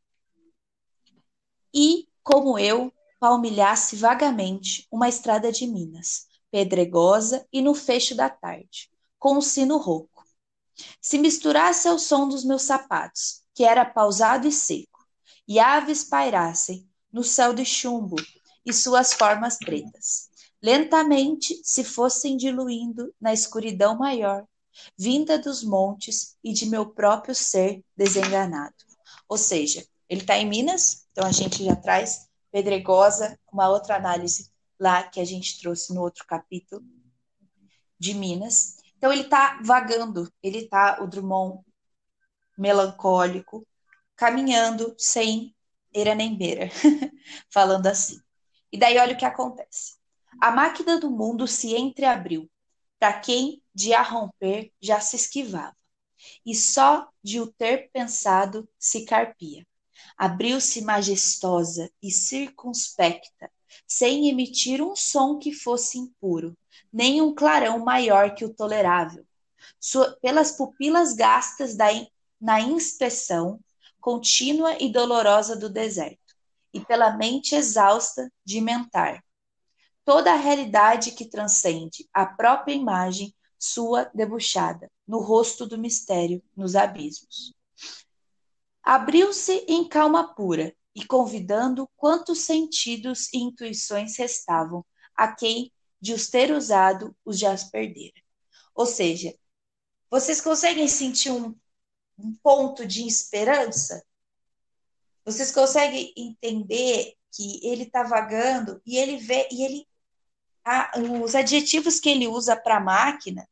E, 1.73 2.07
como 2.23 2.57
eu, 2.57 2.91
palmilhasse 3.19 3.95
vagamente 3.95 4.87
uma 4.91 5.09
estrada 5.09 5.51
de 5.51 5.67
Minas, 5.67 6.27
pedregosa 6.51 7.45
e 7.51 7.61
no 7.61 7.73
fecho 7.73 8.15
da 8.15 8.29
tarde, 8.29 8.89
com 9.19 9.37
um 9.37 9.41
sino 9.41 9.77
rouco. 9.77 10.25
Se 11.01 11.17
misturasse 11.17 11.87
ao 11.87 11.97
som 11.97 12.27
dos 12.27 12.43
meus 12.43 12.63
sapatos, 12.63 13.41
que 13.53 13.63
era 13.63 13.83
pausado 13.83 14.47
e 14.47 14.51
seco, 14.51 14.96
e 15.47 15.59
aves 15.59 16.03
pairassem 16.03 16.87
no 17.11 17.23
céu 17.23 17.53
de 17.53 17.63
chumbo 17.63 18.15
e 18.65 18.73
suas 18.73 19.13
formas 19.13 19.57
pretas. 19.57 20.29
Lentamente 20.61 21.59
se 21.63 21.83
fossem 21.83 22.35
diluindo 22.35 23.13
na 23.21 23.31
escuridão 23.31 23.97
maior, 23.97 24.45
vinda 24.97 25.37
dos 25.37 25.63
montes 25.63 26.35
e 26.43 26.51
de 26.51 26.65
meu 26.65 26.85
próprio 26.87 27.33
ser 27.33 27.83
desenganado. 27.95 28.75
Ou 29.29 29.37
seja, 29.37 29.85
ele 30.09 30.21
está 30.21 30.37
em 30.37 30.47
Minas, 30.47 31.07
então 31.11 31.25
a 31.25 31.31
gente 31.31 31.63
já 31.63 31.75
traz 31.75 32.27
Pedregosa, 32.51 33.37
uma 33.51 33.69
outra 33.69 33.95
análise 33.95 34.51
lá 34.79 35.03
que 35.03 35.19
a 35.19 35.25
gente 35.25 35.59
trouxe 35.59 35.93
no 35.93 36.01
outro 36.01 36.25
capítulo 36.25 36.83
de 37.99 38.13
Minas. 38.13 38.77
Então 38.97 39.11
ele 39.11 39.23
está 39.23 39.59
vagando, 39.63 40.31
ele 40.41 40.59
está 40.59 41.01
o 41.01 41.07
Drummond 41.07 41.61
melancólico, 42.57 43.65
caminhando 44.17 44.95
sem 44.97 45.55
eira 45.93 46.13
nem 46.15 46.35
beira, 46.35 46.69
falando 47.49 47.87
assim. 47.87 48.19
E 48.71 48.77
daí 48.77 48.97
olha 48.97 49.13
o 49.13 49.17
que 49.17 49.25
acontece. 49.25 49.95
A 50.41 50.51
máquina 50.51 50.99
do 50.99 51.09
mundo 51.09 51.47
se 51.47 51.75
entreabriu, 51.75 52.49
para 52.99 53.19
quem 53.19 53.61
de 53.73 53.93
a 53.93 54.01
romper 54.01 54.73
já 54.81 54.99
se 54.99 55.15
esquivava, 55.15 55.75
e 56.45 56.55
só 56.55 57.07
de 57.23 57.39
o 57.39 57.47
ter 57.47 57.89
pensado 57.91 58.67
se 58.77 59.05
carpia. 59.05 59.65
Abriu-se 60.17 60.81
majestosa 60.81 61.89
e 62.01 62.11
circunspecta, 62.11 63.51
sem 63.87 64.29
emitir 64.29 64.81
um 64.81 64.95
som 64.95 65.37
que 65.37 65.53
fosse 65.53 65.97
impuro, 65.97 66.57
nem 66.91 67.21
um 67.21 67.33
clarão 67.33 67.79
maior 67.79 68.33
que 68.33 68.45
o 68.45 68.53
tolerável. 68.53 69.25
Sua, 69.79 70.17
pelas 70.21 70.51
pupilas 70.51 71.13
gastas 71.13 71.75
da, 71.75 71.87
na 72.39 72.59
inspeção, 72.59 73.59
contínua 74.07 74.81
e 74.81 74.89
dolorosa 74.89 75.53
do 75.53 75.69
deserto, 75.69 76.33
e 76.73 76.79
pela 76.79 77.17
mente 77.17 77.53
exausta 77.53 78.31
de 78.45 78.61
mentar. 78.61 79.21
Toda 80.05 80.31
a 80.31 80.37
realidade 80.37 81.11
que 81.11 81.29
transcende 81.29 82.07
a 82.13 82.25
própria 82.25 82.73
imagem 82.73 83.35
sua 83.59 84.09
debuxada, 84.13 84.89
no 85.05 85.19
rosto 85.19 85.65
do 85.65 85.77
mistério, 85.77 86.41
nos 86.55 86.73
abismos. 86.73 87.53
Abriu-se 88.81 89.65
em 89.67 89.85
calma 89.85 90.33
pura 90.33 90.73
e 90.95 91.05
convidando 91.05 91.85
quantos 91.97 92.39
sentidos 92.39 93.27
e 93.33 93.39
intuições 93.39 94.15
restavam 94.15 94.85
a 95.17 95.35
quem, 95.35 95.69
de 95.99 96.13
os 96.13 96.29
ter 96.29 96.53
usado, 96.53 97.13
os 97.25 97.37
já 97.37 97.53
perdera. 97.69 98.23
Ou 98.73 98.85
seja, 98.85 99.35
vocês 100.09 100.39
conseguem 100.39 100.87
sentir 100.87 101.29
um 101.29 101.53
um 102.17 102.33
ponto 102.35 102.85
de 102.85 103.05
esperança? 103.05 104.03
Vocês 105.25 105.51
conseguem 105.51 106.13
entender 106.15 107.13
que 107.31 107.59
ele 107.63 107.83
está 107.83 108.03
vagando 108.03 108.81
e 108.85 108.97
ele 108.97 109.17
vê 109.17 109.47
e 109.51 109.63
ele 109.63 109.87
os 111.23 111.33
adjetivos 111.33 111.99
que 111.99 112.09
ele 112.09 112.27
usa 112.27 112.55
para 112.55 112.77
a 112.77 112.81
máquina, 112.81 113.47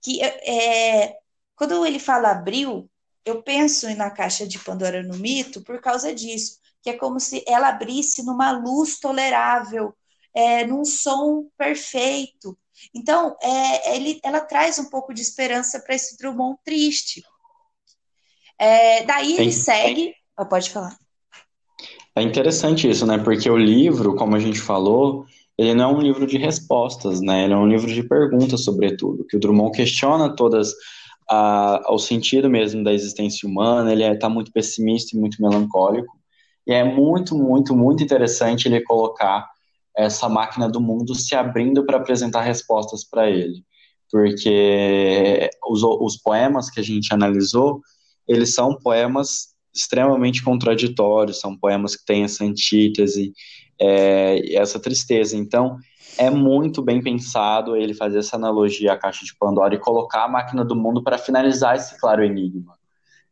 que 0.00 0.22
é, 0.22 1.18
quando 1.54 1.84
ele 1.84 1.98
fala 1.98 2.30
abril, 2.30 2.90
eu 3.24 3.42
penso 3.42 3.94
na 3.96 4.10
caixa 4.10 4.46
de 4.46 4.58
Pandora 4.58 5.02
no 5.02 5.18
mito 5.18 5.62
por 5.62 5.80
causa 5.80 6.14
disso, 6.14 6.58
que 6.82 6.90
é 6.90 6.96
como 6.96 7.20
se 7.20 7.44
ela 7.46 7.68
abrisse 7.68 8.22
numa 8.22 8.50
luz 8.50 8.98
tolerável, 8.98 9.94
é, 10.32 10.64
num 10.64 10.84
som 10.84 11.50
perfeito. 11.56 12.56
Então, 12.94 13.36
é, 13.42 13.96
ele, 13.96 14.20
ela 14.22 14.40
traz 14.40 14.78
um 14.78 14.88
pouco 14.88 15.12
de 15.12 15.20
esperança 15.20 15.80
para 15.80 15.94
esse 15.94 16.16
Drummond 16.16 16.58
triste. 16.64 17.22
É, 18.58 19.04
daí 19.04 19.36
ele 19.38 19.52
segue. 19.52 20.12
Oh, 20.38 20.46
pode 20.46 20.70
falar. 20.70 20.96
É 22.16 22.22
interessante 22.22 22.88
isso, 22.88 23.06
né? 23.06 23.18
Porque 23.18 23.48
o 23.48 23.56
livro, 23.56 24.16
como 24.16 24.34
a 24.34 24.40
gente 24.40 24.60
falou, 24.60 25.24
ele 25.56 25.74
não 25.74 25.90
é 25.90 25.94
um 25.94 26.00
livro 26.00 26.26
de 26.26 26.36
respostas, 26.36 27.20
né? 27.20 27.44
Ele 27.44 27.52
é 27.52 27.56
um 27.56 27.68
livro 27.68 27.92
de 27.92 28.02
perguntas, 28.02 28.64
sobretudo, 28.64 29.24
que 29.24 29.36
o 29.36 29.40
Drummond 29.40 29.76
questiona 29.76 30.34
todas 30.34 30.74
a, 31.28 31.82
ao 31.84 31.98
sentido 31.98 32.48
mesmo 32.48 32.82
da 32.82 32.92
existência 32.92 33.48
humana, 33.48 33.92
ele 33.92 34.04
está 34.04 34.28
é, 34.28 34.30
muito 34.30 34.50
pessimista 34.52 35.16
e 35.16 35.20
muito 35.20 35.40
melancólico, 35.42 36.16
e 36.66 36.72
é 36.72 36.84
muito, 36.84 37.36
muito, 37.36 37.76
muito 37.76 38.02
interessante 38.02 38.66
ele 38.66 38.80
colocar 38.82 39.48
essa 39.96 40.28
máquina 40.28 40.68
do 40.68 40.80
mundo 40.80 41.14
se 41.14 41.34
abrindo 41.34 41.84
para 41.84 41.98
apresentar 41.98 42.42
respostas 42.42 43.04
para 43.04 43.28
ele, 43.28 43.64
porque 44.10 45.50
os, 45.68 45.82
os 45.82 46.16
poemas 46.16 46.70
que 46.70 46.80
a 46.80 46.84
gente 46.84 47.12
analisou, 47.12 47.80
eles 48.28 48.54
são 48.54 48.76
poemas 48.76 49.48
extremamente 49.74 50.42
contraditórios, 50.42 51.40
são 51.40 51.56
poemas 51.56 51.96
que 51.96 52.04
têm 52.04 52.24
essa 52.24 52.44
antítese, 52.44 53.32
é, 53.80 54.54
essa 54.56 54.78
tristeza. 54.78 55.36
Então, 55.36 55.76
é 56.18 56.30
muito 56.30 56.82
bem 56.82 57.00
pensado 57.02 57.76
ele 57.76 57.94
fazer 57.94 58.18
essa 58.18 58.36
analogia 58.36 58.92
à 58.92 58.98
caixa 58.98 59.24
de 59.24 59.36
Pandora 59.38 59.74
e 59.74 59.78
colocar 59.78 60.24
a 60.24 60.28
máquina 60.28 60.64
do 60.64 60.74
mundo 60.74 61.02
para 61.02 61.16
finalizar 61.16 61.76
esse 61.76 61.98
claro 61.98 62.24
enigma, 62.24 62.74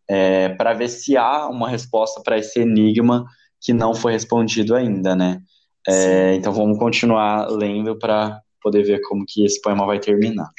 é, 0.08 0.50
para 0.50 0.72
ver 0.72 0.88
se 0.88 1.16
há 1.16 1.48
uma 1.48 1.68
resposta 1.68 2.20
para 2.22 2.38
esse 2.38 2.60
enigma 2.60 3.26
que 3.60 3.72
não 3.72 3.94
foi 3.94 4.12
respondido 4.12 4.74
ainda, 4.74 5.16
né? 5.16 5.42
É, 5.88 6.34
então 6.34 6.52
vamos 6.52 6.78
continuar 6.78 7.48
lendo 7.48 7.96
para 7.96 8.40
poder 8.60 8.82
ver 8.82 9.00
como 9.02 9.24
que 9.26 9.44
esse 9.44 9.60
poema 9.60 9.86
vai 9.86 9.98
terminar. 9.98 10.50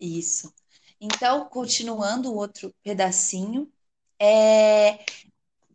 Isso. 0.00 0.52
Então, 1.00 1.46
continuando 1.48 2.30
o 2.30 2.36
outro 2.36 2.74
pedacinho, 2.82 3.72
é, 4.18 4.98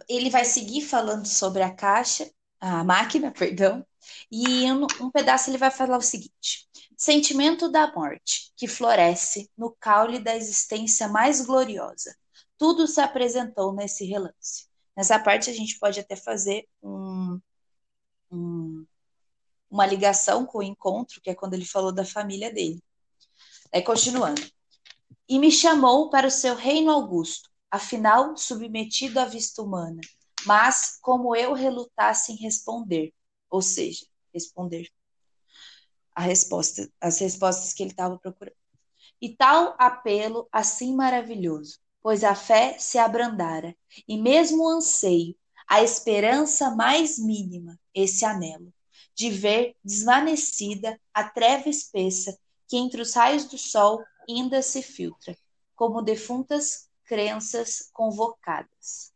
ele 0.08 0.30
vai 0.30 0.46
seguir 0.46 0.82
falando 0.82 1.26
sobre 1.26 1.64
a 1.64 1.74
caixa, 1.74 2.30
a 2.60 2.84
máquina, 2.84 3.32
perdão, 3.34 3.86
e 4.32 4.72
um, 4.72 4.86
um 5.02 5.12
pedaço 5.12 5.50
ele 5.50 5.58
vai 5.58 5.72
falar 5.72 5.98
o 5.98 6.02
seguinte: 6.02 6.68
sentimento 6.96 7.70
da 7.70 7.92
morte, 7.94 8.52
que 8.56 8.68
floresce 8.68 9.50
no 9.58 9.72
caule 9.80 10.20
da 10.20 10.36
existência 10.36 11.08
mais 11.08 11.46
gloriosa. 11.46 12.16
Tudo 12.58 12.88
se 12.88 13.02
apresentou 13.02 13.74
nesse 13.74 14.06
relance. 14.06 14.68
Nessa 14.96 15.20
parte 15.20 15.50
a 15.50 15.54
gente 15.54 15.78
pode 15.78 16.00
até 16.00 16.16
fazer 16.16 16.68
um, 16.82 17.40
um, 18.32 18.86
uma 19.70 19.86
ligação 19.86 20.46
com 20.46 20.60
o 20.60 20.64
encontro, 20.64 21.20
que 21.22 21.30
é 21.30 21.36
quando 21.36 21.54
ele 21.54 21.66
falou 21.66 21.92
da 21.92 22.06
família 22.06 22.54
dele. 22.54 22.82
Aí 23.74 23.82
continuando. 23.82 24.42
E 25.28 25.40
me 25.40 25.52
chamou 25.52 26.10
para 26.10 26.28
o 26.28 26.32
seu 26.32 26.56
reino 26.56 26.92
augusto, 26.92 27.50
afinal 27.72 28.38
submetido 28.38 29.20
à 29.20 29.26
vista 29.26 29.62
humana, 29.62 30.02
mas 30.46 31.00
como 31.02 31.36
eu 31.36 31.54
relutasse 31.54 32.32
em 32.32 32.36
responder, 32.36 33.14
ou 33.50 33.62
seja, 33.62 34.06
responder 34.34 34.90
a 36.14 36.22
resposta, 36.22 36.90
as 37.02 37.20
respostas 37.20 37.74
que 37.74 37.84
ele 37.84 37.92
estava 37.92 38.18
procurando. 38.18 38.56
E 39.22 39.36
tal 39.36 39.76
apelo 39.78 40.48
assim 40.52 40.96
maravilhoso, 40.96 41.80
pois 42.02 42.24
a 42.24 42.36
fé 42.36 42.78
se 42.78 42.98
abrandara, 42.98 43.76
e 44.08 44.18
mesmo 44.18 44.64
o 44.64 44.70
anseio, 44.70 45.36
a 45.68 45.82
esperança 45.82 46.70
mais 46.76 47.18
mínima, 47.18 47.80
esse 47.94 48.24
anelo, 48.24 48.72
de 49.16 49.30
ver 49.30 49.76
desvanecida 49.84 51.00
a 51.14 51.24
treva 51.24 51.68
espessa 51.68 52.38
que 52.68 52.78
entre 52.78 53.02
os 53.02 53.14
raios 53.14 53.46
do 53.46 53.58
sol 53.58 54.04
ainda 54.28 54.62
se 54.62 54.82
filtra, 54.82 55.38
como 55.76 56.02
defuntas 56.02 56.90
crenças 57.06 57.90
convocadas. 57.94 59.14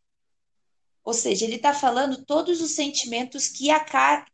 Ou 1.04 1.14
seja, 1.14 1.46
ele 1.46 1.56
está 1.56 1.74
falando 1.74 2.24
todos 2.24 2.62
os 2.62 2.72
sentimentos 2.72 3.48
que 3.48 3.72
a, 3.72 3.84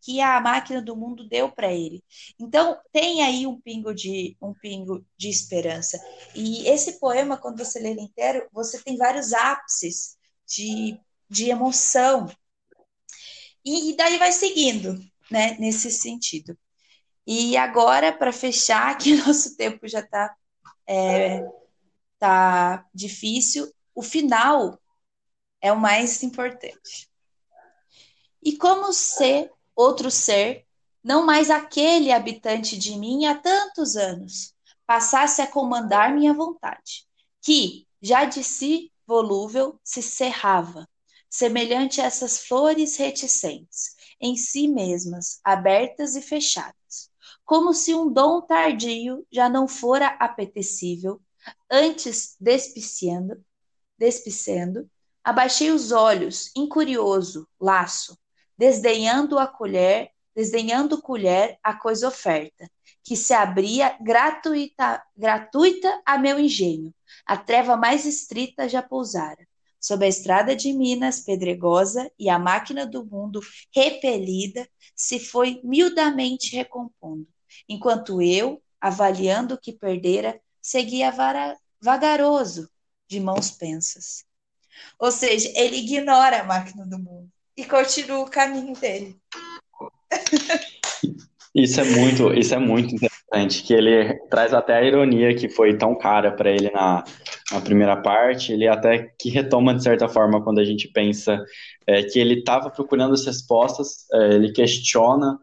que 0.01 0.19
a 0.19 0.41
máquina 0.41 0.82
do 0.82 0.95
mundo 0.95 1.26
deu 1.28 1.49
para 1.49 1.71
ele. 1.71 2.03
Então, 2.38 2.78
tem 2.91 3.23
aí 3.23 3.47
um 3.47 3.59
pingo, 3.61 3.93
de, 3.93 4.36
um 4.41 4.53
pingo 4.53 5.05
de 5.17 5.30
esperança. 5.30 5.97
E 6.36 6.67
esse 6.67 6.99
poema, 6.99 7.38
quando 7.38 7.63
você 7.63 7.80
lê 7.80 7.91
ele 7.91 8.01
inteiro, 8.01 8.45
você 8.51 8.82
tem 8.84 8.97
vários 8.97 9.32
ápices 9.32 10.17
de, 10.45 10.99
de 11.30 11.49
emoção. 11.49 12.30
E, 13.63 13.91
e 13.91 13.95
daí 13.95 14.17
vai 14.17 14.34
seguindo, 14.34 14.99
né, 15.32 15.55
nesse 15.57 15.89
sentido. 15.89 16.57
E 17.26 17.55
agora, 17.55 18.11
para 18.11 18.34
fechar, 18.34 18.97
que 18.99 19.15
nosso 19.15 19.55
tempo 19.55 19.88
já 19.88 20.01
está 20.01 20.36
é, 20.88 21.45
tá 22.19 22.86
difícil, 22.93 23.71
o 23.93 24.01
final 24.01 24.79
é 25.61 25.71
o 25.71 25.79
mais 25.79 26.21
importante. 26.23 27.09
E 28.41 28.57
como 28.57 28.93
ser 28.93 29.51
outro 29.75 30.11
ser, 30.11 30.65
não 31.03 31.25
mais 31.25 31.49
aquele 31.49 32.11
habitante 32.11 32.77
de 32.77 32.97
mim 32.97 33.25
há 33.25 33.36
tantos 33.36 33.95
anos, 33.95 34.53
passasse 34.86 35.41
a 35.41 35.47
comandar 35.47 36.13
minha 36.13 36.33
vontade, 36.33 37.05
que, 37.41 37.88
já 38.01 38.25
de 38.25 38.43
si 38.43 38.91
volúvel, 39.07 39.79
se 39.83 40.01
cerrava, 40.01 40.88
semelhante 41.29 42.01
a 42.01 42.05
essas 42.05 42.45
flores 42.45 42.95
reticentes, 42.97 43.95
em 44.19 44.36
si 44.36 44.67
mesmas, 44.67 45.39
abertas 45.43 46.15
e 46.15 46.21
fechadas, 46.21 47.11
como 47.45 47.73
se 47.73 47.93
um 47.93 48.11
dom 48.11 48.41
tardio 48.41 49.25
já 49.31 49.47
não 49.47 49.67
fora 49.67 50.07
apetecível, 50.19 51.21
antes 51.69 52.35
despiciando, 52.39 53.43
despicendo, 53.97 54.89
Abaixei 55.25 55.71
os 55.71 55.91
olhos, 55.91 56.51
incurioso, 56.55 57.47
laço, 57.59 58.15
desdenhando 58.55 59.39
a 59.39 59.47
colher, 59.47 60.11
desdenhando 60.35 61.01
colher 61.01 61.57
a 61.63 61.73
coisa 61.73 62.07
oferta, 62.07 62.69
que 63.03 63.15
se 63.15 63.33
abria 63.33 63.97
gratuita, 63.99 65.03
gratuita 65.17 65.99
a 66.05 66.19
meu 66.19 66.39
engenho. 66.39 66.93
A 67.25 67.35
treva 67.35 67.75
mais 67.75 68.05
estrita 68.05 68.69
já 68.69 68.83
pousara. 68.83 69.47
Sob 69.79 70.05
a 70.05 70.07
estrada 70.07 70.55
de 70.55 70.71
Minas, 70.71 71.21
pedregosa, 71.21 72.07
e 72.19 72.29
a 72.29 72.37
máquina 72.37 72.85
do 72.85 73.03
mundo, 73.03 73.39
repelida, 73.73 74.69
se 74.95 75.19
foi 75.19 75.59
miudamente 75.63 76.55
recompondo, 76.55 77.27
enquanto 77.68 78.22
eu, 78.22 78.62
avaliando 78.80 79.56
o 79.56 79.58
que 79.58 79.72
perdera, 79.72 80.39
seguia 80.62 81.14
vagaroso, 81.82 82.70
de 83.08 83.20
mãos 83.20 83.51
pensas. 83.51 84.26
Ou 84.99 85.12
seja, 85.12 85.51
ele 85.56 85.78
ignora 85.78 86.41
a 86.41 86.43
máquina 86.43 86.86
do 86.86 86.97
mundo 86.97 87.30
e 87.56 87.64
continua 87.66 88.20
o 88.20 88.30
caminho 88.30 88.74
dele. 88.76 89.18
Isso 91.53 91.80
é 91.80 91.86
muito, 91.86 92.34
isso 92.34 92.53
é 92.53 92.60
muito 92.60 92.93
interessante, 92.93 93.64
que 93.64 93.74
ele 93.74 94.14
traz 94.30 94.53
até 94.53 94.74
a 94.74 94.84
ironia 94.84 95.34
que 95.34 95.47
foi 95.47 95.78
tão 95.78 95.97
cara 95.97 96.30
para 96.34 96.51
ele 96.51 96.70
na, 96.70 97.01
na 97.49 97.62
primeira 97.62 97.95
parte, 97.95 98.51
ele 98.51 98.68
até 98.68 99.14
que 99.18 99.30
retoma 99.30 99.74
de 99.74 99.82
certa 99.82 100.10
forma 100.10 100.43
quando 100.43 100.60
a 100.60 100.66
gente 100.66 100.89
pensa 100.89 101.41
é, 101.88 102.03
que 102.03 102.20
ele 102.20 102.39
estava 102.39 102.70
procurando 102.70 103.14
as 103.14 103.26
respostas, 103.26 104.06
é, 104.12 104.34
ele 104.34 104.51
questiona 104.51 105.39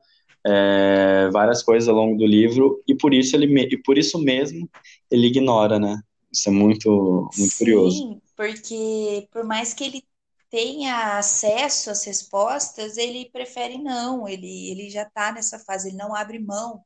é, 0.47 1.29
várias 1.31 1.63
coisas 1.63 1.89
ao 1.89 1.95
longo 1.95 2.17
do 2.19 2.27
livro 2.27 2.83
e 2.87 2.95
por 2.95 3.15
isso 3.15 3.37
ele 3.37 3.47
e 3.73 3.77
por 3.83 3.99
isso 3.99 4.19
mesmo 4.19 4.69
ele 5.11 5.29
ignora, 5.29 5.79
né? 5.79 6.01
Isso 6.33 6.49
é 6.49 6.53
muito 6.53 7.31
muito 7.37 7.57
Sim, 7.57 7.57
curioso 7.57 8.07
porque 8.37 9.29
por 9.31 9.45
mais 9.45 9.73
que 9.75 9.85
ele 9.85 10.05
tenha 10.51 11.19
acesso 11.19 11.91
às 11.91 12.05
respostas, 12.05 12.97
ele 12.97 13.31
prefere 13.31 13.79
não, 13.79 14.29
ele, 14.29 14.71
ele 14.71 14.91
já 14.91 15.03
está 15.03 15.33
nessa 15.33 15.59
fase, 15.59 15.89
ele 15.89 15.97
não 15.97 16.15
abre 16.15 16.39
mão 16.39 16.85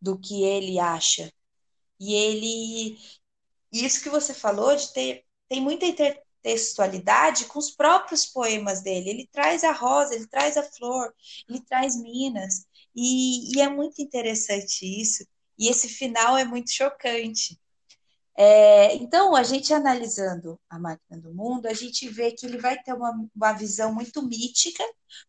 do 0.00 0.18
que 0.18 0.44
ele 0.44 0.78
acha. 0.78 1.32
E 2.00 2.14
ele. 2.14 2.98
Isso 3.72 4.02
que 4.02 4.10
você 4.10 4.34
falou 4.34 4.76
de 4.76 4.92
ter. 4.92 5.24
Tem 5.48 5.60
muita 5.60 5.86
intertextualidade 6.42 7.46
com 7.46 7.58
os 7.58 7.70
próprios 7.70 8.26
poemas 8.26 8.82
dele. 8.82 9.10
Ele 9.10 9.28
traz 9.32 9.64
a 9.64 9.72
rosa, 9.72 10.14
ele 10.14 10.26
traz 10.26 10.56
a 10.56 10.62
flor, 10.62 11.14
ele 11.48 11.60
traz 11.60 11.96
Minas. 11.96 12.66
E, 12.94 13.56
e 13.56 13.60
é 13.60 13.68
muito 13.68 14.02
interessante 14.02 14.84
isso. 14.84 15.24
E 15.58 15.68
esse 15.68 15.88
final 15.88 16.36
é 16.36 16.44
muito 16.44 16.70
chocante. 16.70 17.58
É, 18.34 18.94
então, 18.96 19.36
a 19.36 19.42
gente 19.42 19.74
analisando 19.74 20.58
a 20.68 20.78
máquina 20.78 21.20
do 21.20 21.34
mundo, 21.34 21.66
a 21.66 21.74
gente 21.74 22.08
vê 22.08 22.32
que 22.32 22.46
ele 22.46 22.58
vai 22.58 22.82
ter 22.82 22.94
uma, 22.94 23.12
uma 23.34 23.52
visão 23.52 23.94
muito 23.94 24.22
mítica, 24.22 24.82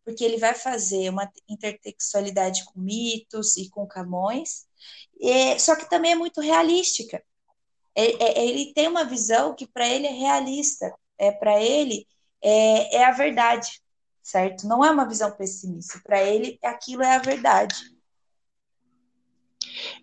porque 0.05 0.23
ele 0.23 0.37
vai 0.37 0.53
fazer 0.53 1.09
uma 1.09 1.29
intertextualidade 1.49 2.63
com 2.65 2.79
mitos 2.79 3.57
e 3.57 3.69
com 3.69 3.85
Camões, 3.85 4.65
só 5.59 5.75
que 5.75 5.89
também 5.89 6.13
é 6.13 6.15
muito 6.15 6.39
realística. 6.39 7.21
É, 7.93 8.41
é 8.41 8.45
ele 8.45 8.73
tem 8.73 8.87
uma 8.87 9.03
visão 9.03 9.53
que 9.53 9.67
para 9.67 9.87
ele 9.87 10.07
é 10.07 10.11
realista, 10.11 10.93
é 11.27 11.31
para 11.31 11.61
ele 11.61 12.05
é, 12.43 12.97
é 12.97 13.05
a 13.05 13.11
verdade, 13.11 13.79
certo? 14.21 14.67
Não 14.67 14.83
é 14.83 14.91
uma 14.91 15.07
visão 15.07 15.31
pessimista. 15.31 15.99
Para 16.03 16.21
ele, 16.21 16.59
aquilo 16.63 17.03
é 17.03 17.15
a 17.15 17.19
verdade. 17.19 17.75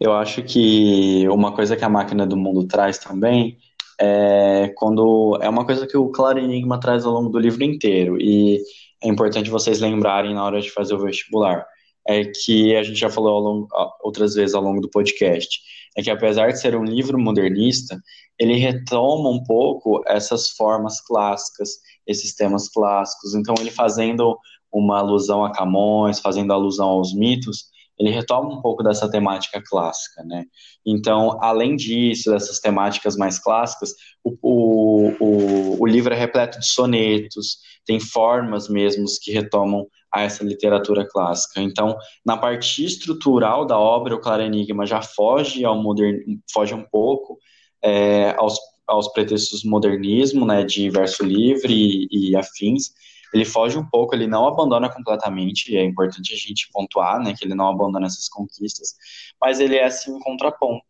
Eu 0.01 0.13
acho 0.13 0.43
que 0.43 1.29
uma 1.29 1.55
coisa 1.55 1.77
que 1.77 1.85
a 1.85 1.89
máquina 1.89 2.27
do 2.27 2.37
mundo 2.37 2.67
traz 2.67 2.99
também 2.99 3.59
é 4.01 4.73
quando 4.77 5.39
é 5.43 5.49
uma 5.49 5.67
coisa 5.67 5.87
que 5.87 5.97
o 5.97 6.09
Claro 6.09 6.39
Enigma 6.39 6.81
traz 6.81 7.05
ao 7.05 7.13
longo 7.13 7.29
do 7.29 7.39
livro 7.39 7.63
inteiro 7.63 8.19
e 8.19 8.63
é 9.03 9.09
importante 9.09 9.51
vocês 9.51 9.79
lembrarem 9.79 10.35
na 10.35 10.43
hora 10.43 10.61
de 10.61 10.71
fazer 10.71 10.95
o 10.95 11.05
vestibular 11.05 11.67
é 12.07 12.25
que 12.25 12.75
a 12.77 12.83
gente 12.83 12.99
já 12.99 13.11
falou 13.11 13.39
longo, 13.39 13.69
outras 14.03 14.35
vezes 14.35 14.55
ao 14.55 14.63
longo 14.63 14.81
do 14.81 14.91
podcast 14.91 15.61
é 15.97 16.03
que 16.03 16.11
apesar 16.11 16.53
de 16.53 16.61
ser 16.61 16.77
um 16.77 16.85
livro 16.85 17.19
modernista 17.19 18.01
ele 18.39 18.55
retoma 18.57 19.29
um 19.29 19.43
pouco 19.43 20.03
essas 20.07 20.51
formas 20.51 21.01
clássicas 21.01 21.71
esses 22.07 22.35
temas 22.35 22.69
clássicos 22.69 23.35
então 23.35 23.55
ele 23.61 23.71
fazendo 23.71 24.39
uma 24.73 24.99
alusão 24.99 25.45
a 25.45 25.53
Camões 25.53 26.21
fazendo 26.21 26.53
alusão 26.53 26.89
aos 26.89 27.15
mitos 27.15 27.71
ele 28.01 28.11
retoma 28.11 28.49
um 28.49 28.63
pouco 28.63 28.83
dessa 28.83 29.11
temática 29.11 29.63
clássica, 29.63 30.25
né? 30.25 30.47
Então, 30.87 31.39
além 31.43 31.77
disso, 31.77 32.31
dessas 32.31 32.59
temáticas 32.59 33.15
mais 33.15 33.39
clássicas, 33.39 33.93
o, 34.25 34.39
o, 34.41 35.17
o, 35.21 35.83
o 35.83 35.87
livro 35.87 36.15
é 36.15 36.17
repleto 36.17 36.59
de 36.59 36.67
sonetos, 36.67 37.59
tem 37.85 38.01
formas 38.01 38.71
mesmo 38.71 39.05
que 39.23 39.31
retomam 39.31 39.87
a 40.13 40.23
essa 40.23 40.45
literatura 40.45 41.07
clássica. 41.07 41.61
Então, 41.61 41.97
na 42.25 42.37
parte 42.37 42.85
estrutural 42.85 43.65
da 43.65 43.79
obra, 43.79 44.15
o 44.15 44.21
Claro 44.21 44.43
Enigma 44.43 44.85
já 44.85 45.01
foge 45.01 45.65
ao 45.65 45.81
modern, 45.81 46.19
foge 46.53 46.75
um 46.75 46.83
pouco 46.83 47.39
é, 47.83 48.35
aos, 48.37 48.59
aos 48.87 49.09
pretextos 49.13 49.65
modernismo, 49.65 50.45
né, 50.45 50.65
de 50.65 50.91
verso 50.91 51.25
livre 51.25 51.73
e, 51.73 52.31
e 52.31 52.37
afins, 52.37 52.91
ele 53.33 53.45
foge 53.45 53.79
um 53.79 53.89
pouco, 53.89 54.15
ele 54.15 54.27
não 54.27 54.47
abandona 54.47 54.89
completamente, 54.89 55.73
e 55.73 55.77
é 55.77 55.85
importante 55.85 56.35
a 56.35 56.37
gente 56.37 56.69
pontuar, 56.73 57.23
né, 57.23 57.33
que 57.37 57.45
ele 57.45 57.55
não 57.55 57.69
abandona 57.69 58.07
essas 58.07 58.29
conquistas, 58.29 58.95
mas 59.41 59.61
ele 59.61 59.77
é 59.77 59.85
assim 59.85 60.13
um 60.13 60.19
contraponto. 60.19 60.85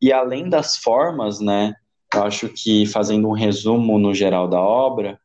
E 0.00 0.12
além 0.12 0.48
das 0.48 0.76
formas, 0.76 1.40
né, 1.40 1.74
eu 2.14 2.24
acho 2.24 2.48
que 2.48 2.86
fazendo 2.86 3.28
um 3.28 3.32
resumo 3.32 3.98
no 3.98 4.14
geral 4.14 4.48
da 4.48 4.60
obra, 4.60 5.20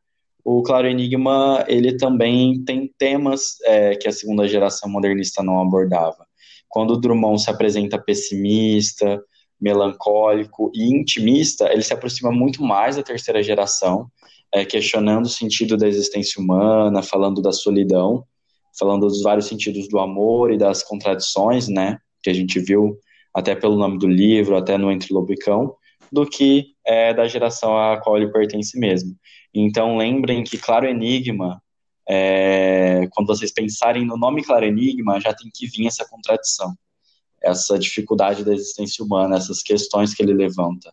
o 0.58 0.62
Claro 0.62 0.88
Enigma, 0.88 1.64
ele 1.68 1.96
também 1.96 2.62
tem 2.64 2.92
temas 2.98 3.56
é, 3.64 3.94
que 3.94 4.08
a 4.08 4.12
segunda 4.12 4.48
geração 4.48 4.90
modernista 4.90 5.44
não 5.44 5.60
abordava. 5.60 6.26
Quando 6.68 6.94
o 6.94 6.96
Drummond 6.96 7.40
se 7.40 7.48
apresenta 7.48 7.98
pessimista, 7.98 9.22
melancólico 9.60 10.72
e 10.74 10.92
intimista, 10.92 11.72
ele 11.72 11.82
se 11.82 11.92
aproxima 11.92 12.32
muito 12.32 12.64
mais 12.64 12.96
da 12.96 13.02
terceira 13.02 13.42
geração, 13.44 14.08
é, 14.52 14.64
questionando 14.64 15.26
o 15.26 15.28
sentido 15.28 15.76
da 15.76 15.86
existência 15.86 16.42
humana, 16.42 17.00
falando 17.00 17.40
da 17.40 17.52
solidão, 17.52 18.24
falando 18.76 19.06
dos 19.06 19.22
vários 19.22 19.46
sentidos 19.46 19.88
do 19.88 20.00
amor 20.00 20.52
e 20.52 20.58
das 20.58 20.82
contradições, 20.82 21.68
né, 21.68 21.98
que 22.22 22.30
a 22.30 22.34
gente 22.34 22.58
viu 22.58 22.98
até 23.32 23.54
pelo 23.54 23.76
nome 23.76 23.98
do 23.98 24.08
livro, 24.08 24.56
até 24.56 24.76
no 24.76 24.90
Entre 24.90 25.14
Lobo 25.14 25.32
do 26.10 26.26
que 26.26 26.74
é 26.90 27.14
da 27.14 27.28
geração 27.28 27.78
à 27.78 27.98
qual 27.98 28.16
ele 28.16 28.32
pertence 28.32 28.76
mesmo. 28.76 29.16
Então 29.54 29.96
lembrem 29.96 30.42
que 30.42 30.58
Claro 30.58 30.88
Enigma, 30.88 31.62
é, 32.08 33.06
quando 33.12 33.28
vocês 33.28 33.52
pensarem 33.52 34.04
no 34.04 34.16
nome 34.16 34.42
Claro 34.42 34.66
Enigma, 34.66 35.20
já 35.20 35.32
tem 35.32 35.48
que 35.54 35.68
vir 35.68 35.86
essa 35.86 36.04
contradição, 36.04 36.74
essa 37.40 37.78
dificuldade 37.78 38.44
da 38.44 38.52
existência 38.52 39.04
humana, 39.04 39.36
essas 39.36 39.62
questões 39.62 40.12
que 40.12 40.20
ele 40.20 40.34
levanta. 40.34 40.92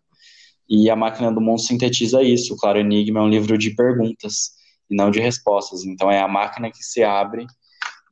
E 0.69 0.87
a 0.87 0.95
Máquina 0.95 1.31
do 1.31 1.41
Mundo 1.41 1.61
sintetiza 1.61 2.21
isso. 2.21 2.53
O 2.53 2.57
Claro 2.57 2.77
Enigma 2.77 3.19
é 3.19 3.23
um 3.23 3.29
livro 3.29 3.57
de 3.57 3.73
perguntas 3.73 4.51
e 4.87 4.95
não 4.95 5.09
de 5.09 5.19
respostas. 5.19 5.83
Então 5.83 6.11
é 6.11 6.19
a 6.19 6.27
máquina 6.27 6.69
que 6.69 6.83
se 6.83 7.03
abre 7.03 7.47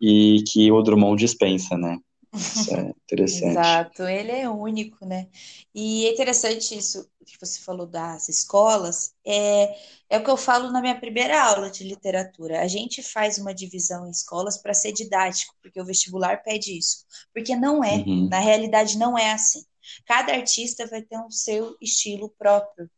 e 0.01 0.43
que 0.51 0.71
o 0.71 0.81
Drummond 0.81 1.19
dispensa, 1.19 1.77
né? 1.77 1.99
Isso 2.35 2.75
é 2.75 2.81
interessante. 3.03 3.51
Exato, 3.51 4.03
ele 4.03 4.31
é 4.31 4.49
único, 4.49 5.05
né? 5.05 5.27
E 5.73 6.05
é 6.05 6.13
interessante 6.13 6.77
isso 6.77 7.09
que 7.25 7.39
você 7.39 7.59
falou 7.59 7.87
das 7.87 8.29
escolas, 8.29 9.13
é, 9.25 9.75
é 10.09 10.17
o 10.17 10.23
que 10.23 10.29
eu 10.29 10.37
falo 10.37 10.71
na 10.71 10.79
minha 10.79 10.99
primeira 10.99 11.41
aula 11.41 11.69
de 11.69 11.83
literatura. 11.83 12.61
A 12.61 12.67
gente 12.67 13.01
faz 13.01 13.37
uma 13.37 13.53
divisão 13.53 14.07
em 14.07 14.11
escolas 14.11 14.57
para 14.57 14.73
ser 14.73 14.91
didático, 14.91 15.55
porque 15.61 15.81
o 15.81 15.85
vestibular 15.85 16.43
pede 16.43 16.77
isso. 16.77 17.05
Porque 17.33 17.55
não 17.55 17.83
é, 17.83 17.97
uhum. 17.97 18.29
na 18.29 18.39
realidade 18.39 18.97
não 18.97 19.17
é 19.17 19.31
assim. 19.31 19.63
Cada 20.05 20.33
artista 20.33 20.85
vai 20.87 21.01
ter 21.01 21.17
um 21.17 21.31
seu 21.31 21.75
estilo 21.81 22.29
próprio. 22.37 22.89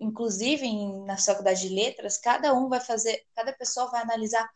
Inclusive, 0.00 0.66
em, 0.66 1.04
na 1.04 1.16
faculdade 1.16 1.68
de 1.68 1.74
letras, 1.74 2.18
cada 2.18 2.52
um 2.52 2.68
vai 2.68 2.80
fazer, 2.80 3.22
cada 3.34 3.52
pessoa 3.52 3.90
vai 3.90 4.02
analisar 4.02 4.48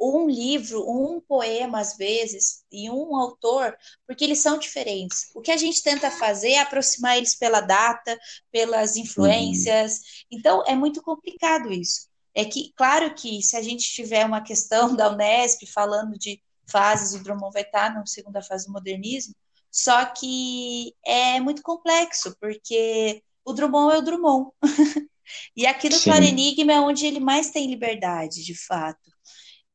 um 0.00 0.28
livro, 0.28 0.88
um 0.88 1.20
poema 1.20 1.80
às 1.80 1.96
vezes, 1.96 2.64
e 2.72 2.90
um 2.90 3.14
autor, 3.14 3.76
porque 4.06 4.24
eles 4.24 4.38
são 4.38 4.58
diferentes. 4.58 5.30
O 5.34 5.42
que 5.42 5.50
a 5.50 5.56
gente 5.56 5.82
tenta 5.82 6.10
fazer 6.10 6.52
é 6.52 6.60
aproximar 6.60 7.18
eles 7.18 7.34
pela 7.34 7.60
data, 7.60 8.18
pelas 8.50 8.96
influências. 8.96 9.98
Uhum. 9.98 10.38
Então, 10.38 10.64
é 10.66 10.74
muito 10.74 11.02
complicado 11.02 11.70
isso. 11.70 12.08
É 12.34 12.44
que, 12.44 12.72
claro 12.76 13.14
que 13.14 13.42
se 13.42 13.56
a 13.56 13.62
gente 13.62 13.92
tiver 13.92 14.24
uma 14.24 14.40
questão 14.40 14.94
da 14.96 15.10
Unesp 15.12 15.66
falando 15.66 16.18
de 16.18 16.40
fases, 16.66 17.18
o 17.18 17.22
Drummond 17.22 17.52
vai 17.52 17.62
estar 17.62 17.92
na 17.92 18.06
segunda 18.06 18.40
fase 18.40 18.66
do 18.66 18.72
modernismo, 18.72 19.34
só 19.70 20.04
que 20.06 20.94
é 21.04 21.40
muito 21.40 21.62
complexo, 21.62 22.34
porque 22.40 23.22
o 23.44 23.52
Drummond 23.52 23.94
é 23.94 23.98
o 23.98 24.02
Drummond. 24.02 24.50
e 25.56 25.66
aqui 25.66 25.88
no 25.88 26.00
Claro 26.00 26.24
Enigma 26.24 26.72
é 26.72 26.80
onde 26.80 27.06
ele 27.06 27.20
mais 27.20 27.50
tem 27.50 27.68
liberdade, 27.68 28.44
de 28.44 28.54
fato. 28.54 29.10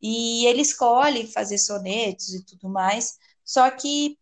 E 0.08 0.46
ele 0.46 0.62
escolhe 0.62 1.26
fazer 1.26 1.58
sonetos 1.58 2.32
e 2.36 2.46
tudo 2.46 2.70
mais, 2.70 3.18
só 3.44 3.72
que, 3.72 4.20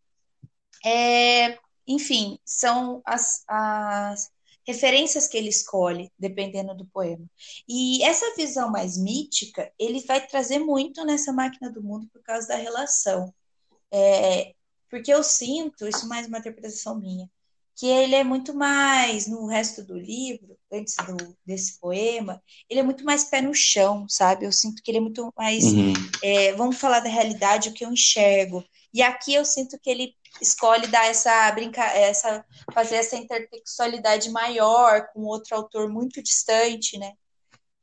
é, 0.86 1.58
enfim, 1.86 2.40
são 2.46 3.02
as, 3.06 3.44
as 3.46 4.32
referências 4.66 5.28
que 5.28 5.36
ele 5.38 5.50
escolhe, 5.50 6.10
dependendo 6.18 6.74
do 6.74 6.86
poema. 6.86 7.26
E 7.68 8.02
essa 8.02 8.34
visão 8.36 8.72
mais 8.72 8.98
mítica, 8.98 9.70
ele 9.78 10.00
vai 10.06 10.26
trazer 10.26 10.60
muito 10.60 11.04
nessa 11.04 11.34
máquina 11.34 11.70
do 11.70 11.84
mundo 11.84 12.08
por 12.14 12.24
causa 12.24 12.48
da 12.48 12.56
relação. 12.56 13.34
É, 13.92 14.56
porque 14.90 15.14
eu 15.14 15.22
sinto, 15.22 15.86
isso 15.86 16.08
mais 16.08 16.28
uma 16.28 16.38
interpretação 16.38 16.98
minha, 16.98 17.30
que 17.76 17.88
ele 17.88 18.15
é 18.15 18.24
muito 18.24 18.53
mais, 18.53 19.28
no 19.28 19.47
resto 19.47 19.84
do 19.84 19.97
livro, 19.97 20.57
antes 20.71 20.95
do, 20.95 21.36
desse 21.45 21.80
poema, 21.80 22.41
ele 22.69 22.80
é 22.80 22.84
muito 22.84 23.03
mais 23.03 23.24
pé 23.24 23.41
no 23.41 23.53
chão, 23.53 24.07
sabe? 24.07 24.45
Eu 24.45 24.51
sinto 24.51 24.82
que 24.84 24.91
ele 24.91 24.99
é 24.99 25.01
muito 25.01 25.32
mais, 25.38 25.63
uhum. 25.65 25.93
é, 26.21 26.53
vamos 26.53 26.78
falar 26.78 26.99
da 26.99 27.09
realidade, 27.09 27.69
o 27.69 27.74
que 27.74 27.86
eu 27.86 27.91
enxergo. 27.91 28.63
E 28.93 29.01
aqui 29.01 29.34
eu 29.34 29.43
sinto 29.43 29.80
que 29.80 29.89
ele 29.89 30.15
escolhe 30.41 30.88
dar 30.88 31.05
essa 31.05 31.51
brinca 31.51 31.84
essa 31.84 32.43
fazer 32.74 32.95
essa 32.95 33.15
intertextualidade 33.15 34.30
maior 34.32 35.07
com 35.13 35.21
outro 35.21 35.55
autor 35.55 35.89
muito 35.89 36.21
distante, 36.21 36.97
né? 36.97 37.13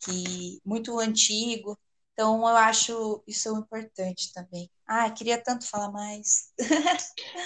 Que 0.00 0.60
muito 0.64 0.98
antigo. 0.98 1.78
Então 2.12 2.40
eu 2.40 2.56
acho 2.56 3.22
isso 3.26 3.56
importante 3.56 4.32
também. 4.32 4.70
Ah, 4.92 5.08
queria 5.08 5.38
tanto 5.38 5.70
falar 5.70 5.92
mais. 5.92 6.48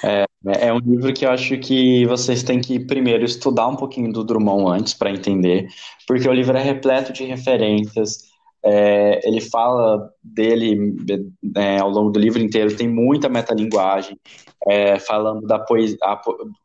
é, 0.02 0.24
é 0.68 0.72
um 0.72 0.78
livro 0.78 1.12
que 1.12 1.26
eu 1.26 1.30
acho 1.30 1.58
que 1.58 2.06
vocês 2.06 2.42
têm 2.42 2.58
que 2.58 2.80
primeiro 2.80 3.22
estudar 3.22 3.68
um 3.68 3.76
pouquinho 3.76 4.10
do 4.10 4.24
Drummond 4.24 4.80
antes 4.80 4.94
para 4.94 5.10
entender, 5.10 5.68
porque 6.06 6.26
o 6.26 6.32
livro 6.32 6.56
é 6.56 6.62
repleto 6.62 7.12
de 7.12 7.22
referências. 7.24 8.32
É, 8.64 9.20
ele 9.28 9.42
fala 9.42 10.10
dele 10.22 10.96
é, 11.54 11.78
ao 11.80 11.90
longo 11.90 12.10
do 12.10 12.18
livro 12.18 12.40
inteiro, 12.40 12.74
tem 12.74 12.88
muita 12.88 13.28
metalinguagem, 13.28 14.18
é, 14.66 14.98
falando 14.98 15.46
da 15.46 15.58
poesia, 15.58 15.98
a, 16.02 16.18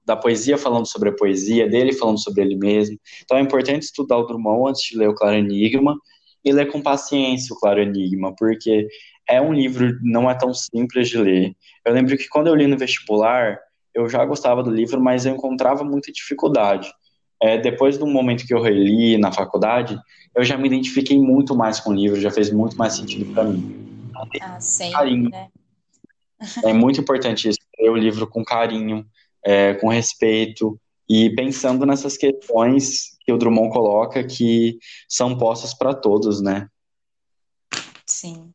da 0.05 0.15
poesia 0.15 0.57
falando 0.57 0.85
sobre 0.85 1.09
a 1.09 1.13
poesia, 1.13 1.67
dele 1.67 1.91
falando 1.91 2.23
sobre 2.23 2.41
ele 2.41 2.55
mesmo. 2.55 2.97
Então 3.25 3.35
é 3.35 3.41
importante 3.41 3.83
estudar 3.83 4.17
o 4.17 4.25
Drummond 4.25 4.69
antes 4.69 4.83
de 4.83 4.97
ler 4.97 5.09
o 5.09 5.13
Claro 5.13 5.35
Enigma 5.35 5.97
e 6.45 6.53
ler 6.53 6.71
com 6.71 6.81
paciência 6.81 7.53
o 7.53 7.59
Claro 7.59 7.81
Enigma, 7.81 8.33
porque 8.37 8.87
é 9.29 9.39
um 9.39 9.53
livro 9.53 9.97
não 10.01 10.29
é 10.29 10.33
tão 10.33 10.53
simples 10.53 11.07
de 11.07 11.17
ler. 11.17 11.55
Eu 11.85 11.93
lembro 11.93 12.17
que 12.17 12.27
quando 12.27 12.47
eu 12.47 12.55
li 12.55 12.65
no 12.65 12.77
vestibular, 12.77 13.59
eu 13.93 14.09
já 14.09 14.25
gostava 14.25 14.63
do 14.63 14.71
livro, 14.71 14.99
mas 14.99 15.25
eu 15.25 15.35
encontrava 15.35 15.83
muita 15.83 16.11
dificuldade. 16.11 16.91
É, 17.41 17.57
depois 17.57 17.97
do 17.97 18.07
momento 18.07 18.45
que 18.45 18.53
eu 18.53 18.61
reli 18.61 19.17
na 19.17 19.31
faculdade, 19.31 19.97
eu 20.35 20.43
já 20.43 20.57
me 20.57 20.67
identifiquei 20.67 21.17
muito 21.17 21.55
mais 21.55 21.79
com 21.79 21.91
o 21.91 21.93
livro, 21.93 22.19
já 22.19 22.31
fez 22.31 22.51
muito 22.51 22.75
mais 22.75 22.95
sentido 22.95 23.31
para 23.33 23.43
mim. 23.43 24.11
Ah, 24.41 24.59
sempre, 24.59 24.93
carinho. 24.93 25.29
né? 25.29 25.47
é 26.65 26.73
muito 26.73 26.99
importante 26.99 27.47
isso, 27.47 27.59
ler 27.79 27.89
o 27.89 27.95
livro 27.95 28.27
com 28.27 28.43
carinho, 28.43 29.05
é, 29.45 29.75
com 29.75 29.89
respeito, 29.89 30.79
e 31.07 31.29
pensando 31.31 31.85
nessas 31.85 32.17
questões 32.17 33.17
que 33.21 33.31
o 33.31 33.37
Drummond 33.37 33.71
coloca 33.71 34.23
que 34.23 34.77
são 35.07 35.37
postas 35.37 35.73
para 35.73 35.93
todos, 35.93 36.41
né? 36.41 36.67
Sim. 38.05 38.51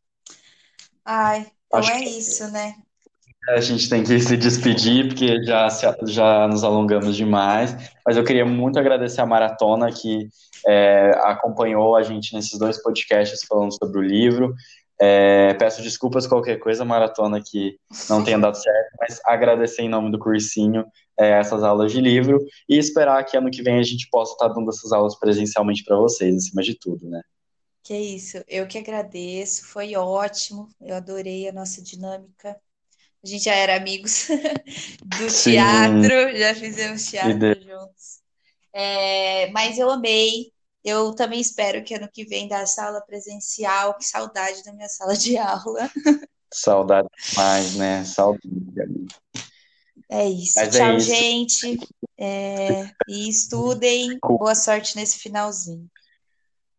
Ai, 1.05 1.47
então 1.67 1.81
Acho 1.81 1.91
é 1.91 2.05
isso, 2.05 2.51
né? 2.51 2.75
A 3.51 3.61
gente 3.61 3.91
tem 3.91 4.03
que 4.03 4.19
se 4.21 4.37
despedir, 4.39 5.09
porque 5.09 5.45
já, 5.45 5.69
já 6.07 6.49
nos 6.49 6.65
alongamos 6.65 7.15
demais. 7.15 7.77
Mas 8.07 8.17
eu 8.17 8.25
queria 8.25 8.47
muito 8.47 8.79
agradecer 8.79 9.21
a 9.21 9.27
Maratona, 9.27 9.93
que 9.93 10.29
é, 10.67 11.11
acompanhou 11.25 11.95
a 11.95 12.03
gente 12.03 12.35
nesses 12.35 12.59
dois 12.59 12.83
podcasts 12.83 13.45
falando 13.47 13.77
sobre 13.77 13.99
o 13.99 14.03
livro. 14.03 14.55
É, 14.99 15.53
peço 15.55 15.83
desculpas 15.83 16.27
qualquer 16.27 16.59
coisa, 16.59 16.85
Maratona, 16.85 17.43
que 17.45 17.77
não 18.09 18.25
tenha 18.25 18.39
dado 18.39 18.57
certo, 18.57 18.97
mas 18.99 19.21
agradecer 19.27 19.83
em 19.83 19.89
nome 19.89 20.11
do 20.11 20.19
cursinho 20.19 20.85
é, 21.19 21.33
essas 21.33 21.63
aulas 21.63 21.93
de 21.93 22.01
livro 22.01 22.39
e 22.69 22.79
esperar 22.79 23.23
que 23.25 23.37
ano 23.37 23.51
que 23.51 23.63
vem 23.63 23.79
a 23.79 23.83
gente 23.83 24.09
possa 24.11 24.33
estar 24.33 24.49
dando 24.49 24.71
essas 24.71 24.93
aulas 24.93 25.19
presencialmente 25.19 25.85
para 25.85 25.97
vocês, 25.97 26.37
acima 26.37 26.63
de 26.63 26.79
tudo, 26.79 27.09
né? 27.11 27.21
Que 27.85 27.95
isso, 27.95 28.43
eu 28.49 28.67
que 28.67 28.79
agradeço, 28.79 29.67
foi 29.67 29.95
ótimo, 29.95 30.71
eu 30.81 30.97
adorei 30.97 31.47
a 31.47 31.53
nossa 31.53 31.83
dinâmica. 31.83 32.59
A 33.23 33.27
gente 33.27 33.45
já 33.45 33.55
era 33.55 33.77
amigos 33.77 34.27
do 35.05 35.29
Sim. 35.29 35.53
teatro, 35.53 36.39
já 36.39 36.55
fizemos 36.55 37.07
teatro 37.07 37.63
juntos. 37.63 38.21
É, 38.73 39.51
mas 39.51 39.79
eu 39.79 39.91
amei. 39.91 40.51
Eu 40.83 41.15
também 41.15 41.41
espero 41.41 41.85
que 41.85 41.95
ano 41.95 42.09
que 42.11 42.25
vem 42.25 42.49
da 42.49 42.67
sala 42.67 43.03
presencial, 43.03 43.97
que 43.99 44.05
saudade 44.05 44.65
da 44.65 44.73
minha 44.73 44.89
sala 44.89 45.15
de 45.15 45.37
aula. 45.37 45.91
Saudade 46.53 47.09
demais, 47.31 47.75
né? 47.77 48.05
Saudade. 48.05 49.07
É 50.11 50.27
isso. 50.27 50.59
Mas 50.59 50.75
é 50.75 50.79
Tchau, 50.79 50.89
é 50.89 50.97
isso. 50.97 51.07
gente. 51.07 51.79
É, 52.17 52.91
e 53.09 53.29
estudem. 53.29 54.19
Boa 54.23 54.55
sorte 54.55 54.97
nesse 54.97 55.19
finalzinho. 55.19 55.91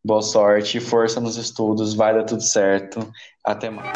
Boa 0.05 0.21
sorte, 0.21 0.79
força 0.79 1.19
nos 1.19 1.35
estudos, 1.35 1.95
vai 1.95 2.13
dar 2.13 2.25
tudo 2.25 2.43
certo. 2.43 3.11
Até 3.43 3.71
mais. 3.71 3.89